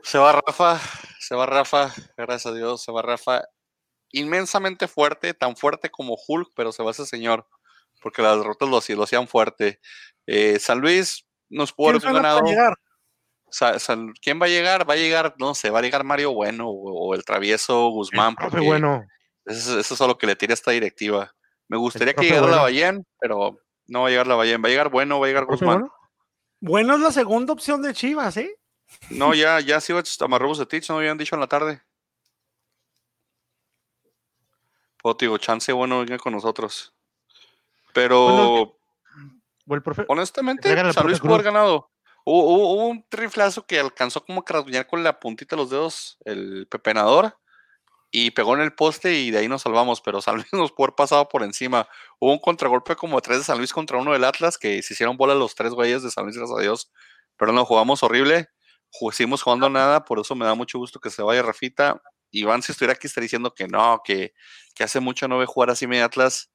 [0.04, 0.78] se va Rafa,
[1.20, 3.44] se va Rafa, gracias a Dios, se va Rafa.
[4.12, 7.48] Inmensamente fuerte, tan fuerte como Hulk, pero se va ese señor,
[8.02, 9.80] porque las derrotas lo, lo hacían fuerte.
[10.26, 12.42] Eh, San Luis nos pudo haber ganado.
[14.22, 14.90] ¿Quién va a llegar?
[14.90, 18.36] Va a llegar, no sé, va a llegar Mario Bueno o, el travieso Guzmán.
[18.36, 19.06] porque bueno.
[19.46, 21.34] Eso, es lo que le tira esta directiva.
[21.68, 24.62] Me gustaría que llegara la Ballén, pero no va a llegar la Ballén.
[24.64, 25.90] Va a llegar Bueno, va a llegar Guzmán.
[26.60, 26.96] Bueno?
[26.96, 28.56] es la segunda opción de Chivas, ¿eh?
[29.10, 31.82] No, ya, ya sí, Amarrobos de Tich, no habían dicho en la tarde.
[35.02, 36.94] Pues digo, chance bueno venga con nosotros.
[37.94, 38.76] Pero
[40.08, 41.90] honestamente, San Luis pudo haber ganado.
[42.26, 47.36] Hubo, un riflazo que alcanzó como a con la puntita de los dedos el pepenador
[48.12, 50.88] y pegó en el poste y de ahí nos salvamos, pero San Luis nos pudo
[50.88, 51.88] haber pasado por encima.
[52.20, 55.18] Hubo un contragolpe como tres de San Luis contra uno del Atlas que se hicieron
[55.18, 56.92] bola los tres güeyes de San Luis, gracias a Dios,
[57.38, 58.50] pero no jugamos horrible.
[59.12, 62.02] Seguimos jugando nada, por eso me da mucho gusto que se vaya Rafita.
[62.32, 64.34] Iván, si estuviera aquí, estaría diciendo que no, que,
[64.76, 66.52] que hace mucho no ve jugar así medio Atlas.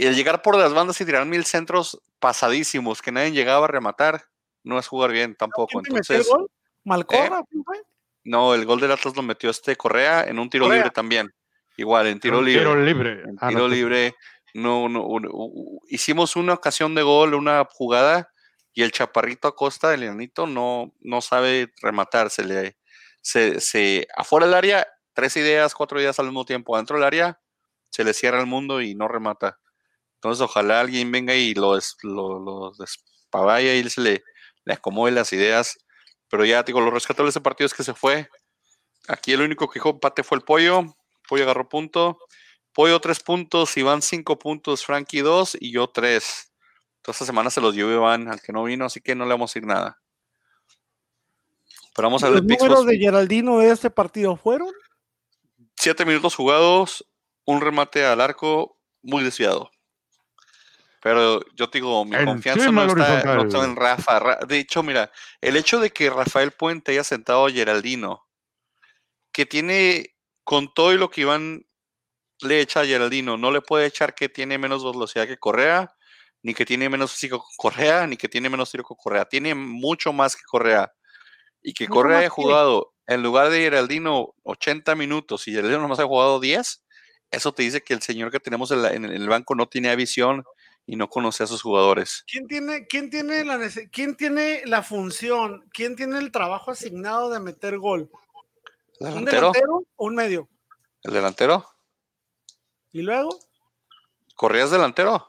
[0.00, 3.68] Y el llegar por las bandas y tirar mil centros pasadísimos que nadie llegaba a
[3.68, 4.24] rematar,
[4.64, 5.78] no es jugar bien tampoco.
[5.78, 6.50] Entonces, el gol?
[6.84, 7.40] ¿Malcorra?
[7.40, 7.82] ¿eh?
[8.24, 11.30] No, el gol del Atlas lo metió este Correa en un tiro libre también.
[11.76, 12.62] Igual, en tiro libre.
[12.62, 13.10] Tiro libre.
[13.26, 14.14] En ah, tiro libre.
[14.54, 15.06] No, no,
[15.90, 18.32] hicimos una ocasión de gol, una jugada,
[18.72, 22.30] y el chaparrito Acosta, el Leonito, no, no sabe rematar.
[22.30, 22.78] Se le,
[23.20, 26.78] se, se, afuera del área, tres ideas, cuatro ideas al mismo tiempo.
[26.78, 27.38] Dentro del área,
[27.90, 29.58] se le cierra el mundo y no remata.
[30.20, 34.22] Entonces, ojalá alguien venga y lo, lo, lo despavaya y se le,
[34.66, 35.78] le acomode las ideas.
[36.28, 38.28] Pero ya, digo, lo rescatable de ese partido es que se fue.
[39.08, 40.94] Aquí el único que dijo empate fue el Pollo.
[41.26, 42.18] Pollo agarró punto.
[42.74, 46.52] Pollo tres puntos, Iván cinco puntos, Frankie dos y yo tres.
[47.00, 49.30] Toda esta semana se los llevo Iván, al que no vino, así que no le
[49.30, 50.00] vamos a ir nada.
[51.96, 54.68] Pero vamos a ver ¿Los números de Geraldino de este partido fueron?
[55.76, 57.06] Siete minutos jugados,
[57.46, 59.70] un remate al arco muy desviado.
[61.02, 64.38] Pero yo digo, mi confianza no está, en Rafa.
[64.46, 65.10] De hecho, mira,
[65.40, 68.26] el hecho de que Rafael Puente haya sentado a Geraldino,
[69.32, 70.14] que tiene
[70.44, 71.64] con todo y lo que Iván
[72.40, 75.94] le echa a Geraldino, no le puede echar que tiene menos velocidad que Correa,
[76.42, 79.24] ni que tiene menos físico que Correa, ni que tiene menos tiro que Correa.
[79.24, 80.92] Tiene mucho más que Correa.
[81.62, 86.04] Y que Correa haya jugado en lugar de Geraldino 80 minutos y Geraldino nomás ha
[86.04, 86.84] jugado 10,
[87.30, 90.44] eso te dice que el señor que tenemos en, el banco no tiene visión
[90.86, 92.24] y no conoce a sus jugadores.
[92.26, 93.58] ¿Quién tiene, quién tiene, la,
[93.92, 98.10] quién tiene la función, quién tiene el trabajo asignado de meter gol?
[98.98, 100.48] ¿Un delantero o un medio?
[101.02, 101.66] ¿El delantero?
[102.92, 103.38] ¿Y luego?
[104.34, 105.26] ¿Corrías delantero?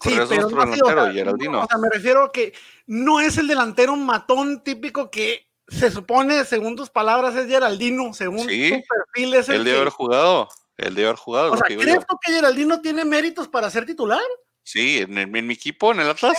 [0.00, 1.62] Sí, pero no delantero, Geraldino.
[1.62, 2.52] O sea, me refiero a que
[2.86, 8.46] no es el delantero matón típico que se supone, según tus palabras, es Geraldino, según
[8.46, 10.48] tu perfil es el, el de haber jugado.
[10.78, 11.52] El de haber jugado.
[11.52, 14.22] O sea, ¿crees tú que Geraldino tiene méritos para ser titular?
[14.62, 16.38] Sí, en, mi equipo, en el Atlas.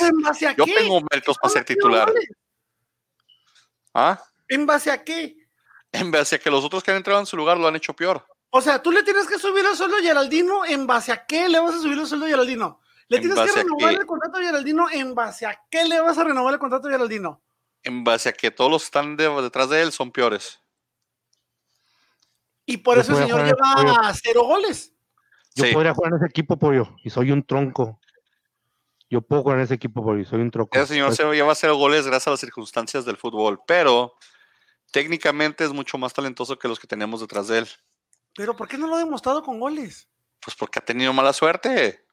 [0.57, 2.11] yo tengo méritos para ser titular.
[3.93, 4.21] ¿Ah?
[4.47, 5.35] ¿En base a qué?
[5.91, 7.93] En base a que los otros que han entrado en su lugar lo han hecho
[7.93, 8.25] peor.
[8.51, 11.49] O sea, tú le tienes que subir el sueldo a Geraldino, ¿en base a qué
[11.49, 12.79] le vas a subir el sueldo a Geraldino?
[13.09, 16.23] Le tienes que renovar el contrato a Geraldino, ¿en base a qué le vas a
[16.23, 17.41] renovar el contrato a Geraldino?
[17.83, 20.59] En base a que todos los que están detrás de él son peores.
[22.69, 24.93] Y por eso el señor lleva cero goles.
[25.55, 27.99] Yo podría jugar en ese equipo, pollo, y soy un tronco.
[29.09, 30.77] Yo puedo jugar en ese equipo, pollo, y soy un tronco.
[30.77, 34.13] Ese señor pues se lleva cero goles gracias a las circunstancias del fútbol, pero
[34.91, 37.67] técnicamente es mucho más talentoso que los que tenemos detrás de él.
[38.35, 40.07] Pero ¿por qué no lo ha demostrado con goles?
[40.39, 42.05] Pues porque ha tenido mala suerte.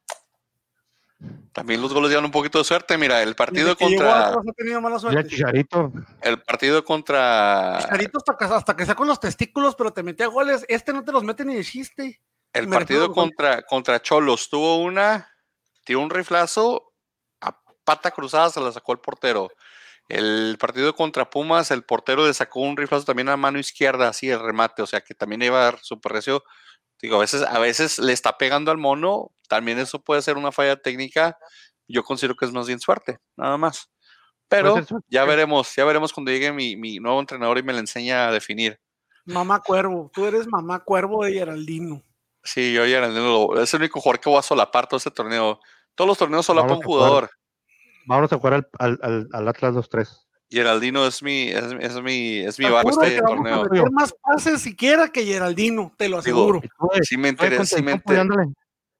[1.53, 2.99] También los goles llevan un poquito de suerte.
[2.99, 4.29] Mira, el partido contra.
[4.29, 5.37] Ha tenido mala suerte.
[6.21, 7.79] El partido contra.
[7.81, 10.65] Chicharito hasta, hasta que sea con los testículos, pero te metía goles.
[10.69, 12.21] Este no te los mete ni de chiste.
[12.53, 15.31] El partido contra, contra Cholos tuvo una.
[15.85, 16.93] Tiró un riflazo.
[17.41, 19.51] A pata cruzada se la sacó el portero.
[20.09, 24.31] El partido contra Pumas, el portero le sacó un riflazo también a mano izquierda, así
[24.31, 26.45] el remate, o sea que también iba a dar super recio.
[27.03, 30.53] Digo, a veces, a veces le está pegando al mono, también eso puede ser una
[30.53, 31.37] falla técnica.
[31.89, 33.91] Yo considero que es más bien suerte, nada más.
[34.49, 34.77] Pero
[35.09, 38.79] ya veremos, ya veremos cuando llegue mi, nuevo entrenador y me le enseña a definir.
[39.25, 42.03] Mamá Cuervo, tú eres mamá Cuervo de Geraldino.
[42.45, 45.59] Sí, yo Geraldino es el único jugador que voy a solapar todo este torneo.
[45.97, 47.31] Todos los torneos solapan un jugador.
[48.07, 50.27] Vamos a jugar al, al, al Atlas 2-3.
[50.49, 53.63] Geraldino es mi, es, es mi, es mi barco este torneo.
[53.63, 56.61] A más pases siquiera que Geraldino, te lo aseguro.
[57.03, 57.79] si, me interesa,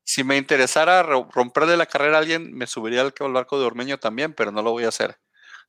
[0.07, 4.33] si, me interesara romperle la carrera a alguien, me subiría al barco de Ormeño también,
[4.33, 5.19] pero no lo voy a hacer.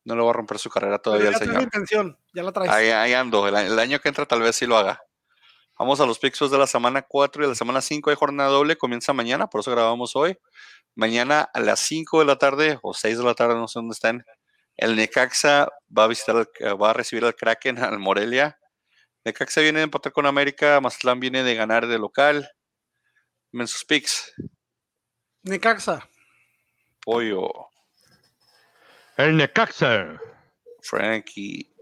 [0.05, 1.61] No le voy a romper su carrera todavía al señor.
[1.63, 2.71] Intención, ya la traes.
[2.71, 3.47] Ahí, ando.
[3.47, 5.01] El, año que entra tal vez sí lo haga.
[5.77, 8.49] Vamos a los Pixos de la semana 4 y de la semana 5 de jornada
[8.49, 8.77] doble.
[8.77, 10.37] Comienza mañana, por eso grabamos hoy.
[10.95, 13.93] Mañana a las 5 de la tarde o 6 de la tarde, no sé dónde
[13.93, 14.23] estén
[14.77, 16.47] el Necaxa va a visitar,
[16.79, 18.59] va a recibir al Kraken al Morelia.
[19.25, 22.49] Necaxa viene de empatar con América, Mazatlán viene de ganar de local.
[23.59, 24.33] En sus picks.
[25.41, 26.07] Necaxa.
[27.03, 27.49] Pollo.
[29.17, 30.21] El Necaxa.
[30.81, 31.73] Frankie.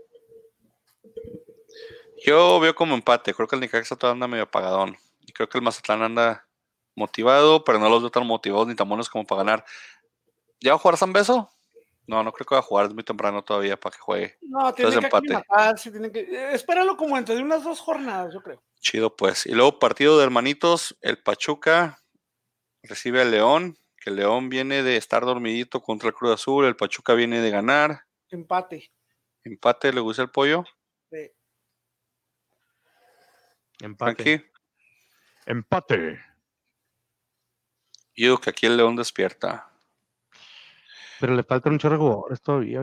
[2.26, 3.34] Yo veo como empate.
[3.34, 4.96] Creo que el Necaxa todavía anda medio apagadón.
[5.20, 6.48] Y creo que el Mazatlán anda
[6.96, 9.66] motivado, pero no los veo tan motivados ni tan buenos como para ganar.
[10.62, 11.50] ¿Ya va a jugar San Beso?
[12.08, 14.38] No, no creo que va a jugar, es muy temprano todavía para que juegue.
[14.44, 15.44] No, tiene que empate.
[15.78, 16.20] sí, tiene que...
[16.20, 18.62] Eh, espéralo como entre unas dos jornadas, yo creo.
[18.86, 19.48] Chido, pues.
[19.48, 22.03] Y luego partido de hermanitos, el Pachuca
[22.84, 26.76] recibe al León, que el León viene de estar dormidito contra el Cruz Azul, el
[26.76, 28.02] Pachuca viene de ganar.
[28.30, 28.91] Empate.
[29.44, 30.66] Empate, ¿le gusta el pollo?
[31.10, 31.32] Sí.
[33.80, 34.52] Empate.
[35.48, 36.20] Empate.
[38.14, 39.68] Yo digo que aquí el León despierta.
[41.20, 42.82] Pero le falta un chorro de jugadores todavía,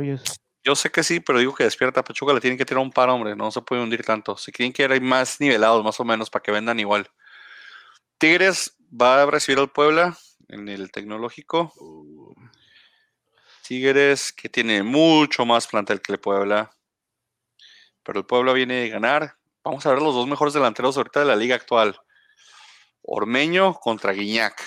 [0.64, 3.08] Yo sé que sí, pero digo que despierta Pachuca, le tienen que tirar un par,
[3.08, 4.36] hombre, no se puede hundir tanto.
[4.36, 7.10] Si quieren que hay más nivelados, más o menos, para que vendan igual.
[8.18, 10.16] Tigres va a recibir al Puebla
[10.48, 11.72] en el tecnológico.
[13.66, 16.70] Tigres que tiene mucho más plantel que el Puebla.
[18.04, 19.36] Pero el Puebla viene a ganar.
[19.64, 22.00] Vamos a ver los dos mejores delanteros ahorita de la liga actual.
[23.02, 24.62] Ormeño contra Guiñac.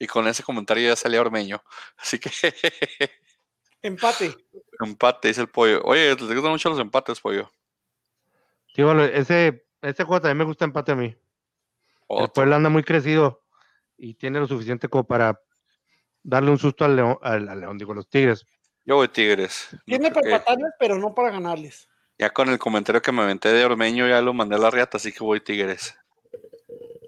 [0.00, 1.62] Y con ese comentario ya salía Ormeño.
[1.96, 2.30] Así que.
[3.82, 4.36] Empate.
[4.80, 5.82] Empate, dice el pollo.
[5.84, 7.50] Oye, te gustan mucho los empates, pollo.
[8.74, 11.16] Sí, bueno, ese, ese juego también me gusta empate a mí.
[12.08, 13.44] El pueblo anda muy crecido
[13.96, 15.40] y tiene lo suficiente como para
[16.22, 18.44] darle un susto al león, al, león digo, los tigres.
[18.84, 19.68] Yo voy tigres.
[19.86, 21.88] Tiene para empatarles, pero no para ganarles.
[22.18, 24.98] Ya con el comentario que me aventé de Ormeño ya lo mandé a la riata,
[24.98, 25.96] así que voy tigres.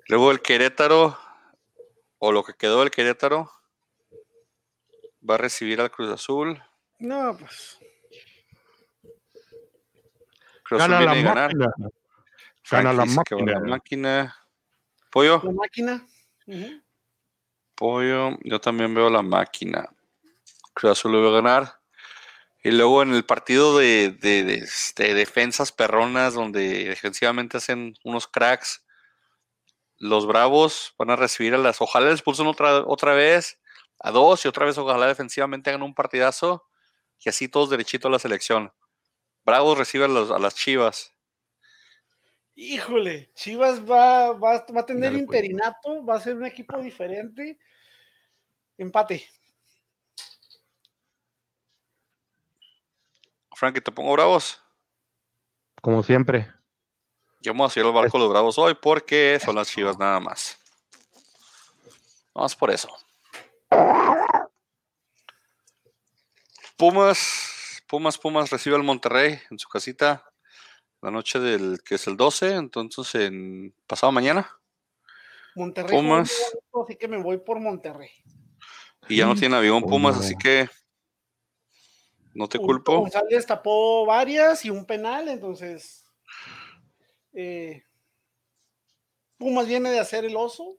[0.08, 1.18] Luego el Querétaro
[2.18, 3.50] o lo que quedó del Querétaro
[5.28, 6.62] va a recibir al Cruz Azul.
[6.98, 7.78] No, pues.
[10.64, 11.52] Cruz Azul viene a ganar.
[12.70, 13.52] Gana la máquina.
[13.52, 14.36] la máquina.
[15.10, 15.40] Pollo.
[15.44, 16.06] La máquina.
[17.74, 18.38] Pollo.
[18.42, 19.88] Yo también veo la máquina.
[20.74, 21.78] Cruz Azul lo va a ganar.
[22.64, 28.84] Y luego en el partido de, de, de, defensas perronas, donde defensivamente hacen unos cracks,
[29.98, 31.80] los Bravos van a recibir a las.
[31.80, 33.58] Ojalá les pulsen otra, otra vez
[34.02, 36.66] a dos y otra vez ojalá defensivamente hagan un partidazo
[37.20, 38.72] y así todos derechito a la selección.
[39.44, 41.12] Bravos recibe a, las Chivas.
[42.54, 47.58] Híjole, Chivas va, va, a tener interinato, va a ser un equipo diferente.
[48.76, 49.26] Empate.
[53.54, 54.60] Frankie, ¿te pongo bravos?
[55.80, 56.52] Como siempre.
[57.40, 60.20] Yo vamos a ir al barco de los Bravos hoy porque son las chivas nada
[60.20, 60.58] más.
[62.32, 62.88] Vamos por eso.
[66.76, 70.24] Pumas, Pumas, Pumas recibe al Monterrey en su casita
[71.00, 74.48] la noche del que es el 12, entonces en pasado mañana.
[75.54, 75.96] Monterrey.
[75.96, 76.32] Pumas.
[76.82, 78.10] Así que me voy por Monterrey.
[79.08, 80.68] Y ya no tiene avión Pumas, así que
[82.34, 83.00] no te culpo.
[83.00, 86.04] González tapó varias y un penal, entonces
[87.32, 87.84] eh,
[89.36, 90.76] Pumas viene de hacer el oso.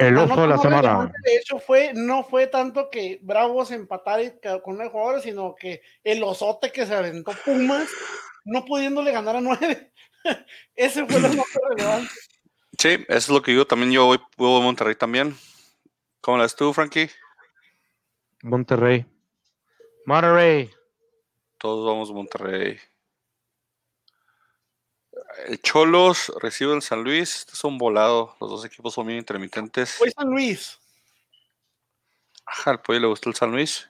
[0.00, 1.12] El oso de la semana.
[1.22, 4.22] De hecho, fue, no fue tanto que Bravos empatara
[4.62, 7.86] con el jugador, sino que el osote que se aventó Pumas,
[8.46, 9.92] no pudiéndole ganar a nueve.
[10.74, 12.10] Ese fue lo más relevante.
[12.78, 13.66] Sí, eso es lo que digo.
[13.66, 15.36] También yo voy, a Monterrey también.
[16.22, 17.10] ¿Cómo la tú, Frankie?
[18.42, 19.04] Monterrey.
[20.06, 20.70] Monterrey.
[21.58, 22.78] Todos vamos a Monterrey.
[25.46, 27.40] El Cholos recibe el San Luis.
[27.40, 28.36] Este es un volado.
[28.40, 29.94] Los dos equipos son bien intermitentes.
[29.94, 30.78] Fue San Luis.
[32.46, 33.88] Ajá, al pollo le gusta el San Luis.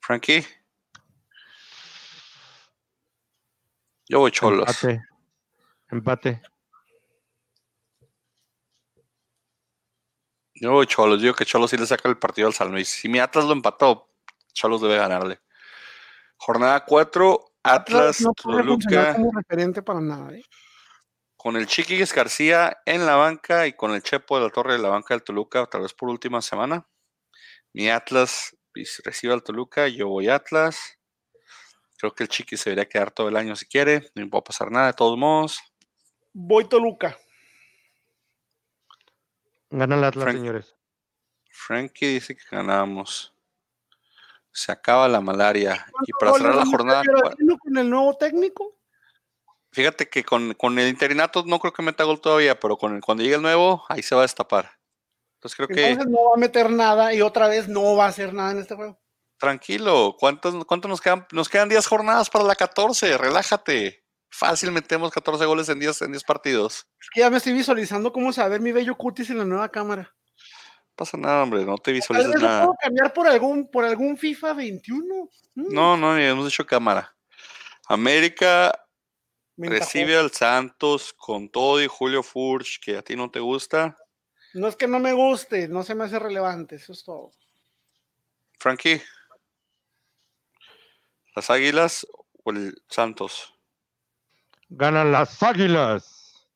[0.00, 0.46] Frankie.
[4.08, 4.68] Yo voy Cholos.
[4.82, 5.02] Empate.
[5.90, 6.42] Empate.
[10.54, 11.20] Yo voy Cholos.
[11.20, 12.88] Digo que Cholos sí le saca el partido al San Luis.
[12.88, 14.08] Si mi Atlas lo empató,
[14.52, 15.40] Cholos debe ganarle.
[16.36, 19.14] Jornada 4, Atlas, no Toluca.
[19.14, 20.42] Como referente para nada, ¿eh?
[21.36, 24.78] Con el Chiquis García en la banca y con el Chepo de la Torre de
[24.80, 26.86] la banca del Toluca, tal vez por última semana.
[27.72, 28.56] Mi Atlas
[29.04, 30.98] recibe al Toluca, yo voy Atlas.
[31.98, 34.10] Creo que el Chiqui se debería quedar todo el año si quiere.
[34.14, 35.60] No me puede pasar nada, de todos modos.
[36.32, 37.16] Voy Toluca.
[39.70, 40.74] Gana el Atlas, señores.
[41.50, 43.35] Frankie dice que ganamos.
[44.56, 45.86] Se acaba la malaria.
[46.06, 47.02] Y para cerrar la jornada.
[47.62, 48.74] con el nuevo técnico?
[49.70, 53.34] Fíjate que con, el interinato no creo que meta gol todavía, pero con cuando llegue
[53.34, 54.70] el nuevo, ahí se va a destapar.
[55.34, 56.10] Entonces creo Entonces que.
[56.10, 58.74] no va a meter nada y otra vez no va a hacer nada en este
[58.74, 58.98] juego.
[59.38, 61.26] Tranquilo, ¿cuántos, cuántos nos quedan?
[61.32, 64.06] Nos quedan 10 jornadas para la 14, relájate.
[64.30, 66.86] Fácil metemos 14 goles en 10, en 10 partidos.
[66.98, 69.36] Es que ya me estoy visualizando cómo se va a ver mi bello cutis en
[69.36, 70.16] la nueva cámara.
[70.96, 72.64] Pasa nada, hombre, no te visualices Tal vez nada.
[72.64, 75.28] puedo cambiar por algún, por algún FIFA 21?
[75.54, 75.74] Mm.
[75.74, 77.14] No, no, hemos hecho cámara.
[77.86, 78.72] América
[79.58, 83.94] recibe al Santos con todo y Julio Furch, que a ti no te gusta.
[84.54, 87.30] No es que no me guste, no se me hace relevante, eso es todo.
[88.58, 89.02] Frankie.
[91.34, 92.06] ¿Las Águilas
[92.42, 93.54] o el Santos?
[94.70, 96.48] Ganan las Águilas.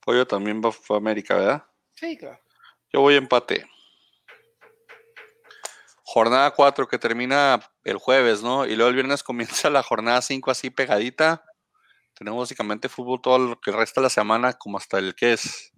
[0.00, 1.71] Pollo también va a América, ¿verdad?
[2.02, 2.38] Sí, claro.
[2.92, 3.64] Yo voy a empate.
[6.02, 8.66] Jornada 4 que termina el jueves, ¿no?
[8.66, 11.44] Y luego el viernes comienza la jornada 5 así pegadita.
[12.14, 15.72] Tenemos básicamente fútbol todo lo que resta de la semana, como hasta el que es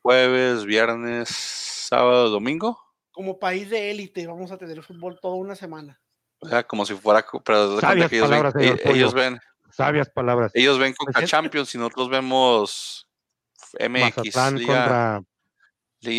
[0.00, 2.78] jueves, viernes, sábado, domingo
[3.12, 6.00] como país de élite vamos a tener fútbol toda una semana.
[6.40, 9.38] O sea, como si fuera, pero Sabias ellos, palabras, ven, ellos ven,
[9.70, 10.50] sabias palabras.
[10.54, 13.06] Ellos ven Coca pues Champions y nosotros vemos
[13.78, 14.16] MX.
[14.16, 15.22] Mazatlán contra.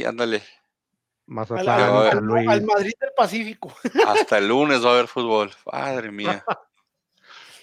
[0.08, 0.44] ándale.
[1.26, 3.76] Mazatlán, al, al, Madrid del Pacífico.
[4.08, 5.52] Hasta el lunes va a haber fútbol.
[5.72, 6.44] Madre mía.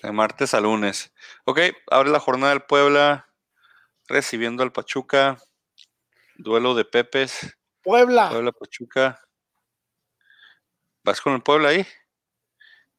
[0.03, 1.13] De martes a lunes.
[1.45, 1.61] Ok,
[1.91, 3.29] abre la jornada del Puebla.
[4.09, 5.39] Recibiendo al Pachuca.
[6.37, 7.55] Duelo de Pepes.
[7.83, 8.31] Puebla.
[8.31, 9.21] Puebla, Pachuca.
[11.05, 11.87] ¿Vas con el Puebla ahí?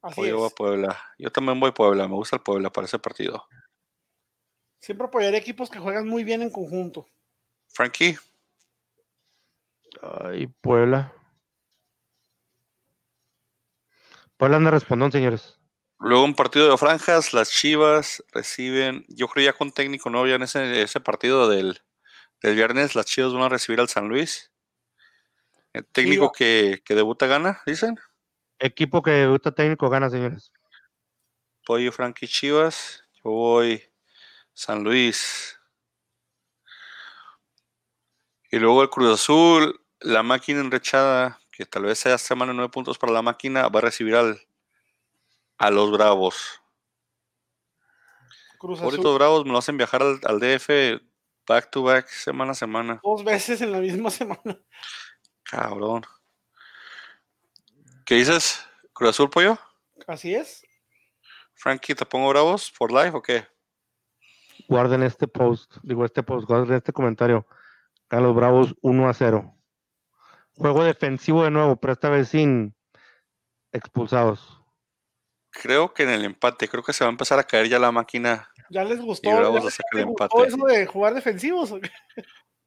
[0.02, 1.00] Así yo voy a Puebla.
[1.18, 2.08] Yo también voy a Puebla.
[2.08, 3.48] Me gusta el Puebla para ese partido.
[4.82, 7.08] Siempre apoyaré equipos que juegan muy bien en conjunto.
[7.68, 8.18] Frankie.
[10.02, 11.14] Ay, Puebla.
[14.38, 15.60] Puebla anda respondón, señores.
[16.00, 20.34] Luego un partido de franjas, las Chivas reciben, yo creo ya con técnico nuevo ya
[20.34, 21.80] en ese, ese partido del,
[22.42, 24.52] del, viernes, las Chivas van a recibir al San Luis.
[25.74, 28.00] El técnico que, debuta gana, dicen.
[28.58, 30.52] Equipo que debuta técnico gana, señores.
[31.68, 33.04] Pollo Frankie Chivas.
[33.24, 33.91] Yo voy
[34.54, 35.60] San Luis.
[38.52, 42.98] Y luego el Cruz Azul, la máquina enrechada, que tal vez sea semana nueve puntos
[42.98, 44.42] para la máquina, va a recibir al,
[45.58, 46.62] a los Bravos.
[48.60, 49.14] Cruz Azul.
[49.16, 51.02] Bravos me lo hacen viajar al, al DF
[51.48, 53.00] back to back, semana a semana.
[53.04, 54.60] Dos veces en la misma semana.
[55.44, 56.06] Cabrón.
[58.06, 58.66] ¿Qué dices?
[58.94, 59.58] ¿Cruz Azul, pollo?
[60.08, 60.64] Así es.
[61.54, 63.48] Frankie, ¿te pongo bravos por live o qué?
[64.68, 67.48] Guarden este post, digo este post, guarden este comentario.
[68.08, 69.56] Carlos Bravos 1 a 0.
[70.56, 72.76] Juego defensivo de nuevo, pero esta vez sin
[73.72, 74.62] expulsados.
[75.50, 77.92] Creo que en el empate, creo que se va a empezar a caer ya la
[77.92, 78.50] máquina.
[78.70, 81.74] ¿Ya les gustó, eso de jugar defensivos?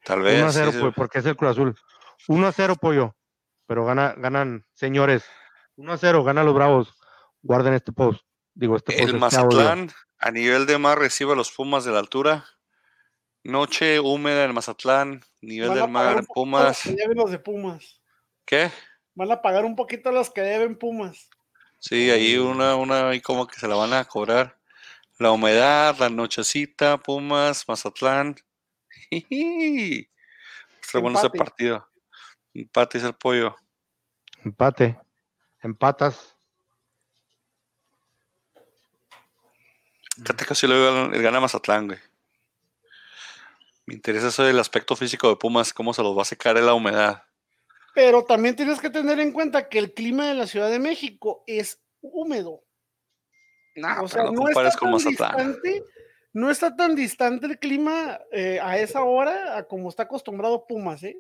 [0.05, 0.39] Tal vez.
[0.39, 1.75] 1 a 0, pues, porque es el Cruz Azul.
[2.29, 3.17] 1 a 0, pollo.
[3.67, 5.25] Pero gana, ganan, señores.
[5.77, 6.95] 1 a 0, ganan los Bravos.
[7.43, 8.23] Guarden este post.
[8.55, 12.45] Digo, este El Mazatlán, a nivel de mar, recibe a los Pumas de la altura.
[13.43, 16.87] Noche húmeda en Mazatlán, nivel del mar en Pumas.
[17.15, 18.01] Los de Pumas.
[18.47, 18.71] ¿Qué?
[19.15, 21.29] Van a pagar un poquito a los que deben Pumas.
[21.79, 24.57] Sí, ahí una, una, ahí como que se la van a cobrar.
[25.19, 28.37] La humedad, la nochecita, Pumas, Mazatlán.
[29.11, 31.87] Está bueno ese partido.
[32.55, 33.57] Empate es el pollo.
[34.45, 34.99] Empate.
[35.61, 36.34] Empatas.
[40.17, 41.99] Le veo el gana Mazatlán, güey.
[43.87, 46.67] Me interesa eso del aspecto físico de Pumas, cómo se los va a secar en
[46.67, 47.23] la humedad.
[47.95, 51.45] Pero también tienes que tener en cuenta que el clima de la Ciudad de México
[51.47, 52.63] es húmedo.
[54.01, 55.85] o sea, no, está con Distante,
[56.33, 61.03] no está tan distante el clima eh, a esa hora a como está acostumbrado Pumas,
[61.03, 61.17] ¿eh?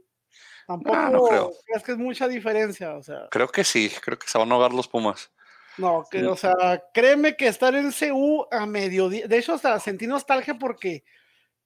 [0.66, 1.52] Tampoco creo.
[1.74, 3.28] es que es mucha diferencia, o sea.
[3.30, 5.30] Creo que sí, creo que se van a ahogar los Pumas.
[5.78, 10.06] No, que, o sea, créeme que estar en CU a mediodía, de hecho hasta sentí
[10.06, 11.04] nostalgia porque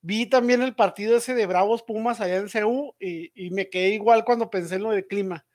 [0.01, 4.23] Vi también el partido ese de Bravos Pumas allá en CEU y, me quedé igual
[4.23, 5.45] cuando pensé en lo del clima.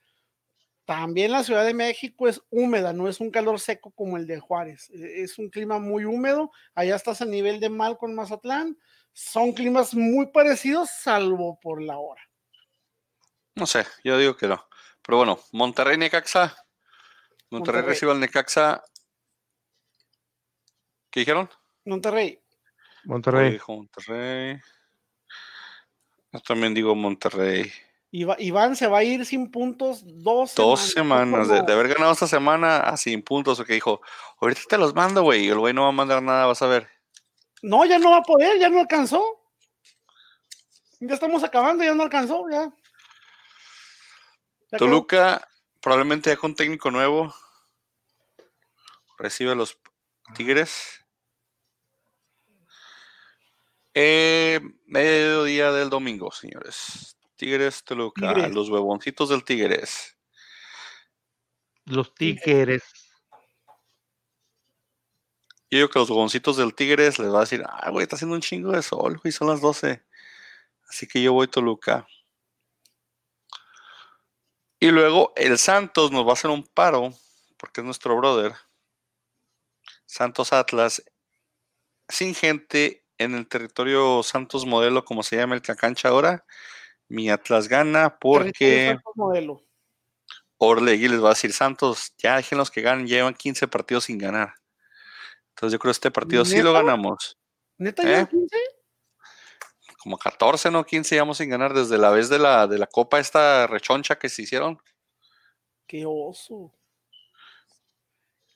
[0.84, 4.40] También la Ciudad de México es húmeda, no es un calor seco como el de
[4.40, 4.90] Juárez.
[4.90, 6.50] E, es un clima muy húmedo.
[6.74, 8.76] Allá estás a nivel de mal con Mazatlán.
[9.14, 12.20] Son climas muy parecidos, salvo por la hora.
[13.54, 14.62] No sé, yo digo que no.
[15.02, 16.54] Pero bueno, Monterrey Necaxa.
[17.54, 17.94] Monterrey, Monterrey.
[17.94, 18.82] recibe al Necaxa.
[21.10, 21.48] ¿Qué dijeron?
[21.84, 22.40] Monterrey.
[23.04, 23.60] Monterrey.
[23.68, 24.60] Monterrey.
[26.32, 27.70] Yo también digo Monterrey.
[28.10, 31.48] Iván se va a ir sin puntos dos, dos semanas.
[31.48, 33.60] de, haber ganado esta semana a sin puntos.
[33.60, 34.00] O que dijo,
[34.40, 35.44] ahorita te los mando, güey.
[35.44, 36.88] Y el güey no va a mandar nada, vas a ver.
[37.62, 39.22] No, ya no va a poder, ya no alcanzó.
[40.98, 42.72] Ya estamos acabando, ya no alcanzó, ya.
[44.76, 45.46] Toluca,
[45.80, 47.32] probablemente ya con técnico nuevo.
[49.24, 49.78] Recibe a los
[50.36, 51.02] Tigres.
[53.94, 57.16] Eh, mediodía del domingo, señores.
[57.34, 60.18] Tigres Toluca, los huevoncitos del Tigres.
[61.86, 62.82] Los Tigres.
[65.70, 68.34] Yo digo que los huevoncitos del Tigres les va a decir, ah, güey, está haciendo
[68.34, 70.04] un chingo de sol, güey, son las 12.
[70.86, 72.06] Así que yo voy Toluca.
[74.78, 77.14] Y luego el Santos nos va a hacer un paro,
[77.56, 78.54] porque es nuestro brother.
[80.14, 81.04] Santos Atlas,
[82.08, 86.44] sin gente en el territorio Santos Modelo, como se llama el cancha ahora,
[87.08, 88.96] mi Atlas gana porque
[90.56, 94.54] Orlegui les va a decir, Santos, ya déjenlos que ganen, llevan 15 partidos sin ganar.
[95.48, 97.36] Entonces yo creo que este partido sí lo ganamos.
[97.76, 98.56] ¿Neta ya 15?
[98.56, 98.60] ¿Eh?
[99.98, 100.86] Como 14, ¿no?
[100.86, 104.28] 15 llevamos sin ganar desde la vez de la, de la copa esta rechoncha que
[104.28, 104.80] se hicieron.
[105.88, 106.72] Qué oso.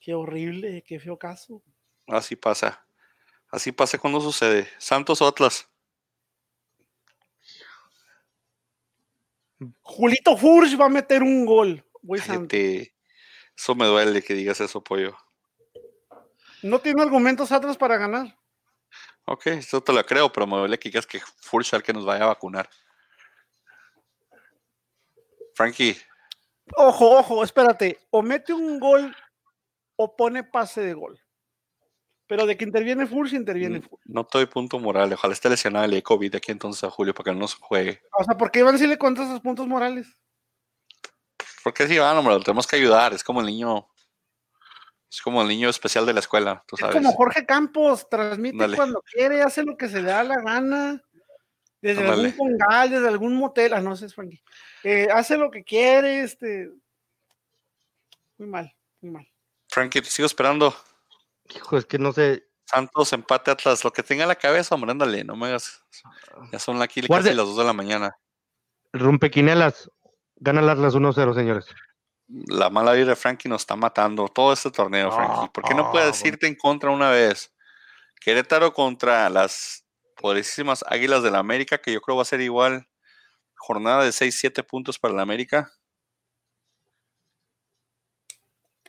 [0.08, 1.62] Qué horrible, qué feo caso.
[2.06, 2.82] Así pasa.
[3.50, 4.66] Así pasa cuando sucede.
[4.78, 5.68] Santos o Atlas.
[9.82, 11.84] Julito Furch va a meter un gol.
[13.54, 15.14] Eso me duele que digas eso, pollo.
[16.62, 18.34] No tiene argumentos Atlas para ganar.
[19.26, 22.06] Ok, eso te lo creo, pero me duele que digas que Furch al que nos
[22.06, 22.70] vaya a vacunar.
[25.54, 25.98] Frankie.
[26.76, 27.98] Ojo, ojo, espérate.
[28.08, 29.14] O mete un gol
[29.98, 31.20] o pone pase de gol.
[32.28, 34.00] Pero de que interviene Furch, interviene Furch.
[34.04, 35.12] No te doy punto moral.
[35.12, 38.00] Ojalá esté lesionado el COVID de aquí entonces a Julio para que no se juegue.
[38.12, 40.06] O sea, ¿por qué Iván si le cuenta esos puntos morales?
[41.64, 43.12] Porque si Iván, hombre, lo tenemos que ayudar.
[43.12, 43.88] Es como el niño.
[45.10, 46.94] Es como el niño especial de la escuela, tú sabes.
[46.94, 51.02] Es como Jorge Campos, transmite cuando quiere, hace lo que se le da la gana.
[51.80, 53.72] Desde algún congal, desde algún motel.
[53.72, 54.42] Ah, no sé, es Frankie.
[54.84, 56.70] Eh, hace lo que quiere, este.
[58.36, 59.28] Muy mal, muy mal.
[59.78, 60.74] Frankie, te sigo esperando.
[61.54, 62.48] Hijo, es que no sé.
[62.64, 65.84] Santos, empate Atlas, lo que tenga en la cabeza, hombre, ándale, no me hagas.
[66.50, 68.18] Ya son aquí casi las 2 de la mañana.
[68.92, 69.88] Rompequinelas,
[70.34, 71.66] gana el Atlas 1-0, señores.
[72.26, 75.48] La mala vida de Frankie nos está matando todo este torneo, Frankie.
[75.54, 77.54] ¿Por qué no puedes decirte en contra una vez?
[78.20, 79.86] Querétaro contra las
[80.16, 82.88] poderosísimas Águilas de la América, que yo creo va a ser igual.
[83.54, 85.70] Jornada de 6-7 puntos para la América.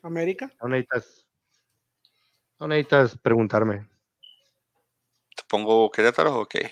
[0.03, 0.51] América.
[0.61, 0.69] No
[2.59, 3.87] no necesitas preguntarme.
[5.35, 6.71] ¿Te pongo Querétaro o qué?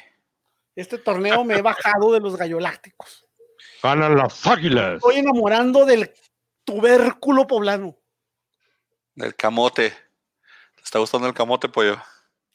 [0.76, 3.26] Este torneo me he bajado de los gallolácticos.
[3.82, 4.96] Ganan las águilas.
[4.96, 6.14] Estoy enamorando del
[6.66, 7.98] tubérculo poblano.
[9.16, 9.92] Del camote.
[10.76, 11.98] ¿Te está gustando el camote, pollo?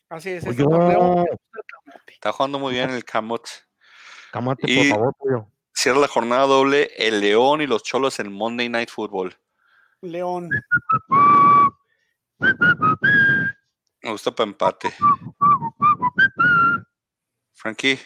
[0.09, 1.25] Así es, este torneo
[2.07, 3.51] Está jugando muy bien el camote.
[4.31, 5.47] Camote, por favor, pollo.
[5.73, 9.37] Cierra la jornada doble el León y los Cholos en Monday Night Football.
[10.03, 10.51] León.
[14.03, 14.93] Me gusta para empate.
[17.55, 17.99] Frankie.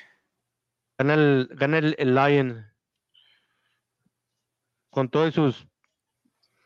[0.98, 2.70] Gana el, gana el, Lion.
[4.90, 5.66] Con todos sus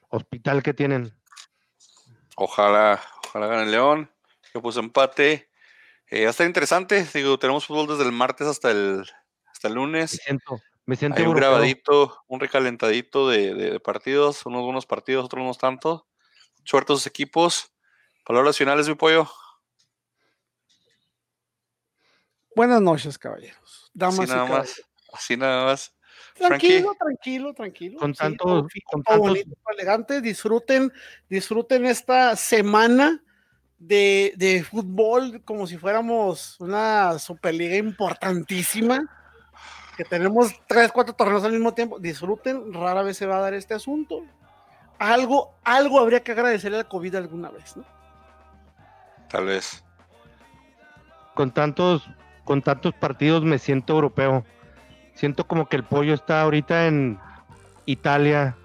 [0.08, 1.16] hospital que tienen.
[2.36, 4.10] Ojalá, ojalá gane el León.
[4.52, 5.48] Yo puse empate.
[6.08, 7.06] Eh, va a estar interesante.
[7.14, 9.08] Digo, tenemos fútbol desde el martes hasta el,
[9.46, 10.12] hasta el lunes.
[10.12, 15.24] Me siento, me siento Hay un grabadito, un recalentadito de, de, partidos, unos buenos partidos,
[15.24, 16.08] otros no tanto.
[16.64, 17.72] Suerte a sus equipos.
[18.26, 19.30] Palabras finales, mi pollo.
[22.56, 23.92] Buenas noches, caballeros.
[23.94, 24.82] Damas así nada más.
[25.12, 25.94] Así nada más.
[26.34, 28.00] Tranquilo, tranquilo, tranquilo.
[28.00, 30.20] Con tanto, con bonito, elegante.
[30.20, 30.92] Disfruten,
[31.28, 33.22] disfruten esta semana
[33.78, 39.19] de, de, fútbol como si fuéramos una superliga importantísima.
[40.00, 41.98] Que tenemos tres, cuatro torneos al mismo tiempo.
[41.98, 44.22] Disfruten, rara vez se va a dar este asunto.
[44.98, 47.84] Algo, algo habría que agradecerle al COVID alguna vez, ¿no?
[49.28, 49.84] Tal vez.
[51.34, 52.08] Con tantos,
[52.44, 54.42] con tantos partidos me siento europeo.
[55.12, 57.18] Siento como que el pollo está ahorita en
[57.84, 58.56] Italia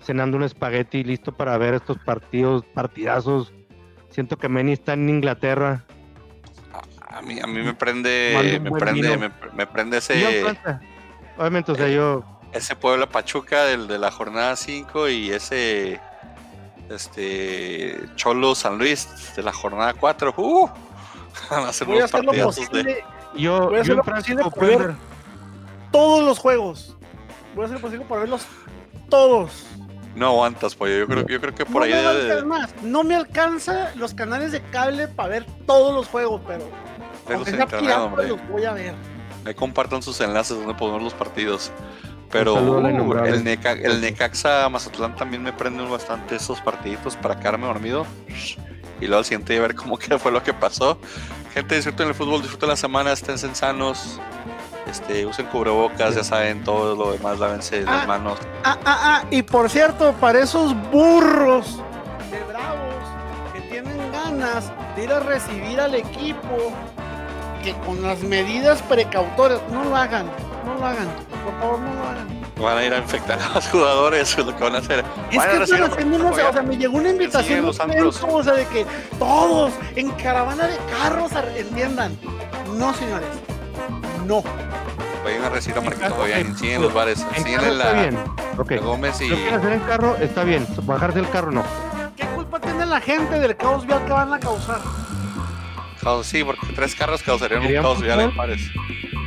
[0.00, 3.52] cenando un espagueti listo para ver estos partidos, partidazos.
[4.08, 5.84] Siento que Meni está en Inglaterra.
[7.10, 10.44] A, mí, a mí me prende, me prende, me, prende ese.
[11.36, 12.24] Obviamente, o sea, yo.
[12.52, 16.00] Ese Puebla Pachuca del, de la jornada 5 y ese
[16.90, 20.34] este Cholo San Luis de la jornada 4.
[20.36, 20.68] Uh,
[21.86, 23.04] voy a hacer lo posible.
[23.34, 24.94] Yo, voy a hacer lo posible por ver
[25.92, 26.96] todos los juegos.
[27.54, 28.46] Voy a hacer lo posible por verlos
[29.08, 29.66] todos.
[30.14, 30.98] No aguantas, pollo.
[30.98, 31.92] Yo creo, yo creo que por ahí.
[31.92, 32.74] Me más.
[32.82, 36.64] No me alcanza los canales de cable para ver todos los juegos, pero.
[37.28, 38.94] Los voy a ver.
[39.44, 41.72] Me compartan sus enlaces donde podemos los partidos.
[42.30, 42.86] Pero uh,
[43.24, 48.06] el, Necaxa Mazatlán también me prenden bastante esos partiditos para quedarme dormido.
[49.00, 50.98] Y luego al siguiente día ver cómo que fue lo que pasó.
[51.54, 54.20] Gente, disfruten el fútbol, disfruten la semana, estén sanos.
[54.88, 58.38] Este, usen cubrebocas, ya saben, todo lo demás, lávense las ah, manos.
[58.64, 61.82] Ah, ah, ah, y por cierto, para esos burros
[62.30, 63.04] de bravos
[63.52, 66.72] que tienen ganas de ir a recibir al equipo,
[67.68, 70.26] que con las medidas precautorias, no lo hagan,
[70.64, 71.06] no lo hagan,
[71.44, 72.38] por favor, no lo hagan.
[72.58, 75.04] Van a ir a infectar a los jugadores, es lo que van a hacer.
[75.30, 78.86] Es que están haciendo, o sea, me llegó una invitación los o sea, de que
[79.18, 82.18] todos en caravana de carros entiendan.
[82.76, 83.28] No, señores,
[84.26, 84.42] no.
[85.24, 88.18] Vayan a recibir a Marquito Goyan, sí, en los bares, sí, en la, está bien.
[88.56, 88.78] Okay.
[88.78, 89.28] Gómez y...
[89.28, 91.62] Lo que hacer en carro está bien, bajarse el carro no.
[92.16, 94.80] ¿Qué culpa tiene la gente del caos vial que van a causar?
[96.22, 98.70] Sí, porque tres carros causarían un caos vial en pares.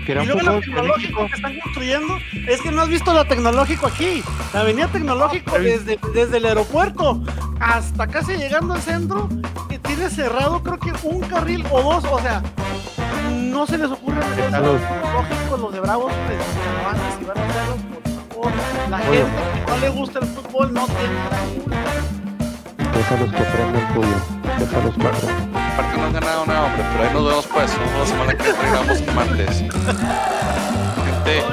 [0.07, 2.17] Y luego lo tecnológico que están construyendo
[2.47, 4.23] es que no has visto lo tecnológico aquí.
[4.53, 7.23] La avenida tecnológico desde, desde el aeropuerto
[7.59, 9.29] hasta casi llegando al centro,
[9.69, 12.41] que tiene cerrado creo que un carril o dos, o sea,
[13.31, 16.39] no se les ocurre los tecnológicos, los de Bravos, pues,
[17.27, 17.77] van a hacerlos,
[18.31, 18.89] por favor.
[18.89, 19.17] La gente
[19.65, 22.20] que no le gusta el fútbol no tiene la culpa.
[22.93, 24.19] Déjalos que aprendan pollo,
[24.59, 28.33] déjalos que Aparte no han ganado nada, hombre, pero ahí nos vemos pues, una semana
[28.33, 29.57] que traigamos martes.
[31.05, 31.43] Gente,